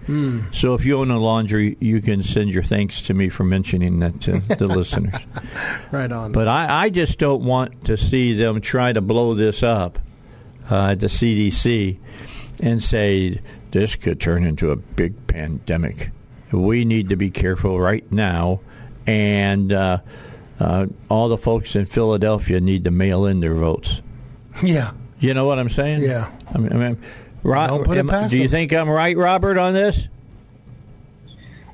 [0.53, 4.01] So if you own a laundry, you can send your thanks to me for mentioning
[4.01, 5.15] that to the listeners.
[5.90, 6.32] Right on.
[6.32, 9.99] But I, I just don't want to see them try to blow this up
[10.70, 11.99] uh, at the CDC
[12.62, 13.40] and say
[13.70, 16.11] this could turn into a big pandemic.
[16.53, 18.61] We need to be careful right now,
[19.07, 19.99] and uh,
[20.61, 24.03] uh, all the folks in Philadelphia need to mail in their votes.
[24.62, 24.93] yeah.
[25.19, 26.03] You know what I'm saying?
[26.03, 26.31] Yeah.
[26.53, 26.99] I mean, I mean
[27.43, 28.51] Ro- Don't put it past do you them.
[28.51, 30.09] think I'm right, Robert, on this?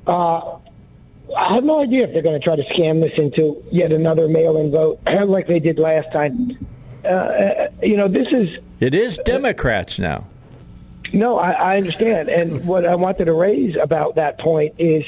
[0.07, 0.59] I
[1.37, 4.71] have no idea if they're going to try to scam this into yet another mail-in
[4.71, 6.57] vote like they did last time.
[7.05, 10.27] Uh, Uh, you know, this is It is Democrats now.
[11.13, 12.29] No, I, I understand.
[12.29, 15.05] And what I wanted to raise about that point is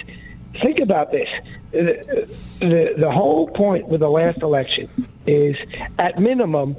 [0.55, 1.28] think about this.
[1.73, 2.28] The,
[2.61, 4.89] the, the whole point with the last election
[5.27, 5.57] is,
[5.99, 6.77] at minimum,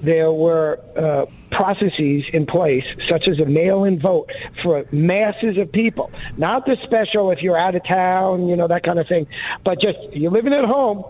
[0.00, 4.30] there were uh, processes in place, such as a mail-in vote
[4.62, 6.10] for masses of people.
[6.36, 9.26] Not the special if you're out of town, you know, that kind of thing,
[9.64, 11.04] but just you're living at home,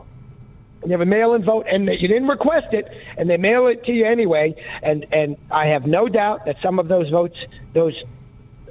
[0.84, 3.92] you have a mail-in vote, and you didn't request it, and they mail it to
[3.92, 4.54] you anyway.
[4.82, 8.04] And and I have no doubt that some of those votes, those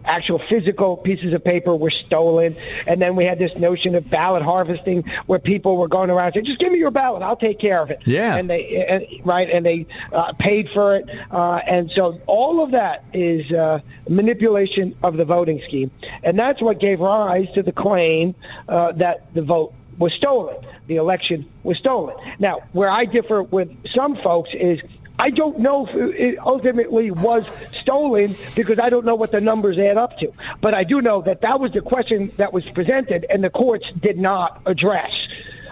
[0.07, 2.55] actual physical pieces of paper, were stolen.
[2.87, 6.45] And then we had this notion of ballot harvesting, where people were going around saying,
[6.45, 8.35] "Just give me your ballot, I'll take care of it." Yeah.
[8.35, 11.09] And they and, right, and they uh, paid for it.
[11.31, 13.79] Uh, and so all of that is uh,
[14.09, 15.91] manipulation of the voting scheme,
[16.23, 18.35] and that's what gave rise to the claim
[18.67, 20.55] uh, that the vote was stolen.
[20.87, 22.15] The election was stolen.
[22.39, 24.81] Now, where I differ with some folks is
[25.19, 29.77] I don't know if it ultimately was stolen because I don't know what the numbers
[29.77, 30.31] add up to.
[30.61, 33.91] But I do know that that was the question that was presented and the courts
[33.99, 35.27] did not address.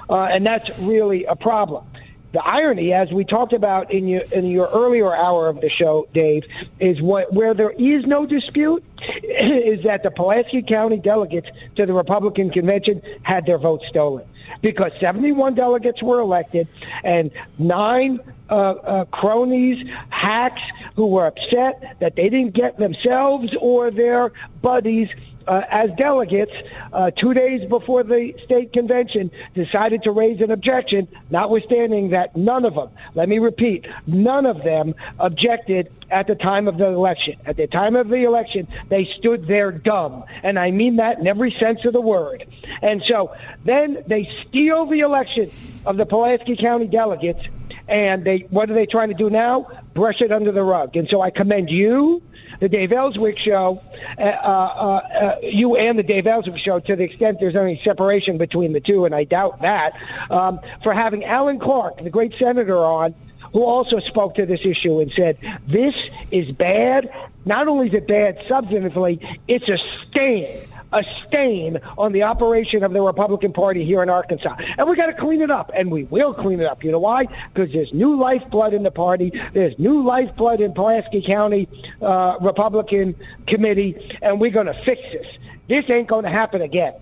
[0.10, 1.86] Uh, and that's really a problem.
[2.32, 6.08] The irony, as we talked about in your, in your earlier hour of the show,
[6.14, 6.44] Dave,
[6.80, 8.84] is what, where there is no dispute
[9.24, 14.26] is that the Pulaski County delegates to the Republican convention had their votes stolen
[14.62, 16.68] because 71 delegates were elected
[17.04, 18.20] and nine
[18.50, 20.62] uh, uh, cronies, hacks
[20.96, 24.32] who were upset that they didn't get themselves or their
[24.62, 25.10] buddies
[25.48, 26.54] uh, as delegates
[26.94, 32.66] uh, two days before the state convention decided to raise an objection, notwithstanding that none
[32.66, 37.36] of them, let me repeat, none of them objected at the time of the election.
[37.46, 40.24] At the time of the election, they stood there dumb.
[40.44, 42.46] And I mean that in every sense of the word.
[42.82, 45.50] And so then they steal the election
[45.86, 47.48] of the Pulaski County delegates
[47.88, 49.68] and they what are they trying to do now?
[49.94, 50.96] Brush it under the rug.
[50.96, 52.22] And so I commend you
[52.60, 53.82] the Dave Elswick Show,
[54.18, 58.38] uh, uh, uh, you and the Dave Elswick Show, to the extent there's any separation
[58.38, 60.00] between the two, and I doubt that,
[60.30, 63.14] um, for having Alan Clark, the great senator, on,
[63.52, 65.38] who also spoke to this issue and said,
[65.68, 67.10] this is bad.
[67.46, 72.94] Not only is it bad substantively, it's a stain a stain on the operation of
[72.94, 74.56] the Republican Party here in Arkansas.
[74.78, 76.84] And we got to clean it up, and we will clean it up.
[76.84, 77.26] You know why?
[77.54, 79.32] Because there's new lifeblood in the party.
[79.54, 81.68] There's new lifeblood in Pulaski County
[82.02, 83.16] uh, Republican
[83.46, 85.28] Committee, and we're going to fix this.
[85.68, 86.94] This ain't going to happen again.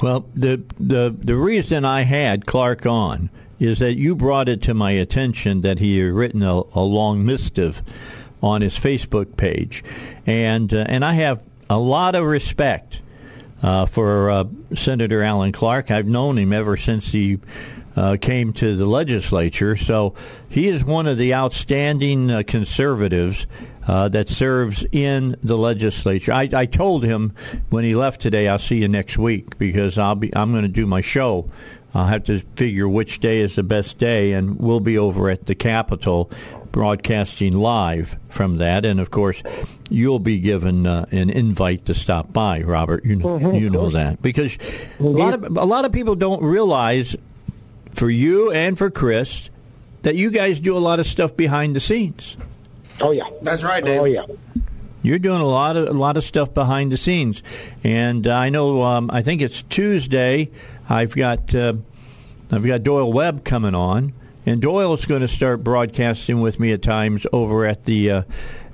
[0.00, 3.28] Well, the the the reason I had Clark on
[3.58, 7.24] is that you brought it to my attention that he had written a, a long
[7.24, 7.82] missive
[8.42, 9.84] on his Facebook page,
[10.26, 13.02] and uh, and I have a lot of respect
[13.62, 15.90] uh, for uh, Senator Alan Clark.
[15.90, 17.38] I've known him ever since he
[17.96, 19.76] uh, came to the legislature.
[19.76, 20.14] So
[20.48, 23.46] he is one of the outstanding uh, conservatives
[23.86, 26.32] uh, that serves in the legislature.
[26.32, 27.34] I, I, told him
[27.70, 30.68] when he left today, I'll see you next week because I'll be I'm going to
[30.68, 31.48] do my show.
[31.92, 35.46] I'll have to figure which day is the best day, and we'll be over at
[35.46, 36.30] the Capitol
[36.72, 38.84] broadcasting live from that.
[38.84, 39.42] And of course,
[39.88, 43.04] you'll be given uh, an invite to stop by, Robert.
[43.04, 45.04] You know, mm-hmm, you know that because mm-hmm.
[45.04, 47.16] a lot of a lot of people don't realize
[47.92, 49.50] for you and for Chris
[50.02, 52.36] that you guys do a lot of stuff behind the scenes.
[53.00, 54.00] Oh yeah, that's right, Dave.
[54.00, 54.26] Oh yeah.
[55.02, 57.42] You're doing a lot of a lot of stuff behind the scenes,
[57.82, 58.82] and uh, I know.
[58.82, 60.50] Um, I think it's Tuesday.
[60.90, 61.74] I've got uh,
[62.50, 64.12] I've got Doyle Webb coming on,
[64.50, 68.22] and Doyle is going to start broadcasting with me at times over at the uh,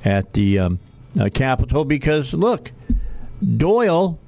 [0.05, 0.79] at the um,
[1.21, 2.73] uh, Capitol because look,
[3.57, 4.19] Doyle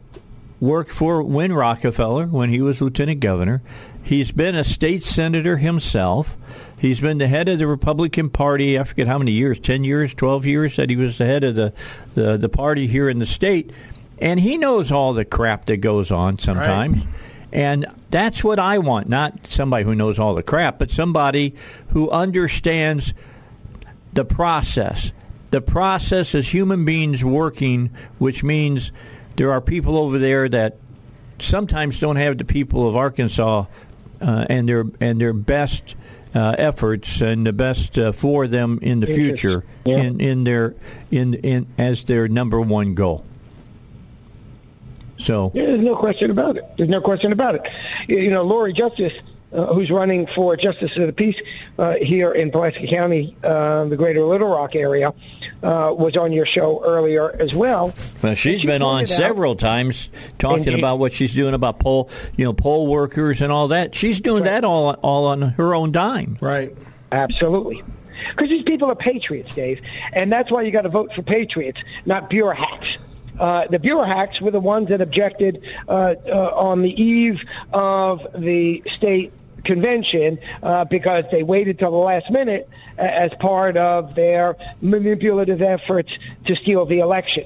[0.60, 3.62] worked for Win Rockefeller when he was lieutenant governor.
[4.02, 6.36] He's been a state senator himself.
[6.78, 8.78] He's been the head of the Republican Party.
[8.78, 11.54] I forget how many years, ten years, twelve years that he was the head of
[11.54, 11.72] the
[12.14, 13.70] the, the party here in the state,
[14.18, 17.04] and he knows all the crap that goes on sometimes.
[17.04, 17.14] Right.
[17.52, 21.54] And that's what I want, not somebody who knows all the crap, but somebody
[21.88, 23.14] who understands
[24.12, 25.12] the process.
[25.50, 28.92] The process is human beings working, which means
[29.36, 30.76] there are people over there that
[31.38, 33.64] sometimes don't have the people of Arkansas
[34.20, 35.96] uh, and their and their best
[36.34, 39.98] uh, efforts and the best uh, for them in the future yeah.
[39.98, 40.74] in in their
[41.10, 43.24] in in as their number one goal.
[45.18, 46.64] So yeah, there's no question about it.
[46.76, 47.68] There's no question about it.
[48.08, 49.12] You know, Lori Justice,
[49.52, 51.40] uh, who's running for Justice of the Peace
[51.78, 55.12] uh, here in Pulaski County, uh, the Greater Little Rock area,
[55.62, 57.92] uh, was on your show earlier as well.
[58.22, 60.08] Well, she's been on several out, times
[60.38, 60.78] talking indeed.
[60.78, 63.94] about what she's doing about poll, you know, poll workers and all that.
[63.94, 64.50] She's doing right.
[64.50, 66.38] that all all on her own dime.
[66.40, 66.76] Right.
[67.10, 67.82] Absolutely.
[68.30, 69.80] Because these people are patriots, Dave,
[70.12, 72.98] and that's why you got to vote for patriots, not bureaucrats.
[73.38, 78.26] Uh, the bureau hacks were the ones that objected uh, uh, on the eve of
[78.36, 79.32] the state
[79.64, 86.18] convention uh, because they waited till the last minute as part of their manipulative efforts
[86.46, 87.44] to steal the election.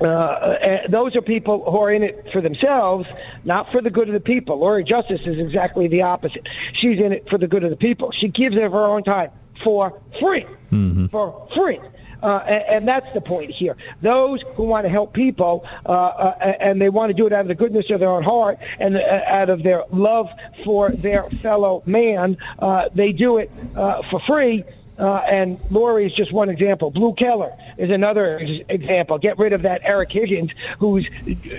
[0.00, 3.08] Uh, those are people who are in it for themselves,
[3.44, 4.58] not for the good of the people.
[4.58, 6.48] Lori Justice is exactly the opposite.
[6.72, 8.10] She's in it for the good of the people.
[8.10, 9.30] She gives of her own time
[9.62, 10.44] for free.
[10.70, 11.06] Mm-hmm.
[11.06, 11.80] For free.
[12.22, 13.76] Uh, and, and, that's the point here.
[14.00, 17.42] Those who want to help people uh, uh, and they want to do it out
[17.42, 20.30] of the goodness of their own heart and uh, out of their love
[20.64, 24.64] for their fellow man, uh, they do it uh, for free
[24.98, 26.90] uh, and Lori is just one example.
[26.90, 29.18] Blue Keller is another ex- example.
[29.18, 31.08] Get rid of that Eric Higgins, who's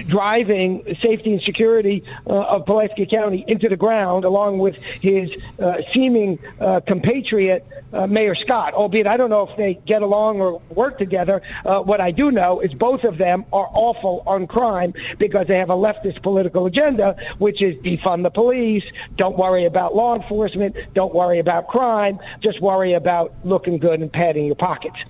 [0.07, 5.81] driving safety and security uh, of Pulaski County into the ground, along with his uh,
[5.91, 8.73] seeming uh, compatriot, uh, Mayor Scott.
[8.73, 11.41] Albeit I don't know if they get along or work together.
[11.65, 15.57] Uh, what I do know is both of them are awful on crime because they
[15.57, 18.83] have a leftist political agenda, which is defund the police,
[19.15, 23.99] don't worry about law enforcement, don't worry about crime, just worry about about looking good
[24.01, 25.03] and padding your pockets.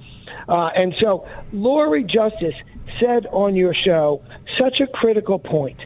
[0.48, 2.56] Uh, and so Lori Justice
[3.00, 4.22] said on your show
[4.58, 5.80] such a critical point.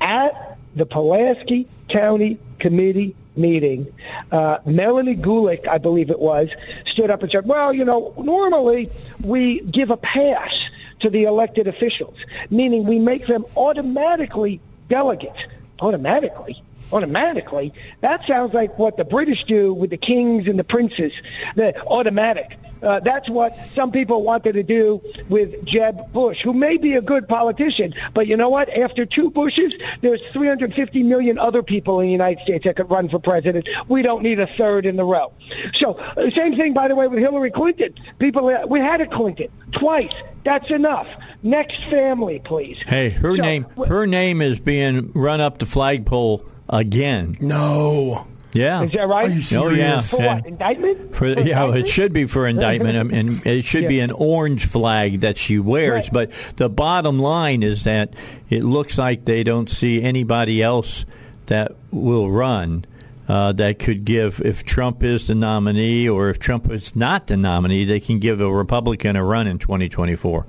[0.00, 3.92] At the Pulaski County Committee meeting,
[4.32, 6.48] uh, Melanie Gulick, I believe it was,
[6.86, 8.90] stood up and said, well, you know, normally
[9.22, 10.70] we give a pass
[11.00, 12.16] to the elected officials,
[12.50, 15.40] meaning we make them automatically delegates.
[15.80, 16.62] Automatically?
[16.92, 17.72] Automatically?
[18.00, 21.12] That sounds like what the British do with the kings and the princes,
[21.54, 22.56] the automatic.
[22.82, 27.02] Uh, that's what some people wanted to do with Jeb Bush, who may be a
[27.02, 28.70] good politician, but you know what?
[28.70, 33.08] After two Bushes, there's 350 million other people in the United States that could run
[33.10, 33.68] for president.
[33.88, 35.30] We don't need a third in the row.
[35.74, 37.94] So, uh, same thing, by the way, with Hillary Clinton.
[38.18, 40.12] People, uh, we had a Clinton twice.
[40.44, 41.06] That's enough.
[41.42, 42.78] Next family, please.
[42.86, 47.36] Hey, her So, name her name is being run up the flagpole again.
[47.40, 48.26] No.
[48.52, 48.82] Yeah.
[48.82, 49.30] Is that right?
[49.30, 50.00] Are you Oh yeah.
[50.00, 50.34] For Yeah.
[50.34, 50.46] what?
[50.46, 51.14] Indictment?
[51.14, 55.20] For, For yeah, it should be for indictment, and it should be an orange flag
[55.20, 56.04] that she wears.
[56.06, 56.12] Right.
[56.12, 58.14] But the bottom line is that
[58.48, 61.04] it looks like they don't see anybody else
[61.46, 62.84] that will run
[63.28, 67.36] uh, that could give, if Trump is the nominee or if Trump is not the
[67.36, 70.44] nominee, they can give a Republican a run in 2024.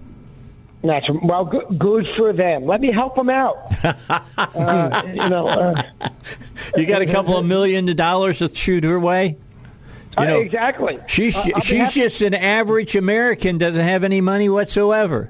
[0.84, 2.66] That's well, good, good for them.
[2.66, 3.58] Let me help them out.
[4.38, 5.84] uh, you know, uh,
[6.76, 9.38] You got a couple of million dollars to shoot her way.
[10.18, 11.00] You know, exactly.
[11.08, 15.30] She's Uh, she's just an average American, doesn't have any money whatsoever.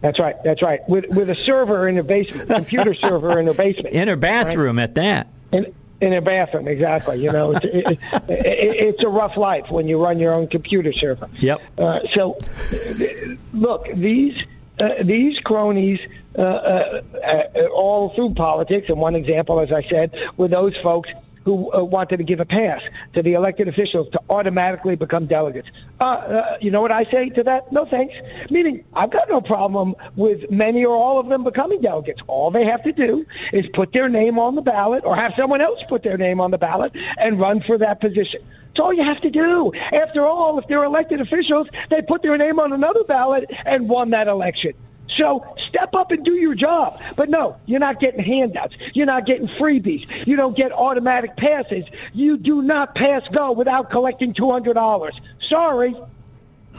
[0.00, 0.36] That's right.
[0.44, 0.80] That's right.
[0.88, 4.78] With with a server in her basement, computer server in her basement, In her bathroom
[4.78, 5.28] at that.
[5.52, 6.68] in in her bathroom.
[6.68, 7.22] Exactly.
[7.22, 7.98] You know, it's, it, it,
[8.28, 11.28] it, it's a rough life when you run your own computer server.
[11.38, 11.62] Yep.
[11.78, 13.06] Uh, so, uh,
[13.52, 14.44] look, these
[14.82, 16.00] uh, these cronies.
[16.34, 21.12] Uh, uh, uh, all through politics, and one example, as I said, were those folks
[21.44, 22.82] who uh, wanted to give a pass
[23.14, 25.68] to the elected officials to automatically become delegates.
[26.00, 27.72] Uh, uh, you know what I say to that?
[27.72, 28.14] No thanks.
[28.50, 32.22] Meaning, I've got no problem with many or all of them becoming delegates.
[32.26, 35.60] All they have to do is put their name on the ballot or have someone
[35.60, 38.42] else put their name on the ballot and run for that position.
[38.70, 39.72] It's all you have to do.
[39.74, 44.10] After all, if they're elected officials, they put their name on another ballot and won
[44.10, 44.72] that election.
[45.16, 47.00] So step up and do your job.
[47.16, 48.76] But no, you're not getting handouts.
[48.94, 50.26] You're not getting freebies.
[50.26, 51.84] You don't get automatic passes.
[52.12, 55.12] You do not pass go without collecting $200.
[55.40, 55.94] Sorry.
[55.94, 56.06] All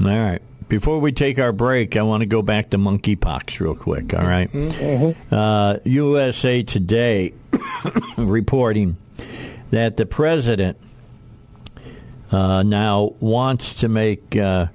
[0.02, 0.42] right.
[0.70, 4.14] Before we take our break, I want to go back to monkeypox real quick.
[4.14, 4.50] All right?
[5.32, 7.34] Uh, USA Today
[8.18, 8.98] reporting
[9.70, 10.78] that the president
[12.32, 14.68] uh, now wants to make uh,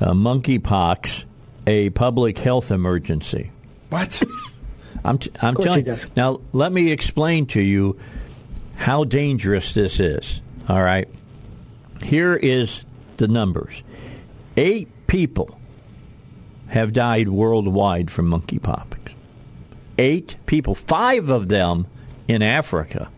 [0.00, 1.24] uh, monkeypox
[1.66, 3.50] a public health emergency.
[3.90, 4.22] What?
[5.04, 5.98] I'm, t- I'm telling you.
[6.16, 7.98] Now, let me explain to you
[8.76, 10.40] how dangerous this is.
[10.68, 11.08] All right.
[12.02, 12.84] Here is
[13.18, 13.82] the numbers.
[14.56, 15.58] Eight people
[16.68, 19.14] have died worldwide from monkeypox.
[19.98, 20.74] Eight people.
[20.74, 21.86] Five of them
[22.26, 23.10] in Africa.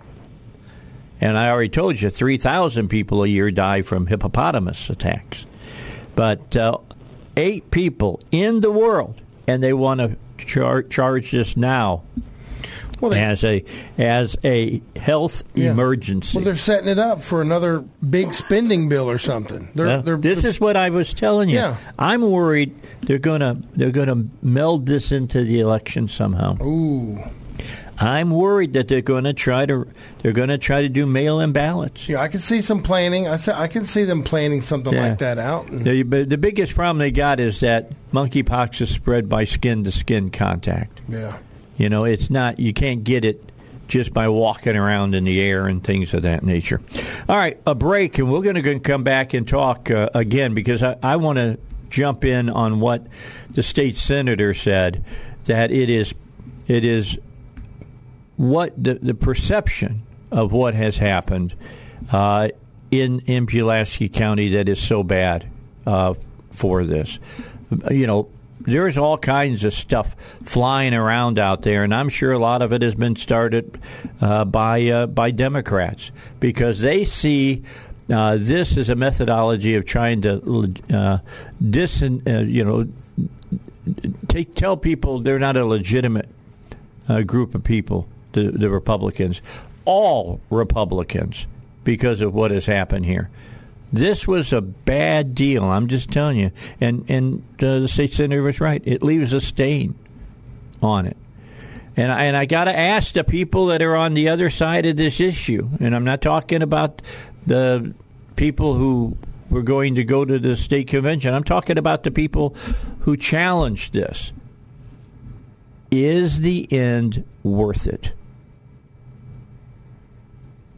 [1.21, 5.47] And I already told you, 3,000 people a year die from hippopotamus attacks.
[6.15, 6.79] But uh,
[7.37, 12.03] eight people in the world, and they want to char- charge this now
[13.01, 13.63] Well, they, as a
[13.99, 15.71] as a health Yeah.
[15.73, 16.37] emergency.
[16.39, 19.69] well, they're setting it up for another big spending bill or something.
[19.75, 19.97] They're, Yeah.
[19.99, 21.57] they're, this is what I was telling you.
[21.57, 21.77] Yeah.
[21.99, 26.57] I'm worried they're gonna they're gonna meld this into the election somehow.
[26.63, 27.19] Ooh.
[27.99, 29.87] I'm worried that they're gonna try to
[30.23, 32.09] they're gonna try to do mail-in ballots.
[32.09, 33.27] Yeah, I can see some planning.
[33.29, 35.09] I, I can see them planning something Yeah.
[35.09, 35.67] like that out.
[35.69, 40.31] The, the biggest problem they got is that monkeypox is spread by skin to skin
[40.31, 41.01] contact.
[41.09, 41.39] yeah.
[41.79, 43.43] You know, it's not you can't get it
[43.89, 46.81] just by walking around in the air and things of that nature.
[47.29, 50.83] All right, a break, and we're going to come back and talk uh, again because
[50.83, 51.59] I, I want to
[51.89, 53.07] jump in on what
[53.51, 55.05] the state senator said
[55.45, 56.15] that it is
[56.67, 57.19] it is
[58.37, 61.55] what the, the perception of what has happened
[62.13, 62.49] uh,
[62.91, 65.47] in in Pulaski County that is so bad
[65.87, 66.15] uh,
[66.53, 67.19] for this.
[67.91, 68.29] You know,
[68.61, 72.73] there's all kinds of stuff flying around out there, and I'm sure a lot of
[72.73, 73.79] it has been started
[74.21, 76.11] uh, by uh, by Democrats
[76.41, 77.63] because they see.
[78.09, 81.19] Uh, this is a methodology of trying to uh,
[81.61, 82.87] dis, uh, you know,
[84.29, 86.29] take, tell people they're not a legitimate
[87.09, 89.43] uh, group of people, the, the Republicans,
[89.85, 91.49] all Republicans,
[91.83, 93.31] because of what has happened here.
[93.93, 95.65] This was a bad deal.
[95.65, 96.51] I'm just telling you,
[96.81, 98.83] and and uh, the state senator was right.
[98.85, 99.95] It leaves a stain
[100.83, 101.17] on it,
[101.97, 104.87] and I, and I got to ask the people that are on the other side
[104.87, 107.01] of this issue, and I'm not talking about
[107.47, 107.95] the
[108.35, 109.17] people who
[109.49, 111.33] were going to go to the state convention.
[111.33, 112.57] I'm talking about the people
[113.01, 114.33] who challenged this
[115.91, 118.13] is the end worth it?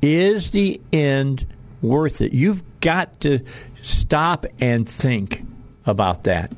[0.02, 1.46] Is the end
[1.82, 2.32] worth it?
[2.32, 3.40] You've got to
[3.82, 5.44] stop and think
[5.86, 6.52] about that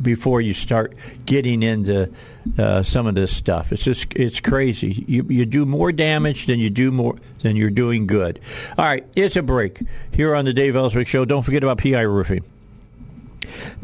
[0.00, 0.94] before you start
[1.24, 2.12] getting into
[2.58, 3.72] uh, some of this stuff.
[3.72, 5.04] It's just it's crazy.
[5.06, 8.40] You you do more damage than you do more than you're doing good.
[8.76, 9.80] All right, it's a break
[10.12, 11.24] here on the Dave Elswick Show.
[11.24, 12.44] Don't forget about PI Roofing.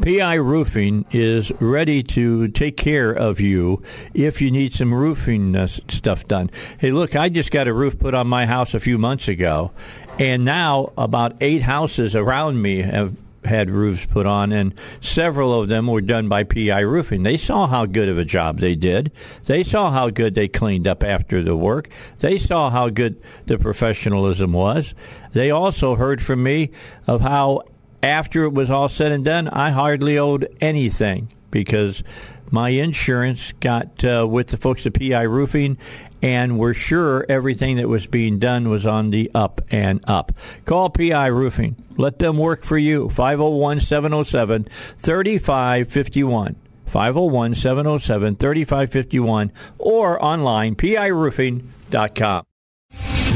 [0.01, 3.81] PI Roofing is ready to take care of you
[4.13, 6.49] if you need some roofing uh, stuff done.
[6.77, 9.71] Hey, look, I just got a roof put on my house a few months ago,
[10.19, 15.67] and now about eight houses around me have had roofs put on, and several of
[15.67, 17.23] them were done by PI Roofing.
[17.23, 19.11] They saw how good of a job they did.
[19.45, 21.89] They saw how good they cleaned up after the work.
[22.19, 24.93] They saw how good the professionalism was.
[25.33, 26.71] They also heard from me
[27.07, 27.63] of how
[28.03, 32.03] after it was all said and done, I hardly owed anything because
[32.51, 35.77] my insurance got uh, with the folks at PI Roofing,
[36.21, 40.31] and we're sure everything that was being done was on the up and up.
[40.65, 41.75] Call PI Roofing.
[41.97, 43.09] Let them work for you.
[43.09, 44.67] 501 707
[44.97, 46.55] 3551.
[46.85, 52.43] 501 707 3551 or online, piroofing.com.